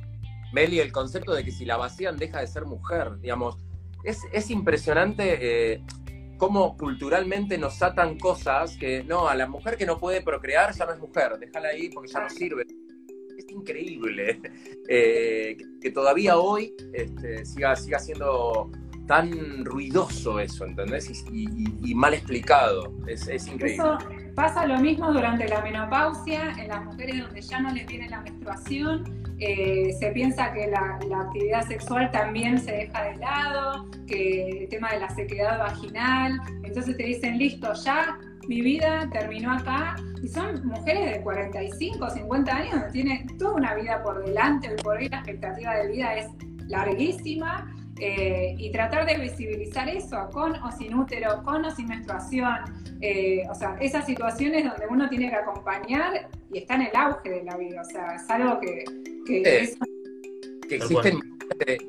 Meli, 0.51 0.79
el 0.79 0.91
concepto 0.91 1.33
de 1.33 1.45
que 1.45 1.51
si 1.51 1.63
la 1.63 1.77
vacían 1.77 2.17
deja 2.17 2.41
de 2.41 2.47
ser 2.47 2.65
mujer, 2.65 3.19
digamos, 3.21 3.57
es, 4.05 4.21
es 4.31 4.49
impresionante 4.49 5.73
eh, 5.73 5.81
cómo 6.37 6.77
culturalmente 6.77 7.57
nos 7.57 7.81
atan 7.81 8.17
cosas 8.17 8.77
que, 8.77 9.03
no, 9.03 9.27
a 9.27 9.35
la 9.35 9.47
mujer 9.47 9.77
que 9.77 9.85
no 9.85 9.99
puede 9.99 10.21
procrear 10.21 10.73
ya 10.73 10.85
no 10.85 10.93
es 10.93 10.99
mujer, 10.99 11.37
déjala 11.39 11.69
ahí 11.69 11.89
porque 11.89 12.11
ya 12.11 12.21
no 12.21 12.29
sirve. 12.29 12.65
Es 13.37 13.51
increíble 13.51 14.39
eh, 14.89 15.57
que, 15.81 15.91
todavía 15.91 16.37
hoy 16.37 16.73
este, 16.93 17.45
siga, 17.45 17.75
siga 17.75 17.99
siendo 17.99 18.71
tan 19.05 19.63
ruidoso 19.65 20.39
eso, 20.39 20.65
¿entendés? 20.65 21.23
Y, 21.31 21.95
mal 21.95 22.13
explicado. 22.13 22.93
Es, 23.07 23.27
es, 23.27 23.47
increíble. 23.47 23.83
Pasa 24.35 24.65
lo 24.65 24.79
mismo 24.79 25.13
durante 25.13 25.47
la 25.47 25.61
menopausia, 25.61 26.51
en 26.57 26.67
las 26.67 26.83
mujeres 26.83 27.21
donde 27.21 27.41
ya 27.41 27.59
no 27.59 27.71
les 27.71 27.87
viene 27.87 28.09
la 28.09 28.21
menstruación 28.21 29.25
eh, 29.39 29.93
se 29.99 30.11
piensa 30.11 30.53
que 30.53 30.67
la, 30.67 30.97
actividad 31.21 31.67
sexual 31.67 32.09
también 32.11 32.57
se 32.57 32.71
deja 32.71 33.03
de 33.03 33.15
lado, 33.17 33.89
que 34.07 34.63
el 34.63 34.69
tema 34.69 34.91
de 34.91 34.99
la 35.01 35.09
sequedad 35.09 35.59
vaginal, 35.59 36.39
entonces 36.63 36.95
te 36.95 37.03
dicen, 37.03 37.37
listo, 37.37 37.73
ya 37.73 38.17
mi 38.47 38.61
vida 38.61 39.09
terminó 39.11 39.51
acá, 39.51 39.97
y 40.23 40.27
son 40.29 40.65
mujeres 40.65 41.17
de 41.17 41.21
45, 41.21 42.09
50 42.09 42.55
años, 42.55 42.83
que 42.85 42.91
tienen 42.91 43.37
toda 43.37 43.55
una 43.55 43.75
vida 43.75 44.01
por 44.03 44.23
delante, 44.23 44.69
hoy 44.69 44.75
por 44.83 45.01
la 45.01 45.17
expectativa 45.17 45.75
de 45.75 45.87
vida 45.91 46.15
es 46.15 46.27
larguísima, 46.67 47.69
eh, 47.99 48.55
y 48.57 48.71
tratar 48.71 49.05
de 49.05 49.17
visibilizar 49.17 49.87
eso, 49.87 50.29
con 50.33 50.53
o 50.55 50.71
sin 50.71 50.93
útero, 50.95 51.41
con 51.43 51.63
o 51.63 51.71
sin 51.71 51.87
menstruación, 51.87 52.57
eh, 52.99 53.43
o 53.49 53.55
sea, 53.55 53.77
esas 53.79 54.05
situaciones 54.05 54.65
donde 54.65 54.85
uno 54.89 55.07
tiene 55.07 55.29
que 55.29 55.35
acompañar 55.35 56.29
y 56.51 56.57
está 56.57 56.75
en 56.75 56.81
el 56.83 56.95
auge 56.95 57.29
de 57.29 57.43
la 57.43 57.55
vida, 57.55 57.81
o 57.81 57.85
sea, 57.85 58.15
es 58.15 58.29
algo 58.29 58.59
que... 58.59 58.83
Que, 60.67 60.77
existen, 60.77 61.19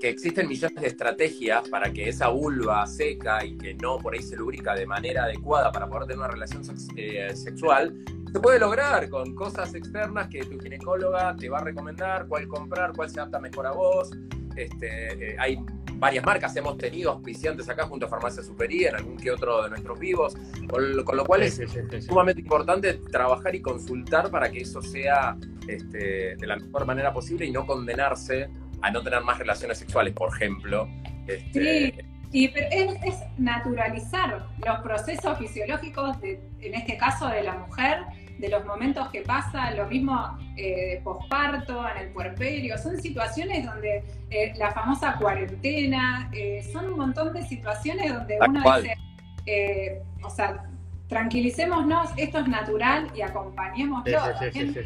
que 0.01 0.09
existen 0.09 0.49
millones 0.49 0.81
de 0.81 0.87
estrategias 0.87 1.69
para 1.71 1.91
que 1.93 2.09
esa 2.09 2.29
vulva 2.29 2.87
seca 2.87 3.45
y 3.45 3.57
que 3.57 3.75
no 3.75 3.99
por 3.99 4.15
ahí 4.15 4.23
se 4.23 4.37
lubrica 4.37 4.75
de 4.75 4.87
manera 4.87 5.25
adecuada 5.25 5.73
para 5.73 5.89
poder 5.89 6.09
tener 6.09 6.19
una 6.19 6.29
relación 6.29 6.63
eh, 6.97 7.35
sexual, 7.35 7.95
se 8.33 8.39
puede 8.39 8.59
lograr 8.59 9.09
con 9.09 9.35
cosas 9.35 9.75
externas 9.75 10.29
que 10.29 10.45
tu 10.45 10.61
ginecóloga 10.61 11.35
te 11.37 11.49
va 11.49 11.59
a 11.59 11.65
recomendar, 11.65 12.29
cuál 12.29 12.47
comprar, 12.49 12.93
cuál 12.95 13.09
se 13.09 13.19
adapta 13.19 13.41
mejor 13.41 13.67
a 13.67 13.73
vos. 13.73 14.11
Este, 14.57 15.37
hay 15.39 15.59
varias 15.99 16.25
marcas, 16.25 16.55
hemos 16.57 16.77
tenido 16.79 17.13
auspiciantes 17.13 17.69
acá 17.69 17.87
junto 17.87 18.07
a 18.07 18.09
Farmacia 18.09 18.43
Supería, 18.43 18.91
en 18.91 18.97
algún 18.97 19.17
que 19.17 19.31
otro 19.31 19.63
de 19.63 19.71
nuestros 19.71 19.99
vivos, 19.99 20.37
con, 20.69 20.97
lo 20.97 21.25
cual 21.25 21.43
es 21.43 21.61
sumamente 22.07 22.41
importante 22.41 22.95
trabajar 23.11 23.55
y 23.55 23.61
consultar 23.61 24.31
para 24.31 24.51
que 24.51 24.61
eso 24.61 24.83
sea 24.83 25.37
este, 25.67 26.37
de 26.37 26.47
la 26.47 26.57
mejor 26.57 26.87
manera 26.87 27.13
posible 27.13 27.47
y 27.47 27.51
no 27.51 27.67
condenarse 27.67 28.49
a 28.83 28.91
no 28.91 29.03
tener 29.03 29.23
más 29.23 29.39
relaciones 29.39 29.79
sexuales, 29.79 30.13
por 30.15 30.35
ejemplo. 30.35 30.89
Este, 31.27 31.95
sí, 32.31 32.49
pero 32.53 32.67
es, 32.71 33.17
naturalizar 33.39 34.47
los 34.65 34.79
procesos 34.81 35.39
fisiológicos, 35.39 36.17
en 36.23 36.75
este 36.75 36.97
caso 36.97 37.29
de 37.29 37.43
la 37.43 37.55
mujer, 37.55 37.99
de 38.39 38.49
los 38.49 38.65
momentos 38.65 39.09
que 39.09 39.23
pasa, 39.23 39.71
lo 39.73 39.87
mismo 39.87 40.39
eh, 40.57 40.95
de 40.95 41.01
posparto, 41.03 41.85
en 41.89 42.07
el 42.07 42.13
puerperio, 42.13 42.77
son 42.79 43.01
situaciones 43.01 43.65
donde 43.65 44.05
eh, 44.31 44.53
la 44.57 44.73
famosa 44.73 45.17
cuarentena, 45.19 46.31
eh, 46.33 46.63
son 46.73 46.93
un 46.93 46.99
montón 46.99 47.33
de 47.33 47.43
situaciones 47.43 48.13
donde 48.13 48.39
uno 48.47 48.63
dice, 48.77 50.03
o 50.23 50.31
sea, 50.31 50.65
tranquilicémonos, 51.09 52.11
esto 52.17 52.39
es 52.39 52.49
natural 52.49 53.11
y 53.15 53.23
acompañémoslo. 53.23 54.19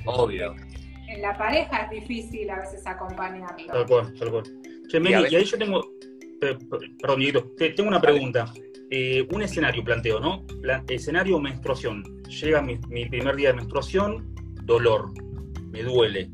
Obvio. 0.06 0.54
En 1.08 1.22
la 1.22 1.36
pareja 1.36 1.78
es 1.78 1.90
difícil 1.90 2.48
a 2.50 2.60
veces 2.60 2.86
acompañarlo. 2.86 3.66
Tal 3.66 3.86
cual, 3.86 4.14
tal 4.16 4.30
cual. 4.30 4.44
Che, 4.88 5.00
Meli, 5.00 5.32
y, 5.32 5.36
ahí 5.36 5.44
yo 5.44 5.58
tengo, 5.58 5.82
perdón, 6.40 7.18
Dieguito, 7.18 7.50
tengo 7.56 7.88
una 7.88 8.00
pregunta. 8.00 8.52
Un 9.30 9.42
escenario 9.42 9.84
planteo, 9.84 10.18
¿no? 10.20 10.44
escenario 10.88 11.38
menstruación 11.38 12.20
llega 12.30 12.62
mi, 12.62 12.76
primer 12.76 13.36
día 13.36 13.48
de 13.48 13.54
menstruación, 13.54 14.34
dolor, 14.64 15.10
me 15.70 15.82
duele. 15.82 16.30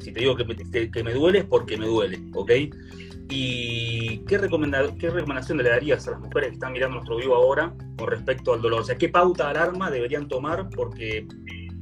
Si 0.00 0.12
te 0.12 0.20
digo 0.20 0.36
que 0.36 0.44
me, 0.44 1.02
me 1.02 1.14
duele 1.14 1.40
es 1.40 1.44
porque 1.44 1.76
me 1.76 1.86
duele, 1.86 2.20
¿ok? 2.34 2.50
¿Y 3.30 4.18
qué, 4.26 4.38
qué 4.98 5.10
recomendación 5.10 5.58
le 5.58 5.68
darías 5.68 6.06
a 6.08 6.12
las 6.12 6.20
mujeres 6.20 6.50
que 6.50 6.54
están 6.54 6.72
mirando 6.72 6.96
nuestro 6.96 7.16
vivo 7.16 7.34
ahora 7.34 7.74
con 7.96 8.08
respecto 8.08 8.54
al 8.54 8.62
dolor? 8.62 8.80
O 8.80 8.84
sea, 8.84 8.96
¿qué 8.96 9.08
pauta 9.08 9.50
alarma 9.50 9.90
deberían 9.90 10.28
tomar? 10.28 10.70
Porque 10.70 11.26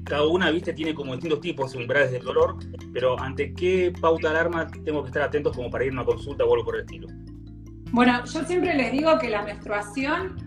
cada 0.05 0.27
una, 0.27 0.51
viste, 0.51 0.73
tiene 0.73 0.95
como 0.95 1.13
distintos 1.13 1.41
tipos 1.41 1.75
umbrales 1.75 2.11
del 2.13 2.23
dolor, 2.23 2.57
pero 2.93 3.19
¿ante 3.21 3.53
qué 3.55 3.93
pauta 4.01 4.31
alarma 4.31 4.69
tengo 4.85 5.03
que 5.03 5.09
estar 5.09 5.23
atentos 5.23 5.55
como 5.55 5.71
para 5.71 5.85
ir 5.85 5.91
a 5.91 5.95
una 5.95 6.05
consulta 6.05 6.45
o 6.45 6.53
algo 6.53 6.65
por 6.65 6.77
el 6.77 6.81
estilo? 6.83 7.07
Bueno, 7.93 8.25
yo 8.25 8.45
siempre 8.45 8.75
les 8.75 8.93
digo 8.93 9.19
que 9.19 9.31
la 9.31 9.43
menstruación 9.43 10.47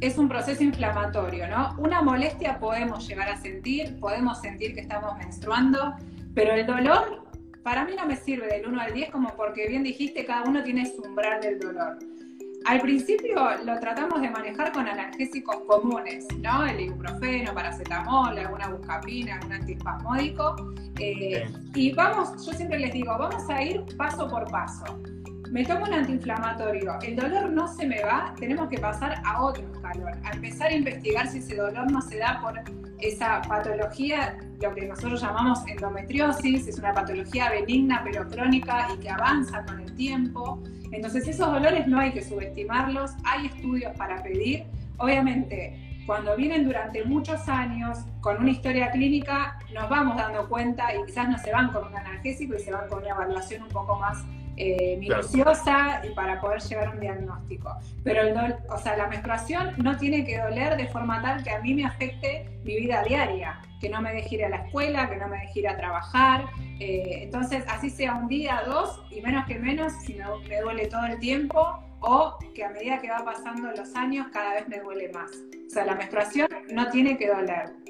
es 0.00 0.18
un 0.18 0.28
proceso 0.28 0.64
inflamatorio, 0.64 1.46
¿no? 1.46 1.74
Una 1.78 2.02
molestia 2.02 2.58
podemos 2.58 3.06
llegar 3.06 3.28
a 3.28 3.36
sentir, 3.40 3.98
podemos 4.00 4.40
sentir 4.40 4.74
que 4.74 4.80
estamos 4.80 5.16
menstruando, 5.16 5.94
pero 6.34 6.52
el 6.54 6.66
dolor 6.66 7.24
para 7.62 7.84
mí 7.84 7.92
no 7.96 8.04
me 8.04 8.16
sirve 8.16 8.48
del 8.48 8.66
1 8.66 8.80
al 8.80 8.92
10 8.92 9.10
como 9.10 9.28
porque 9.36 9.68
bien 9.68 9.84
dijiste, 9.84 10.24
cada 10.24 10.42
uno 10.42 10.64
tiene 10.64 10.84
su 10.86 11.00
umbral 11.02 11.40
del 11.40 11.60
dolor. 11.60 11.98
Al 12.64 12.80
principio 12.80 13.36
lo 13.64 13.78
tratamos 13.78 14.20
de 14.20 14.30
manejar 14.30 14.72
con 14.72 14.88
analgésicos 14.88 15.56
comunes, 15.68 16.26
¿no? 16.40 16.64
El 16.66 16.80
ibuprofeno, 16.80 17.54
paracetamol, 17.54 18.36
alguna 18.36 18.68
buscapina, 18.68 19.36
algún 19.36 19.52
antiespasmódico. 19.52 20.74
Eh, 20.98 21.48
y 21.74 21.92
vamos, 21.92 22.44
yo 22.44 22.52
siempre 22.52 22.80
les 22.80 22.92
digo, 22.92 23.16
vamos 23.16 23.48
a 23.48 23.62
ir 23.62 23.84
paso 23.96 24.28
por 24.28 24.50
paso 24.50 24.84
me 25.52 25.66
tomo 25.66 25.84
un 25.84 25.92
antiinflamatorio, 25.92 26.98
el 27.02 27.14
dolor 27.14 27.50
no 27.50 27.68
se 27.68 27.86
me 27.86 28.02
va, 28.02 28.34
tenemos 28.40 28.70
que 28.70 28.78
pasar 28.78 29.20
a 29.22 29.42
otro 29.42 29.62
escalón, 29.70 30.14
a 30.24 30.30
empezar 30.30 30.68
a 30.68 30.74
investigar 30.74 31.28
si 31.28 31.38
ese 31.40 31.56
dolor 31.56 31.92
no 31.92 32.00
se 32.00 32.16
da 32.16 32.40
por 32.40 32.58
esa 33.00 33.42
patología, 33.42 34.38
lo 34.62 34.74
que 34.74 34.86
nosotros 34.86 35.20
llamamos 35.20 35.58
endometriosis, 35.68 36.68
es 36.68 36.78
una 36.78 36.94
patología 36.94 37.50
benigna 37.50 38.00
pero 38.02 38.26
crónica 38.28 38.88
y 38.94 39.00
que 39.00 39.10
avanza 39.10 39.62
con 39.66 39.80
el 39.80 39.94
tiempo. 39.94 40.62
Entonces 40.90 41.28
esos 41.28 41.52
dolores 41.52 41.86
no 41.86 42.00
hay 42.00 42.12
que 42.12 42.24
subestimarlos, 42.24 43.10
hay 43.24 43.48
estudios 43.48 43.94
para 43.98 44.22
pedir. 44.22 44.64
Obviamente, 44.96 46.00
cuando 46.06 46.34
vienen 46.34 46.64
durante 46.64 47.04
muchos 47.04 47.46
años 47.46 47.98
con 48.22 48.38
una 48.38 48.52
historia 48.52 48.90
clínica, 48.90 49.58
nos 49.74 49.90
vamos 49.90 50.16
dando 50.16 50.48
cuenta 50.48 50.94
y 50.94 51.04
quizás 51.04 51.28
no 51.28 51.36
se 51.36 51.52
van 51.52 51.72
con 51.72 51.88
un 51.88 51.94
analgésico 51.94 52.54
y 52.54 52.60
se 52.60 52.72
van 52.72 52.88
con 52.88 53.00
una 53.00 53.10
evaluación 53.10 53.64
un 53.64 53.68
poco 53.68 53.98
más 53.98 54.24
eh, 54.64 54.96
minuciosa 54.96 56.00
y 56.04 56.10
para 56.10 56.40
poder 56.40 56.60
llegar 56.60 56.86
a 56.86 56.90
un 56.90 57.00
diagnóstico. 57.00 57.76
Pero 58.04 58.22
el 58.22 58.54
o 58.70 58.78
sea, 58.78 58.96
la 58.96 59.08
menstruación 59.08 59.74
no 59.78 59.96
tiene 59.96 60.24
que 60.24 60.38
doler 60.38 60.76
de 60.76 60.86
forma 60.86 61.20
tal 61.20 61.42
que 61.42 61.50
a 61.50 61.60
mí 61.60 61.74
me 61.74 61.84
afecte 61.84 62.48
mi 62.62 62.76
vida 62.76 63.02
diaria, 63.02 63.60
que 63.80 63.88
no 63.88 64.00
me 64.00 64.12
deje 64.12 64.36
ir 64.36 64.44
a 64.44 64.50
la 64.50 64.58
escuela, 64.58 65.10
que 65.10 65.16
no 65.16 65.26
me 65.26 65.38
deje 65.38 65.60
ir 65.60 65.68
a 65.68 65.76
trabajar. 65.76 66.44
Eh, 66.78 67.24
entonces, 67.24 67.64
así 67.68 67.90
sea 67.90 68.14
un 68.14 68.28
día, 68.28 68.62
dos, 68.64 69.02
y 69.10 69.20
menos 69.20 69.46
que 69.46 69.58
menos, 69.58 69.92
si 70.04 70.14
me, 70.14 70.24
me 70.48 70.60
duele 70.60 70.86
todo 70.86 71.06
el 71.06 71.18
tiempo, 71.18 71.82
o 71.98 72.38
que 72.54 72.64
a 72.64 72.68
medida 72.70 73.00
que 73.00 73.10
va 73.10 73.24
pasando 73.24 73.68
los 73.72 73.96
años 73.96 74.28
cada 74.32 74.54
vez 74.54 74.68
me 74.68 74.78
duele 74.78 75.10
más. 75.12 75.32
O 75.66 75.70
sea, 75.70 75.84
la 75.84 75.96
menstruación 75.96 76.48
no 76.70 76.88
tiene 76.90 77.16
que 77.16 77.26
doler. 77.26 77.81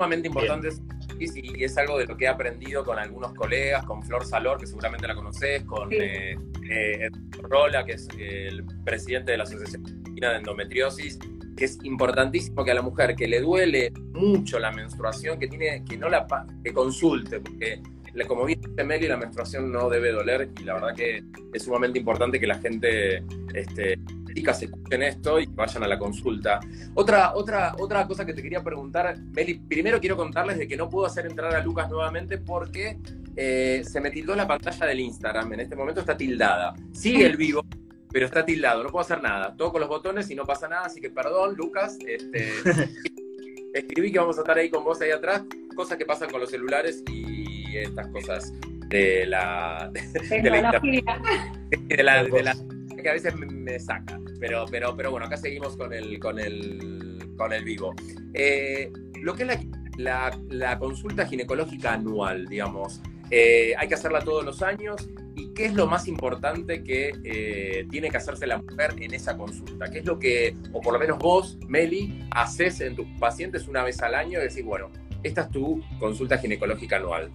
Sumamente 0.00 0.28
importante 0.28 0.70
y 1.18 1.62
es 1.62 1.76
algo 1.76 1.98
de 1.98 2.06
lo 2.06 2.16
que 2.16 2.24
he 2.24 2.28
aprendido 2.28 2.82
con 2.82 2.98
algunos 2.98 3.34
colegas, 3.34 3.84
con 3.84 4.02
Flor 4.02 4.24
Salor, 4.24 4.58
que 4.58 4.66
seguramente 4.66 5.06
la 5.06 5.14
conoces, 5.14 5.62
con 5.64 5.92
eh, 5.92 6.38
eh, 6.70 7.10
Rola, 7.42 7.84
que 7.84 7.92
es 7.92 8.08
el 8.18 8.64
presidente 8.82 9.32
de 9.32 9.36
la 9.36 9.44
Asociación 9.44 9.84
de 9.84 10.36
Endometriosis, 10.36 11.18
que 11.54 11.66
es 11.66 11.78
importantísimo 11.82 12.64
que 12.64 12.70
a 12.70 12.74
la 12.74 12.80
mujer 12.80 13.14
que 13.14 13.28
le 13.28 13.42
duele 13.42 13.92
mucho 14.14 14.58
la 14.58 14.72
menstruación, 14.72 15.38
que 15.38 15.48
tiene 15.48 15.84
que 15.84 15.98
no 15.98 16.08
la 16.08 16.26
que 16.64 16.72
consulte, 16.72 17.40
porque 17.40 17.82
como 18.26 18.46
dice 18.46 18.82
Meli, 18.82 19.06
la 19.06 19.18
menstruación 19.18 19.70
no 19.70 19.90
debe 19.90 20.12
doler 20.12 20.48
y 20.58 20.64
la 20.64 20.74
verdad 20.74 20.94
que 20.96 21.22
es 21.52 21.62
sumamente 21.62 21.98
importante 21.98 22.40
que 22.40 22.46
la 22.46 22.58
gente 22.58 23.22
este, 23.54 23.98
chicas 24.40 24.62
escuchen 24.62 25.02
esto 25.02 25.38
y 25.38 25.46
vayan 25.46 25.82
a 25.82 25.88
la 25.88 25.98
consulta. 25.98 26.60
Otra, 26.94 27.34
otra, 27.34 27.74
otra 27.78 28.06
cosa 28.06 28.24
que 28.24 28.32
te 28.32 28.42
quería 28.42 28.62
preguntar, 28.62 29.18
Meli, 29.18 29.58
primero 29.58 30.00
quiero 30.00 30.16
contarles 30.16 30.56
de 30.56 30.66
que 30.66 30.78
no 30.78 30.88
puedo 30.88 31.04
hacer 31.04 31.26
entrar 31.26 31.54
a 31.54 31.62
Lucas 31.62 31.90
nuevamente 31.90 32.38
porque 32.38 32.98
eh, 33.36 33.82
se 33.84 34.00
me 34.00 34.10
tildó 34.10 34.34
la 34.34 34.46
pantalla 34.46 34.86
del 34.86 35.00
Instagram. 35.00 35.52
En 35.52 35.60
este 35.60 35.76
momento 35.76 36.00
está 36.00 36.16
tildada. 36.16 36.74
Sigue 36.92 37.26
el 37.26 37.36
vivo, 37.36 37.66
pero 38.10 38.24
está 38.24 38.42
tildado. 38.46 38.82
No 38.82 38.88
puedo 38.88 39.04
hacer 39.04 39.22
nada. 39.22 39.54
Toco 39.54 39.78
los 39.78 39.88
botones 39.88 40.30
y 40.30 40.34
no 40.34 40.44
pasa 40.44 40.66
nada. 40.66 40.86
Así 40.86 41.02
que 41.02 41.10
perdón, 41.10 41.54
Lucas. 41.54 41.98
Este, 42.06 42.50
escribí 43.74 44.10
que 44.10 44.20
vamos 44.20 44.38
a 44.38 44.40
estar 44.40 44.56
ahí 44.56 44.70
con 44.70 44.84
vos 44.84 45.02
ahí 45.02 45.10
atrás. 45.10 45.42
Cosas 45.76 45.98
que 45.98 46.06
pasan 46.06 46.30
con 46.30 46.40
los 46.40 46.48
celulares 46.48 47.04
y 47.12 47.76
estas 47.76 48.08
cosas 48.08 48.54
de 48.88 49.26
la, 49.26 49.90
de, 50.30 52.02
la, 52.02 52.24
de 52.24 52.42
la 52.42 52.56
que 53.02 53.10
a 53.10 53.12
veces 53.14 53.34
me, 53.36 53.78
saca. 53.78 54.20
Pero, 54.38 54.64
pero, 54.70 54.96
pero 54.96 55.10
bueno, 55.10 55.26
acá 55.26 55.36
seguimos 55.36 55.76
con 55.76 55.92
el, 55.92 56.18
con 56.18 56.38
el, 56.38 57.34
con 57.36 57.52
el 57.52 57.64
vivo. 57.64 57.94
Eh, 58.34 58.90
lo 59.22 59.34
que 59.34 59.44
es 59.44 59.66
la, 59.96 60.38
la, 60.48 60.78
consulta 60.78 61.26
ginecológica 61.26 61.94
anual, 61.94 62.46
digamos, 62.46 63.00
eh, 63.30 63.74
hay 63.78 63.88
que 63.88 63.94
hacerla 63.94 64.20
todos 64.20 64.44
los 64.44 64.62
años. 64.62 65.08
¿Y 65.36 65.54
qué 65.54 65.66
es 65.66 65.74
lo 65.74 65.86
más 65.86 66.08
importante 66.08 66.82
que 66.82 67.12
eh, 67.24 67.86
tiene 67.90 68.10
que 68.10 68.16
hacerse 68.16 68.46
la 68.46 68.58
mujer 68.58 68.94
en 68.98 69.14
esa 69.14 69.36
consulta? 69.36 69.90
¿Qué 69.90 70.00
es 70.00 70.04
lo 70.04 70.18
que, 70.18 70.56
o 70.72 70.80
por 70.80 70.92
lo 70.92 70.98
menos 70.98 71.18
vos, 71.18 71.58
Meli, 71.68 72.26
haces 72.32 72.80
en 72.80 72.96
tus 72.96 73.06
pacientes 73.18 73.68
una 73.68 73.84
vez 73.84 74.02
al 74.02 74.14
año 74.14 74.38
y 74.40 74.42
decir, 74.42 74.64
bueno, 74.64 74.90
esta 75.22 75.42
es 75.42 75.50
tu 75.50 75.82
consulta 75.98 76.38
ginecológica 76.38 76.96
anual? 76.96 77.30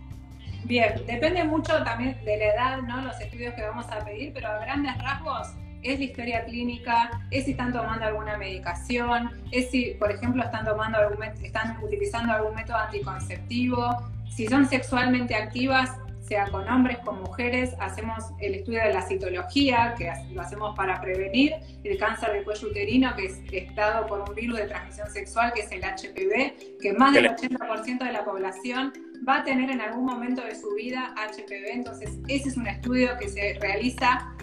Bien, 0.65 0.95
depende 1.05 1.43
mucho 1.43 1.83
también 1.83 2.17
de 2.25 2.37
la 2.37 2.45
edad, 2.45 2.81
¿no? 2.81 3.01
Los 3.01 3.21
estudios 3.21 3.53
que 3.53 3.61
vamos 3.61 3.85
a 3.91 4.03
pedir, 4.03 4.33
pero 4.33 4.47
a 4.47 4.57
grandes 4.57 4.97
rasgos 4.97 5.49
es 5.83 5.99
la 5.99 6.05
historia 6.05 6.43
clínica, 6.43 7.11
es 7.29 7.45
si 7.45 7.51
están 7.51 7.71
tomando 7.71 8.03
alguna 8.03 8.35
medicación, 8.35 9.29
es 9.51 9.69
si, 9.69 9.91
por 9.99 10.11
ejemplo, 10.11 10.41
están 10.41 10.65
tomando 10.65 10.97
algún, 10.97 11.23
están 11.23 11.77
utilizando 11.83 12.33
algún 12.33 12.55
método 12.55 12.77
anticonceptivo, 12.77 14.09
si 14.27 14.47
son 14.47 14.65
sexualmente 14.67 15.35
activas, 15.35 15.91
sea 16.27 16.47
con 16.47 16.67
hombres, 16.67 16.97
con 16.99 17.21
mujeres, 17.21 17.73
hacemos 17.79 18.23
el 18.39 18.55
estudio 18.55 18.81
de 18.81 18.93
la 18.93 19.01
citología, 19.01 19.93
que 19.97 20.11
lo 20.33 20.41
hacemos 20.41 20.75
para 20.75 20.99
prevenir 20.99 21.53
el 21.83 21.97
cáncer 21.97 22.33
del 22.33 22.43
cuello 22.43 22.69
uterino, 22.69 23.15
que 23.15 23.25
es 23.25 23.75
dado 23.75 24.07
por 24.07 24.27
un 24.27 24.35
virus 24.35 24.57
de 24.57 24.65
transmisión 24.65 25.09
sexual, 25.11 25.53
que 25.53 25.61
es 25.61 25.71
el 25.71 25.81
HPV, 25.81 26.79
que 26.81 26.93
más 26.93 27.13
del 27.13 27.27
80% 27.27 27.99
de 27.99 28.11
la 28.11 28.25
población 28.25 28.93
va 29.27 29.37
a 29.37 29.43
tener 29.43 29.69
en 29.69 29.81
algún 29.81 30.05
momento 30.05 30.43
de 30.43 30.55
su 30.55 30.73
vida 30.73 31.13
HPV, 31.15 31.71
entonces 31.71 32.17
ese 32.27 32.49
es 32.49 32.57
un 32.57 32.67
estudio 32.67 33.17
que 33.19 33.29
se 33.29 33.57
realiza. 33.59 34.35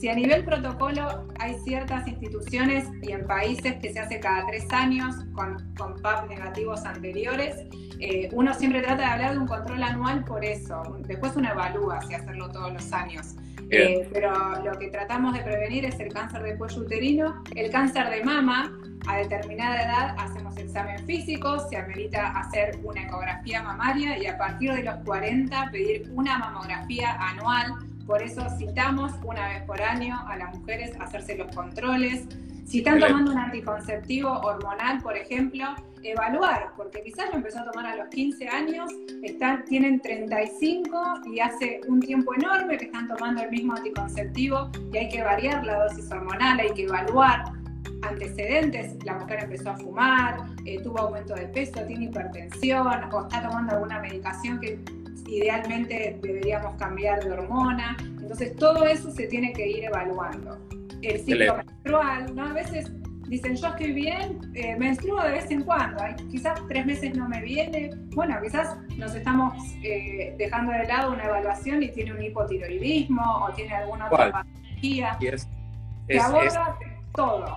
Si 0.00 0.08
a 0.08 0.14
nivel 0.14 0.46
protocolo 0.46 1.28
hay 1.38 1.56
ciertas 1.62 2.08
instituciones 2.08 2.88
y 3.02 3.12
en 3.12 3.26
países 3.26 3.74
que 3.82 3.92
se 3.92 4.00
hace 4.00 4.18
cada 4.18 4.46
tres 4.46 4.66
años 4.70 5.14
con, 5.34 5.74
con 5.76 6.00
PAP 6.00 6.26
negativos 6.30 6.86
anteriores, 6.86 7.66
eh, 7.98 8.30
uno 8.32 8.54
siempre 8.54 8.80
trata 8.80 9.02
de 9.02 9.04
hablar 9.04 9.32
de 9.32 9.38
un 9.40 9.46
control 9.46 9.82
anual 9.82 10.24
por 10.24 10.42
eso. 10.42 10.82
Después 11.06 11.36
uno 11.36 11.50
evalúa 11.50 12.00
si 12.00 12.14
hacerlo 12.14 12.50
todos 12.50 12.72
los 12.72 12.90
años. 12.94 13.36
Eh, 13.70 14.08
pero 14.10 14.32
lo 14.64 14.72
que 14.78 14.88
tratamos 14.88 15.34
de 15.34 15.40
prevenir 15.40 15.84
es 15.84 16.00
el 16.00 16.10
cáncer 16.12 16.44
de 16.44 16.56
cuello 16.56 16.80
uterino, 16.80 17.44
el 17.54 17.70
cáncer 17.70 18.08
de 18.08 18.24
mama. 18.24 18.72
A 19.06 19.18
determinada 19.18 19.82
edad 19.82 20.16
hacemos 20.18 20.56
examen 20.56 21.04
físico, 21.06 21.58
se 21.68 21.76
amerita 21.76 22.38
hacer 22.38 22.78
una 22.84 23.02
ecografía 23.02 23.62
mamaria 23.62 24.18
y 24.18 24.26
a 24.26 24.38
partir 24.38 24.72
de 24.72 24.82
los 24.82 24.94
40 25.04 25.70
pedir 25.70 26.10
una 26.14 26.38
mamografía 26.38 27.12
anual. 27.20 27.89
Por 28.10 28.20
eso 28.24 28.44
citamos 28.58 29.12
una 29.22 29.46
vez 29.46 29.62
por 29.62 29.80
año 29.80 30.18
a 30.26 30.36
las 30.36 30.52
mujeres 30.58 30.90
a 30.98 31.04
hacerse 31.04 31.36
los 31.36 31.54
controles. 31.54 32.26
Si 32.66 32.78
están 32.78 32.98
tomando 32.98 33.30
un 33.30 33.38
anticonceptivo 33.38 34.32
hormonal, 34.32 35.00
por 35.00 35.16
ejemplo, 35.16 35.64
evaluar, 36.02 36.72
porque 36.76 37.04
quizás 37.04 37.30
lo 37.30 37.36
empezó 37.36 37.60
a 37.60 37.70
tomar 37.70 37.86
a 37.86 37.94
los 37.94 38.08
15 38.08 38.48
años, 38.48 38.90
están, 39.22 39.64
tienen 39.64 40.00
35 40.00 41.20
y 41.32 41.38
hace 41.38 41.82
un 41.86 42.00
tiempo 42.00 42.34
enorme 42.34 42.78
que 42.78 42.86
están 42.86 43.06
tomando 43.06 43.42
el 43.42 43.50
mismo 43.52 43.74
anticonceptivo 43.74 44.72
y 44.92 44.96
hay 44.96 45.08
que 45.08 45.22
variar 45.22 45.64
la 45.64 45.84
dosis 45.84 46.10
hormonal, 46.10 46.58
hay 46.58 46.74
que 46.74 46.82
evaluar 46.86 47.44
antecedentes, 48.02 48.96
la 49.04 49.20
mujer 49.20 49.44
empezó 49.44 49.70
a 49.70 49.76
fumar, 49.76 50.46
eh, 50.64 50.82
tuvo 50.82 50.98
aumento 50.98 51.36
de 51.36 51.46
peso, 51.46 51.80
tiene 51.86 52.06
hipertensión 52.06 53.04
o 53.12 53.22
está 53.22 53.48
tomando 53.48 53.74
alguna 53.74 54.00
medicación 54.00 54.58
que 54.58 54.80
idealmente 55.30 56.18
deberíamos 56.20 56.74
cambiar 56.76 57.22
de 57.22 57.30
hormona. 57.32 57.96
Entonces 58.00 58.56
todo 58.56 58.84
eso 58.86 59.10
se 59.10 59.26
tiene 59.26 59.52
que 59.52 59.66
ir 59.66 59.84
evaluando. 59.84 60.58
El 61.02 61.20
ciclo 61.20 61.56
menstrual, 61.56 62.34
¿no? 62.34 62.46
A 62.46 62.52
veces 62.52 62.92
dicen, 63.28 63.56
yo 63.56 63.68
estoy 63.68 63.92
bien, 63.92 64.40
eh, 64.54 64.76
menstruo 64.76 65.22
de 65.22 65.30
vez 65.30 65.50
en 65.50 65.62
cuando, 65.62 66.02
quizás 66.30 66.60
tres 66.68 66.84
meses 66.84 67.16
no 67.16 67.28
me 67.28 67.40
viene, 67.40 67.90
bueno, 68.12 68.36
quizás 68.42 68.76
nos 68.96 69.14
estamos 69.14 69.54
eh, 69.84 70.34
dejando 70.36 70.72
de 70.72 70.84
lado 70.84 71.12
una 71.12 71.24
evaluación 71.24 71.82
y 71.82 71.92
tiene 71.92 72.12
un 72.12 72.22
hipotiroidismo 72.22 73.22
o 73.44 73.52
tiene 73.52 73.72
alguna 73.72 74.08
otra 74.08 74.32
patología. 74.32 75.16
Es, 75.20 75.46
aborda 76.20 76.76
todo. 77.14 77.56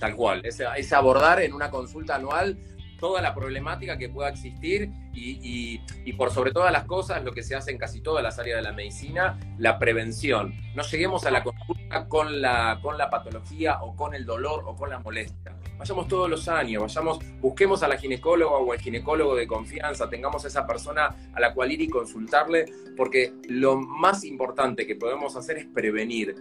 Tal 0.00 0.16
cual, 0.16 0.42
es 0.44 0.92
abordar 0.92 1.42
en 1.42 1.52
una 1.52 1.70
consulta 1.70 2.16
anual 2.16 2.56
toda 3.02 3.20
la 3.20 3.34
problemática 3.34 3.98
que 3.98 4.08
pueda 4.08 4.28
existir 4.28 4.88
y, 5.12 6.12
por 6.12 6.30
sobre 6.30 6.52
todas 6.52 6.70
las 6.70 6.84
cosas, 6.84 7.24
lo 7.24 7.32
que 7.32 7.42
se 7.42 7.56
hace 7.56 7.72
en 7.72 7.78
casi 7.78 8.00
todas 8.00 8.22
las 8.22 8.38
áreas 8.38 8.58
de 8.58 8.62
la 8.62 8.72
medicina, 8.72 9.40
la 9.58 9.80
prevención. 9.80 10.54
No 10.76 10.84
lleguemos 10.84 11.26
a 11.26 11.32
la 11.32 11.42
consulta 11.42 12.06
con 12.06 12.40
la, 12.40 12.78
con 12.80 12.96
la 12.96 13.10
patología 13.10 13.82
o 13.82 13.96
con 13.96 14.14
el 14.14 14.24
dolor 14.24 14.62
o 14.66 14.76
con 14.76 14.88
la 14.88 15.00
molestia. 15.00 15.52
Vayamos 15.76 16.06
todos 16.06 16.30
los 16.30 16.46
años, 16.46 16.80
vayamos, 16.80 17.18
busquemos 17.40 17.82
a 17.82 17.88
la 17.88 17.96
ginecóloga 17.96 18.52
o 18.52 18.72
al 18.72 18.78
ginecólogo 18.78 19.34
de 19.34 19.48
confianza, 19.48 20.08
tengamos 20.08 20.44
a 20.44 20.48
esa 20.48 20.64
persona 20.64 21.16
a 21.34 21.40
la 21.40 21.52
cual 21.54 21.72
ir 21.72 21.80
y 21.80 21.88
consultarle, 21.88 22.66
porque 22.96 23.32
lo 23.48 23.80
más 23.80 24.22
importante 24.22 24.86
que 24.86 24.94
podemos 24.94 25.34
hacer 25.34 25.58
es 25.58 25.66
prevenir. 25.66 26.36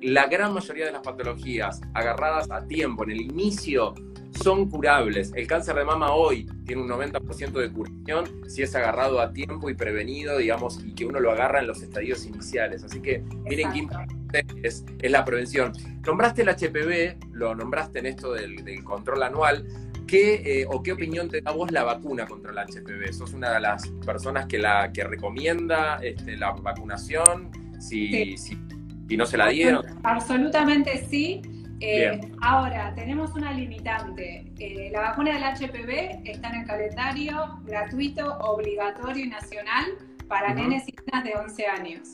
La 0.00 0.28
gran 0.28 0.54
mayoría 0.54 0.86
de 0.86 0.92
las 0.92 1.02
patologías 1.02 1.80
agarradas 1.92 2.48
a 2.52 2.64
tiempo, 2.68 3.02
en 3.02 3.10
el 3.10 3.20
inicio 3.20 3.94
son 4.42 4.68
curables. 4.68 5.32
El 5.34 5.46
cáncer 5.46 5.76
de 5.76 5.84
mama 5.84 6.12
hoy 6.12 6.46
tiene 6.66 6.82
un 6.82 6.88
90% 6.88 7.52
de 7.52 7.70
curación 7.70 8.48
si 8.48 8.62
es 8.62 8.74
agarrado 8.74 9.20
a 9.20 9.32
tiempo 9.32 9.70
y 9.70 9.74
prevenido, 9.74 10.38
digamos, 10.38 10.82
y 10.84 10.94
que 10.94 11.04
uno 11.04 11.20
lo 11.20 11.30
agarra 11.30 11.60
en 11.60 11.66
los 11.66 11.82
estadios 11.82 12.26
iniciales. 12.26 12.82
Así 12.84 13.00
que 13.00 13.22
miren 13.44 13.72
qué 13.72 13.78
importante 13.78 14.14
es, 14.62 14.84
la 15.02 15.24
prevención. 15.24 15.72
Nombraste 16.04 16.42
el 16.42 16.48
HPV, 16.48 17.32
lo 17.32 17.54
nombraste 17.54 18.00
en 18.00 18.06
esto 18.06 18.32
del, 18.32 18.82
control 18.84 19.22
anual. 19.22 19.66
¿Qué, 20.06 20.60
eh, 20.60 20.66
o 20.68 20.82
qué 20.82 20.92
opinión 20.92 21.30
te 21.30 21.40
da 21.40 21.52
vos 21.52 21.70
la 21.70 21.82
vacuna 21.82 22.26
contra 22.26 22.52
el 22.52 22.58
HPV? 22.58 23.12
¿Sos 23.12 23.32
una 23.32 23.54
de 23.54 23.60
las 23.60 23.88
personas 24.04 24.46
que, 24.46 24.58
la, 24.58 24.92
que 24.92 25.04
recomienda 25.04 25.98
este, 26.02 26.36
la 26.36 26.52
vacunación? 26.52 27.50
Si, 27.80 28.36
Si 28.36 29.16
no 29.16 29.26
se 29.26 29.36
la 29.36 29.48
dieron. 29.48 29.84
Absolutamente 30.02 31.06
sí. 31.08 31.42
Eh, 31.86 32.18
ahora, 32.40 32.94
tenemos 32.94 33.34
una 33.34 33.52
limitante. 33.52 34.50
Eh, 34.58 34.88
la 34.90 35.00
vacuna 35.02 35.34
del 35.34 35.42
HPV 35.42 36.22
está 36.24 36.48
en 36.48 36.62
el 36.62 36.66
calendario 36.66 37.58
gratuito, 37.64 38.38
obligatorio 38.38 39.26
y 39.26 39.28
nacional 39.28 39.84
para 40.26 40.54
nenes 40.54 40.88
y 40.88 40.92
niñas 40.92 41.24
de 41.24 41.34
11 41.34 41.66
años. 41.66 42.08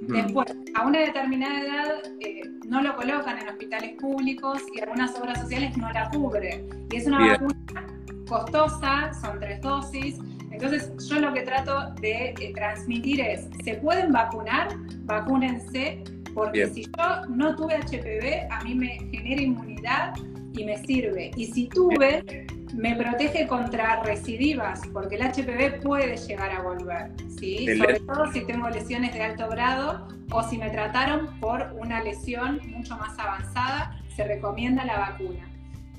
Después, 0.00 0.46
a 0.74 0.86
una 0.86 1.00
determinada 1.00 1.60
edad 1.60 2.02
eh, 2.20 2.40
no 2.66 2.80
lo 2.80 2.96
colocan 2.96 3.38
en 3.38 3.48
hospitales 3.48 3.92
públicos 4.00 4.62
y 4.74 4.80
algunas 4.80 5.14
obras 5.20 5.42
sociales 5.42 5.76
no 5.76 5.92
la 5.92 6.08
cubren. 6.08 6.88
Y 6.90 6.96
es 6.96 7.06
una 7.06 7.32
vacuna 7.32 7.86
costosa, 8.26 9.12
son 9.20 9.38
tres 9.38 9.60
dosis. 9.60 10.18
Entonces, 10.50 10.90
yo 11.08 11.20
lo 11.20 11.34
que 11.34 11.42
trato 11.42 11.92
de 12.00 12.52
transmitir 12.54 13.20
es, 13.20 13.48
¿se 13.62 13.74
pueden 13.74 14.12
vacunar? 14.12 14.68
Vacúnense 15.04 16.02
porque 16.40 16.66
si 16.68 16.84
yo 16.84 17.26
no 17.28 17.54
tuve 17.54 17.76
HPV, 17.76 18.50
a 18.50 18.64
mí 18.64 18.74
me 18.74 18.98
genera 19.10 19.42
inmunidad 19.42 20.14
y 20.54 20.64
me 20.64 20.78
sirve. 20.78 21.30
Y 21.36 21.44
si 21.46 21.68
tuve, 21.68 22.46
me 22.74 22.96
protege 22.96 23.46
contra 23.46 24.02
recidivas, 24.02 24.80
porque 24.92 25.16
el 25.16 25.22
HPV 25.22 25.82
puede 25.82 26.16
llegar 26.16 26.50
a 26.50 26.62
volver, 26.62 27.12
¿sí? 27.38 27.76
Sobre 27.76 28.00
todo 28.00 28.32
si 28.32 28.46
tengo 28.46 28.70
lesiones 28.70 29.12
de 29.12 29.22
alto 29.22 29.48
grado 29.50 30.08
o 30.32 30.42
si 30.42 30.56
me 30.56 30.70
trataron 30.70 31.38
por 31.40 31.76
una 31.78 32.02
lesión 32.02 32.58
mucho 32.68 32.96
más 32.96 33.18
avanzada, 33.18 34.00
se 34.16 34.24
recomienda 34.24 34.84
la 34.86 34.98
vacuna. 34.98 35.46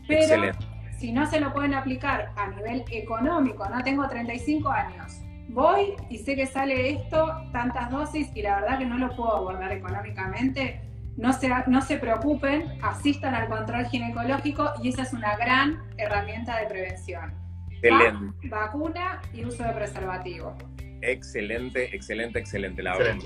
Pero 0.07 0.53
si 0.97 1.11
no 1.11 1.29
se 1.29 1.39
lo 1.39 1.53
pueden 1.53 1.75
aplicar 1.75 2.31
a 2.35 2.47
nivel 2.47 2.83
económico, 2.89 3.69
no 3.69 3.83
tengo 3.83 4.07
35 4.07 4.69
años, 4.69 5.21
voy 5.51 5.95
y 6.09 6.17
sé 6.17 6.35
que 6.35 6.45
sale 6.45 6.91
esto, 6.91 7.27
tantas 7.51 7.91
dosis, 7.91 8.29
y 8.35 8.41
la 8.41 8.61
verdad 8.61 8.79
que 8.79 8.85
no 8.85 8.97
lo 8.97 9.15
puedo 9.15 9.35
abordar 9.35 9.71
económicamente, 9.71 10.81
no 11.17 11.33
se, 11.33 11.49
no 11.67 11.81
se 11.81 11.97
preocupen, 11.97 12.65
asistan 12.81 13.35
al 13.35 13.49
control 13.49 13.85
ginecológico 13.85 14.71
y 14.81 14.89
esa 14.89 15.03
es 15.03 15.13
una 15.13 15.35
gran 15.37 15.79
herramienta 15.97 16.59
de 16.59 16.67
prevención. 16.67 17.33
Excelente. 17.69 18.47
vacuna 18.47 19.21
y 19.33 19.43
uso 19.43 19.63
de 19.63 19.73
preservativo. 19.73 20.55
Excelente, 21.01 21.95
excelente, 21.95 22.39
excelente, 22.39 22.83
la 22.83 22.97
verdad. 22.97 23.17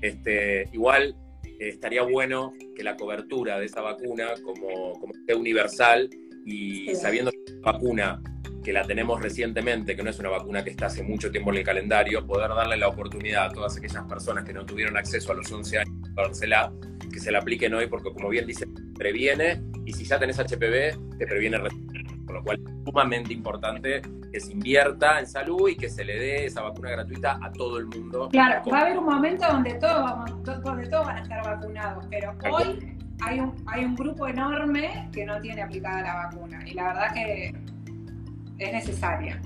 Este, 0.00 0.68
igual 0.72 1.16
eh, 1.44 1.68
estaría 1.68 2.02
bueno 2.02 2.52
que 2.76 2.82
la 2.82 2.96
cobertura 2.96 3.58
de 3.58 3.66
esa 3.66 3.80
vacuna, 3.80 4.26
como, 4.44 4.94
como 4.98 5.12
universal, 5.36 6.10
y 6.44 6.94
sabiendo 6.94 7.30
que 7.30 7.52
la 7.62 7.72
vacuna 7.72 8.22
que 8.62 8.72
la 8.72 8.82
tenemos 8.82 9.20
recientemente, 9.20 9.96
que 9.96 10.02
no 10.02 10.10
es 10.10 10.18
una 10.18 10.30
vacuna 10.30 10.64
que 10.64 10.70
está 10.70 10.86
hace 10.86 11.02
mucho 11.02 11.30
tiempo 11.30 11.50
en 11.50 11.58
el 11.58 11.64
calendario, 11.64 12.26
poder 12.26 12.50
darle 12.50 12.76
la 12.76 12.88
oportunidad 12.88 13.46
a 13.46 13.50
todas 13.50 13.76
aquellas 13.76 14.04
personas 14.04 14.44
que 14.44 14.52
no 14.52 14.66
tuvieron 14.66 14.96
acceso 14.96 15.32
a 15.32 15.34
los 15.34 15.50
11 15.50 15.78
años 15.78 15.98
dársela, 16.14 16.72
que 17.12 17.20
se 17.20 17.30
la 17.30 17.38
apliquen 17.38 17.74
hoy, 17.74 17.86
porque 17.86 18.12
como 18.12 18.28
bien 18.28 18.46
dice, 18.46 18.66
previene, 18.94 19.62
y 19.84 19.92
si 19.92 20.04
ya 20.04 20.18
tenés 20.18 20.38
HPV, 20.38 21.16
te 21.18 21.26
previene 21.26 21.58
Con 22.26 22.36
lo 22.36 22.42
cual 22.42 22.58
es 22.58 22.84
sumamente 22.84 23.32
importante 23.32 24.02
que 24.32 24.40
se 24.40 24.52
invierta 24.52 25.20
en 25.20 25.26
salud 25.26 25.68
y 25.68 25.76
que 25.76 25.88
se 25.88 26.04
le 26.04 26.18
dé 26.18 26.44
esa 26.46 26.62
vacuna 26.62 26.90
gratuita 26.90 27.38
a 27.40 27.50
todo 27.52 27.78
el 27.78 27.86
mundo. 27.86 28.28
Claro, 28.30 28.62
va 28.70 28.78
a 28.78 28.80
haber 28.82 28.98
un 28.98 29.06
momento 29.06 29.46
donde 29.46 29.74
todos, 29.74 30.02
vamos, 30.02 30.44
donde 30.44 30.86
todos 30.88 31.06
van 31.06 31.16
a 31.16 31.22
estar 31.22 31.44
vacunados, 31.44 32.06
pero 32.10 32.34
hoy 32.52 32.96
hay 33.22 33.40
un, 33.40 33.54
hay 33.66 33.84
un 33.84 33.94
grupo 33.94 34.26
enorme 34.26 35.08
que 35.12 35.24
no 35.24 35.40
tiene 35.40 35.62
aplicada 35.62 36.02
la 36.02 36.14
vacuna. 36.14 36.60
Y 36.66 36.74
la 36.74 36.88
verdad 36.88 37.14
que 37.14 37.54
es 38.58 38.72
necesaria. 38.72 39.40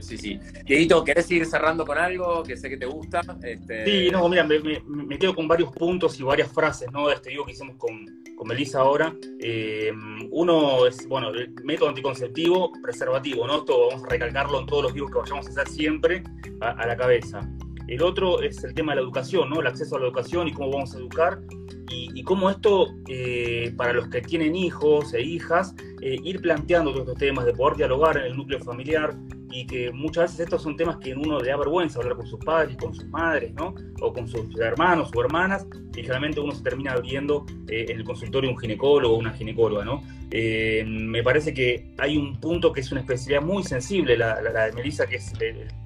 Sí, 0.00 0.16
sí. 0.16 0.40
Dieguito, 0.64 1.04
¿querés 1.04 1.30
ir 1.30 1.46
cerrando 1.46 1.84
con 1.84 1.98
algo 1.98 2.42
que 2.42 2.56
sé 2.56 2.68
que 2.68 2.76
te 2.76 2.86
gusta? 2.86 3.20
Este... 3.42 3.84
Sí, 3.84 4.10
no, 4.10 4.28
mira, 4.28 4.44
me, 4.44 5.18
quedo 5.18 5.34
con 5.34 5.46
varios 5.46 5.70
puntos 5.72 6.18
y 6.18 6.22
varias 6.22 6.50
frases, 6.50 6.90
¿no? 6.92 7.10
Este 7.10 7.30
digo 7.30 7.44
que 7.44 7.52
hicimos 7.52 7.76
con, 7.76 8.24
con 8.36 8.48
Melissa 8.48 8.80
ahora. 8.80 9.14
Eh, 9.38 9.92
uno 10.30 10.86
es, 10.86 11.06
bueno, 11.06 11.30
el 11.30 11.52
método 11.62 11.90
anticonceptivo, 11.90 12.72
preservativo, 12.82 13.46
¿no? 13.46 13.58
Esto 13.58 13.88
vamos 13.88 14.04
a 14.04 14.08
recalcarlo 14.08 14.60
en 14.60 14.66
todos 14.66 14.84
los 14.84 14.94
vivos 14.94 15.10
que 15.10 15.18
vayamos 15.18 15.46
a 15.46 15.50
hacer 15.50 15.68
siempre 15.68 16.22
a, 16.60 16.86
la 16.86 16.96
cabeza. 16.96 17.48
El 17.88 18.02
otro 18.02 18.42
es 18.42 18.62
el 18.64 18.74
tema 18.74 18.92
de 18.92 18.96
la 18.96 19.02
educación, 19.02 19.50
¿no? 19.50 19.60
El 19.60 19.66
acceso 19.66 19.96
a 19.96 20.00
la 20.00 20.06
educación 20.06 20.48
y 20.48 20.52
cómo 20.52 20.70
vamos 20.70 20.94
a 20.94 20.98
educar. 20.98 21.40
Y, 21.88 22.22
cómo 22.24 22.50
esto, 22.50 22.88
eh, 23.08 23.72
para 23.76 23.92
los 23.92 24.08
que 24.08 24.20
tienen 24.20 24.56
hijos 24.56 25.14
e 25.14 25.22
hijas, 25.22 25.74
eh, 26.02 26.16
ir 26.24 26.40
planteando 26.40 26.90
todos 26.90 27.06
estos 27.06 27.18
temas 27.18 27.46
de 27.46 27.52
poder 27.52 27.76
dialogar 27.76 28.16
en 28.16 28.24
el 28.24 28.36
núcleo 28.36 28.58
familiar 28.60 29.14
y 29.50 29.66
que 29.66 29.90
muchas 29.92 30.24
veces 30.24 30.40
estos 30.40 30.62
son 30.62 30.76
temas 30.76 30.96
que 30.98 31.14
uno 31.14 31.38
le 31.40 31.48
da 31.48 31.56
vergüenza 31.56 31.98
hablar 31.98 32.16
con 32.16 32.26
sus 32.26 32.38
padres, 32.44 32.76
con 32.76 32.94
sus 32.94 33.06
madres, 33.06 33.54
¿no? 33.54 33.74
O 34.00 34.12
con 34.12 34.28
sus 34.28 34.58
hermanos 34.58 35.10
o 35.14 35.20
hermanas, 35.20 35.66
y 35.92 36.02
generalmente 36.02 36.40
uno 36.40 36.52
se 36.52 36.62
termina 36.62 36.96
viendo 36.96 37.46
eh, 37.68 37.86
en 37.88 37.98
el 37.98 38.04
consultorio 38.04 38.50
un 38.50 38.58
ginecólogo 38.58 39.14
o 39.14 39.18
una 39.18 39.32
ginecóloga, 39.32 39.84
¿no? 39.84 40.02
Eh, 40.30 40.84
me 40.86 41.22
parece 41.22 41.54
que 41.54 41.94
hay 41.98 42.16
un 42.16 42.38
punto 42.40 42.72
que 42.72 42.80
es 42.80 42.92
una 42.92 43.00
especialidad 43.00 43.42
muy 43.42 43.62
sensible, 43.62 44.16
la, 44.16 44.40
de 44.40 44.72
Melissa, 44.72 45.06
que 45.06 45.16
es 45.16 45.32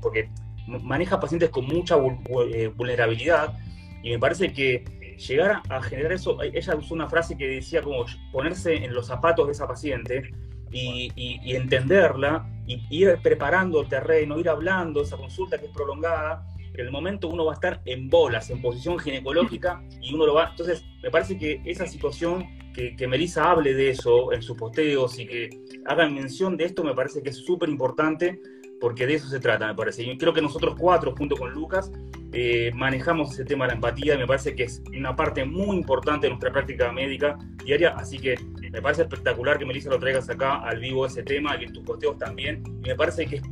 porque 0.00 0.30
maneja 0.66 1.20
pacientes 1.20 1.50
con 1.50 1.66
mucha 1.66 1.96
vulnerabilidad, 1.96 3.58
y 4.02 4.10
me 4.10 4.18
parece 4.18 4.52
que 4.52 4.84
llegar 5.16 5.62
a 5.68 5.82
generar 5.82 6.12
eso, 6.12 6.40
ella 6.42 6.76
usó 6.76 6.94
una 6.94 7.08
frase 7.08 7.36
que 7.36 7.46
decía 7.46 7.82
como 7.82 8.04
ponerse 8.32 8.74
en 8.74 8.94
los 8.94 9.06
zapatos 9.06 9.46
de 9.46 9.52
esa 9.52 9.66
paciente 9.66 10.30
y, 10.70 11.54
entenderla 11.54 12.48
y 12.66 12.80
ir 12.90 13.18
preparando 13.22 13.80
el 13.80 13.88
terreno, 13.88 14.38
ir 14.38 14.48
hablando, 14.48 15.02
esa 15.02 15.16
consulta 15.16 15.58
que 15.58 15.66
es 15.66 15.72
prolongada, 15.72 16.46
en 16.72 16.86
el 16.86 16.92
momento 16.92 17.28
uno 17.28 17.44
va 17.44 17.52
a 17.52 17.54
estar 17.54 17.82
en 17.84 18.08
bolas, 18.08 18.48
en 18.50 18.62
posición 18.62 18.98
ginecológica 18.98 19.82
y 20.00 20.14
uno 20.14 20.26
lo 20.26 20.34
va... 20.34 20.50
Entonces, 20.50 20.84
me 21.02 21.10
parece 21.10 21.36
que 21.36 21.60
esa 21.64 21.86
situación, 21.86 22.46
que, 22.72 22.94
que 22.94 23.08
Melissa 23.08 23.50
hable 23.50 23.74
de 23.74 23.90
eso 23.90 24.32
en 24.32 24.40
sus 24.40 24.56
posteos 24.56 25.18
y 25.18 25.26
que 25.26 25.50
hagan 25.86 26.14
mención 26.14 26.56
de 26.56 26.64
esto, 26.64 26.84
me 26.84 26.94
parece 26.94 27.22
que 27.22 27.30
es 27.30 27.44
súper 27.44 27.68
importante 27.68 28.40
porque 28.80 29.06
de 29.06 29.14
eso 29.14 29.28
se 29.28 29.38
trata, 29.38 29.66
me 29.66 29.74
parece. 29.74 30.02
Y 30.02 30.16
creo 30.16 30.32
que 30.32 30.40
nosotros 30.40 30.74
cuatro, 30.78 31.14
junto 31.16 31.36
con 31.36 31.52
Lucas, 31.52 31.92
eh, 32.32 32.70
manejamos 32.74 33.32
ese 33.32 33.44
tema 33.44 33.64
de 33.64 33.70
la 33.70 33.74
empatía 33.74 34.16
me 34.16 34.26
parece 34.26 34.54
que 34.54 34.62
es 34.64 34.82
una 34.96 35.16
parte 35.16 35.44
muy 35.44 35.76
importante 35.76 36.26
de 36.26 36.30
nuestra 36.30 36.52
práctica 36.52 36.92
médica 36.92 37.36
diaria, 37.64 37.90
así 37.96 38.18
que 38.18 38.36
me 38.70 38.80
parece 38.80 39.02
espectacular 39.02 39.58
que 39.58 39.66
Melissa 39.66 39.90
lo 39.90 39.98
traigas 39.98 40.30
acá 40.30 40.60
al 40.60 40.78
vivo 40.78 41.04
ese 41.06 41.24
tema 41.24 41.56
y 41.60 41.64
en 41.64 41.72
tus 41.72 41.82
posteos 41.84 42.18
también. 42.18 42.62
Me 42.80 42.94
parece 42.94 43.26
que 43.26 43.42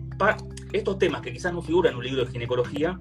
estos 0.72 0.98
temas 0.98 1.22
que 1.22 1.32
quizás 1.32 1.52
no 1.52 1.60
figuran 1.60 1.92
en 1.92 1.98
un 1.98 2.04
libro 2.04 2.24
de 2.24 2.30
ginecología 2.30 2.98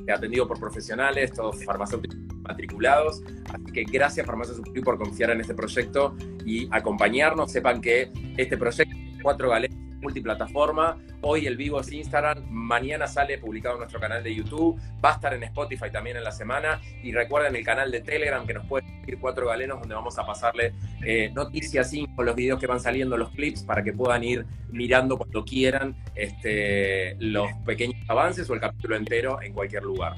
este, 0.08 0.12
atendido 0.12 0.46
por 0.46 0.60
profesionales, 0.60 1.32
todos 1.32 1.64
farmacéuticos 1.64 2.18
matriculados. 2.42 3.22
Así 3.52 3.72
que 3.72 3.84
gracias 3.84 4.26
Farmacia 4.26 4.54
Superi 4.54 4.82
por 4.82 4.98
confiar 4.98 5.30
en 5.30 5.40
este 5.40 5.54
proyecto 5.54 6.14
y 6.44 6.68
acompañarnos. 6.70 7.52
Sepan 7.52 7.80
que 7.80 8.10
este 8.36 8.56
proyecto, 8.56 8.96
Cuatro 9.22 9.50
Galeras, 9.50 9.76
multiplataforma. 10.00 10.96
Hoy 11.20 11.46
el 11.46 11.56
vivo 11.56 11.80
es 11.80 11.92
Instagram, 11.92 12.44
mañana 12.50 13.06
sale 13.06 13.38
publicado 13.38 13.74
en 13.74 13.80
nuestro 13.80 14.00
canal 14.00 14.22
de 14.22 14.34
YouTube, 14.34 14.80
va 15.04 15.10
a 15.10 15.14
estar 15.14 15.34
en 15.34 15.42
Spotify 15.42 15.90
también 15.90 16.16
en 16.16 16.24
la 16.24 16.32
semana. 16.32 16.80
Y 17.02 17.12
recuerden 17.12 17.56
el 17.56 17.64
canal 17.64 17.90
de 17.90 18.00
Telegram 18.00 18.46
que 18.46 18.54
nos 18.54 18.66
puede 18.66 18.86
seguir 18.86 19.18
Cuatro 19.20 19.48
Galenos, 19.48 19.80
donde 19.80 19.94
vamos 19.94 20.18
a 20.18 20.26
pasarle 20.26 20.74
eh, 21.04 21.30
noticias 21.34 21.92
con 22.14 22.26
los 22.26 22.34
videos 22.34 22.60
que 22.60 22.66
van 22.66 22.80
saliendo, 22.80 23.16
los 23.16 23.30
clips, 23.30 23.62
para 23.62 23.82
que 23.82 23.92
puedan 23.92 24.22
ir 24.22 24.46
mirando 24.70 25.16
cuando 25.16 25.44
quieran 25.44 25.96
este, 26.14 27.16
los 27.18 27.50
pequeños 27.64 27.96
avances 28.08 28.48
o 28.50 28.54
el 28.54 28.60
capítulo 28.60 28.96
entero 28.96 29.40
en 29.42 29.52
cualquier 29.52 29.82
lugar. 29.82 30.16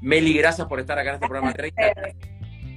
Meli, 0.00 0.34
gracias 0.34 0.66
por 0.66 0.80
estar 0.80 0.98
acá 0.98 1.10
en 1.10 1.14
este 1.14 1.28
programa 1.28 1.52
30 1.52 1.82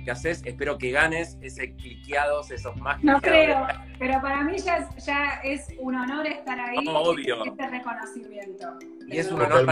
que 0.05 0.11
haces. 0.11 0.41
Espero 0.45 0.77
que 0.77 0.91
ganes 0.91 1.37
ese 1.41 1.75
cliqueados, 1.75 2.51
esos 2.51 2.77
más 2.77 3.03
No 3.03 3.19
creo, 3.19 3.67
pero 3.99 4.21
para 4.21 4.43
mí 4.43 4.57
ya, 4.59 4.87
ya 4.97 5.41
es 5.43 5.67
un 5.79 5.95
honor 5.95 6.27
estar 6.27 6.59
ahí. 6.59 6.77
obvio. 6.87 7.43
Este 7.43 7.67
reconocimiento. 7.67 8.77
Y 9.07 9.17
es 9.17 9.31
un 9.31 9.41
honor 9.41 9.65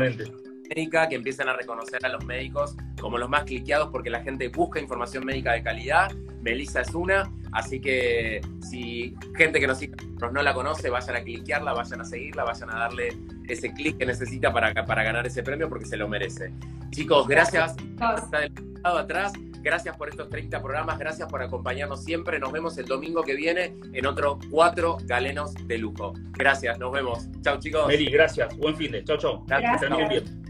médica, 0.70 1.08
que 1.08 1.16
empiecen 1.16 1.48
a 1.48 1.54
reconocer 1.54 2.06
a 2.06 2.10
los 2.10 2.26
médicos 2.26 2.76
como 3.00 3.18
los 3.18 3.30
más 3.30 3.44
cliqueados 3.44 3.90
porque 3.92 4.10
la 4.10 4.22
gente 4.22 4.48
busca 4.48 4.80
información 4.80 5.26
médica 5.26 5.54
de 5.54 5.64
calidad. 5.64 6.12
Melissa 6.42 6.82
es 6.82 6.94
una, 6.94 7.32
así 7.54 7.80
que 7.80 8.42
si 8.62 9.16
gente 9.36 9.60
que 9.60 9.68
nos 9.68 9.78
sigue 9.78 9.96
no 10.32 10.42
la 10.42 10.54
conoce, 10.54 10.90
vayan 10.90 11.18
a 11.18 11.22
cliquearla, 11.22 11.74
vayan 11.74 12.02
a 12.02 12.06
seguirla, 12.06 12.44
vayan 12.44 12.70
a 12.70 12.80
darle 12.80 13.18
ese 13.48 13.74
clic 13.74 13.98
que 13.98 14.06
necesita 14.06 14.54
para, 14.54 14.74
para 14.86 15.04
ganar 15.04 15.28
ese 15.28 15.44
premio 15.44 15.68
porque 15.68 15.86
se 15.86 15.98
lo 15.98 16.08
merece. 16.08 16.54
Chicos, 16.92 17.28
gracias. 17.28 17.76
Está 17.78 18.40
del 18.40 18.54
lado 18.84 19.00
atrás. 19.00 19.34
Gracias 19.64 19.96
por 19.96 20.10
estos 20.10 20.30
30 20.30 20.62
programas, 20.62 21.00
gracias 21.00 21.30
por 21.30 21.42
acompañarnos 21.42 22.04
siempre. 22.04 22.38
Nos 22.38 22.52
vemos 22.52 22.78
el 22.78 22.86
domingo 22.86 23.24
que 23.24 23.34
viene 23.34 23.74
en 23.94 24.06
otro 24.06 24.38
cuatro 24.52 24.98
galenos 25.06 25.54
de 25.68 25.78
lujo. 25.78 26.14
Gracias, 26.32 26.78
nos 26.80 26.92
vemos. 26.92 27.30
Chao, 27.42 27.58
chicos. 27.60 27.88
Meli, 27.88 28.12
gracias. 28.12 28.56
Buen 28.58 28.76
fin 28.76 28.92
de. 28.92 29.06
Chao, 29.06 29.18
chao. 29.18 29.46
Gracias. 29.48 30.10
bien. 30.10 30.44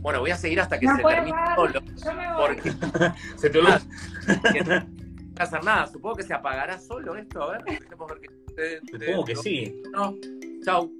Bueno, 0.00 0.20
voy 0.20 0.30
a 0.30 0.36
seguir 0.36 0.60
hasta 0.60 0.80
que 0.80 0.88
se 0.88 1.02
termine 1.02 1.36
solo. 1.54 1.80
Porque 2.36 2.72
se 3.36 3.50
te 3.50 3.58
olvida. 3.58 3.80
No 4.66 4.98
hacer 5.38 5.62
nada. 5.62 5.86
Supongo 5.86 6.16
que 6.16 6.22
se 6.24 6.34
apagará 6.34 6.78
solo 6.78 7.14
esto. 7.14 7.42
A 7.42 7.58
ver, 7.58 7.78
Supongo 8.90 9.24
que 9.24 9.36
sí. 9.36 9.80
No. 9.92 10.14
Chao. 10.64 10.90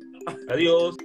Adiós. 0.49 0.97